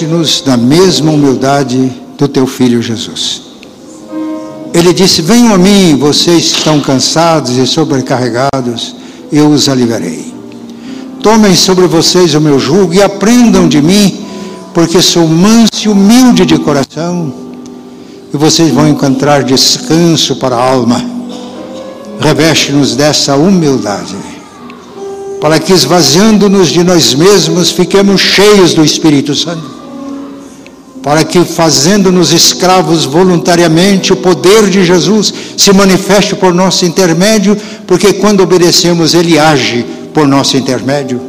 Reveste-nos 0.00 0.40
da 0.40 0.56
mesma 0.56 1.12
humildade 1.12 1.92
do 2.16 2.26
teu 2.26 2.46
filho 2.46 2.80
Jesus. 2.80 3.42
Ele 4.72 4.92
disse: 4.92 5.20
Venham 5.20 5.54
a 5.54 5.58
mim, 5.58 5.96
vocês 5.96 6.44
estão 6.44 6.80
cansados 6.80 7.56
e 7.56 7.66
sobrecarregados, 7.66 8.94
eu 9.30 9.48
os 9.48 9.68
aliviarei. 9.68 10.32
Tomem 11.22 11.54
sobre 11.54 11.86
vocês 11.86 12.34
o 12.34 12.40
meu 12.40 12.58
jugo 12.58 12.94
e 12.94 13.02
aprendam 13.02 13.68
de 13.68 13.82
mim, 13.82 14.24
porque 14.72 15.02
sou 15.02 15.26
manso 15.26 15.84
e 15.84 15.88
humilde 15.88 16.46
de 16.46 16.58
coração, 16.58 17.32
e 18.32 18.36
vocês 18.36 18.72
vão 18.72 18.88
encontrar 18.88 19.42
descanso 19.42 20.36
para 20.36 20.56
a 20.56 20.70
alma. 20.70 21.04
Reveste-nos 22.20 22.94
dessa 22.94 23.34
humildade 23.34 24.16
para 25.40 25.58
que 25.58 25.72
esvaziando-nos 25.72 26.68
de 26.68 26.84
nós 26.84 27.14
mesmos 27.14 27.70
fiquemos 27.70 28.20
cheios 28.20 28.74
do 28.74 28.84
Espírito 28.84 29.34
Santo, 29.34 29.79
para 31.02 31.24
que 31.24 31.44
fazendo-nos 31.44 32.32
escravos 32.32 33.04
voluntariamente, 33.04 34.12
o 34.12 34.16
poder 34.16 34.68
de 34.68 34.84
Jesus 34.84 35.32
se 35.56 35.72
manifeste 35.72 36.34
por 36.34 36.52
nosso 36.52 36.84
intermédio, 36.84 37.56
porque 37.86 38.14
quando 38.14 38.42
obedecemos, 38.42 39.14
Ele 39.14 39.38
age 39.38 39.84
por 40.12 40.26
nosso 40.26 40.56
intermédio. 40.56 41.20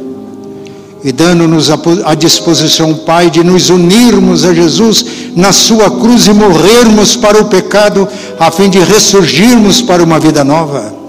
E 1.04 1.10
dando-nos 1.10 1.68
a 2.04 2.14
disposição, 2.14 2.94
Pai, 2.94 3.28
de 3.28 3.42
nos 3.42 3.70
unirmos 3.70 4.44
a 4.44 4.54
Jesus 4.54 5.04
na 5.34 5.52
Sua 5.52 5.90
cruz 5.90 6.26
e 6.26 6.32
morrermos 6.32 7.16
para 7.16 7.40
o 7.40 7.46
pecado, 7.46 8.06
a 8.38 8.50
fim 8.50 8.68
de 8.68 8.78
ressurgirmos 8.78 9.82
para 9.82 10.02
uma 10.02 10.20
vida 10.20 10.44
nova 10.44 11.01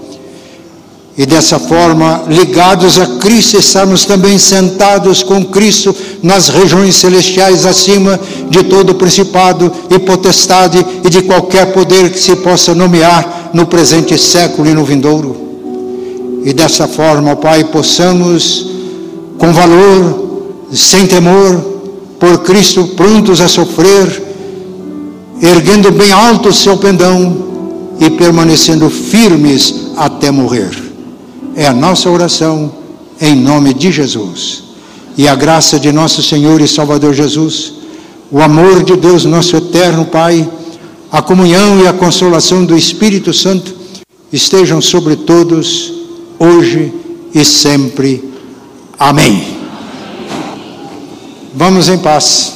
e 1.16 1.24
dessa 1.24 1.60
forma, 1.60 2.24
ligados 2.26 2.98
a 2.98 3.06
Cristo, 3.18 3.56
estarmos 3.56 4.04
também 4.04 4.36
sentados 4.36 5.22
com 5.22 5.44
Cristo 5.44 5.94
nas 6.20 6.48
regiões 6.48 6.96
celestiais 6.96 7.64
acima 7.64 8.18
de 8.50 8.64
todo 8.64 8.96
principado 8.96 9.70
e 9.88 9.98
potestade 10.00 10.84
e 11.04 11.08
de 11.08 11.22
qualquer 11.22 11.72
poder 11.72 12.10
que 12.10 12.18
se 12.18 12.34
possa 12.36 12.74
nomear 12.74 13.50
no 13.54 13.64
presente 13.64 14.18
século 14.18 14.68
e 14.68 14.74
no 14.74 14.84
vindouro. 14.84 15.36
E 16.44 16.52
dessa 16.52 16.88
forma, 16.88 17.36
Pai, 17.36 17.62
possamos, 17.62 18.66
com 19.38 19.52
valor, 19.52 20.56
sem 20.72 21.06
temor, 21.06 21.74
por 22.18 22.38
Cristo 22.38 22.88
prontos 22.96 23.40
a 23.40 23.46
sofrer, 23.46 24.20
erguendo 25.40 25.92
bem 25.92 26.10
alto 26.10 26.48
o 26.48 26.52
seu 26.52 26.76
pendão 26.76 27.36
e 28.00 28.10
permanecendo 28.10 28.90
firmes 28.90 29.92
até 29.96 30.32
morrer. 30.32 30.83
É 31.56 31.66
a 31.66 31.72
nossa 31.72 32.10
oração 32.10 32.72
em 33.20 33.34
nome 33.34 33.72
de 33.72 33.92
Jesus. 33.92 34.62
E 35.16 35.28
a 35.28 35.34
graça 35.34 35.78
de 35.78 35.92
nosso 35.92 36.22
Senhor 36.22 36.60
e 36.60 36.66
Salvador 36.66 37.14
Jesus, 37.14 37.74
o 38.30 38.40
amor 38.40 38.82
de 38.82 38.96
Deus, 38.96 39.24
nosso 39.24 39.56
eterno 39.56 40.04
Pai, 40.04 40.48
a 41.10 41.22
comunhão 41.22 41.80
e 41.80 41.86
a 41.86 41.92
consolação 41.92 42.64
do 42.64 42.76
Espírito 42.76 43.32
Santo 43.32 43.74
estejam 44.32 44.80
sobre 44.80 45.14
todos, 45.14 45.92
hoje 46.38 46.92
e 47.32 47.44
sempre. 47.44 48.32
Amém. 48.98 49.56
Vamos 51.54 51.88
em 51.88 51.98
paz. 51.98 52.53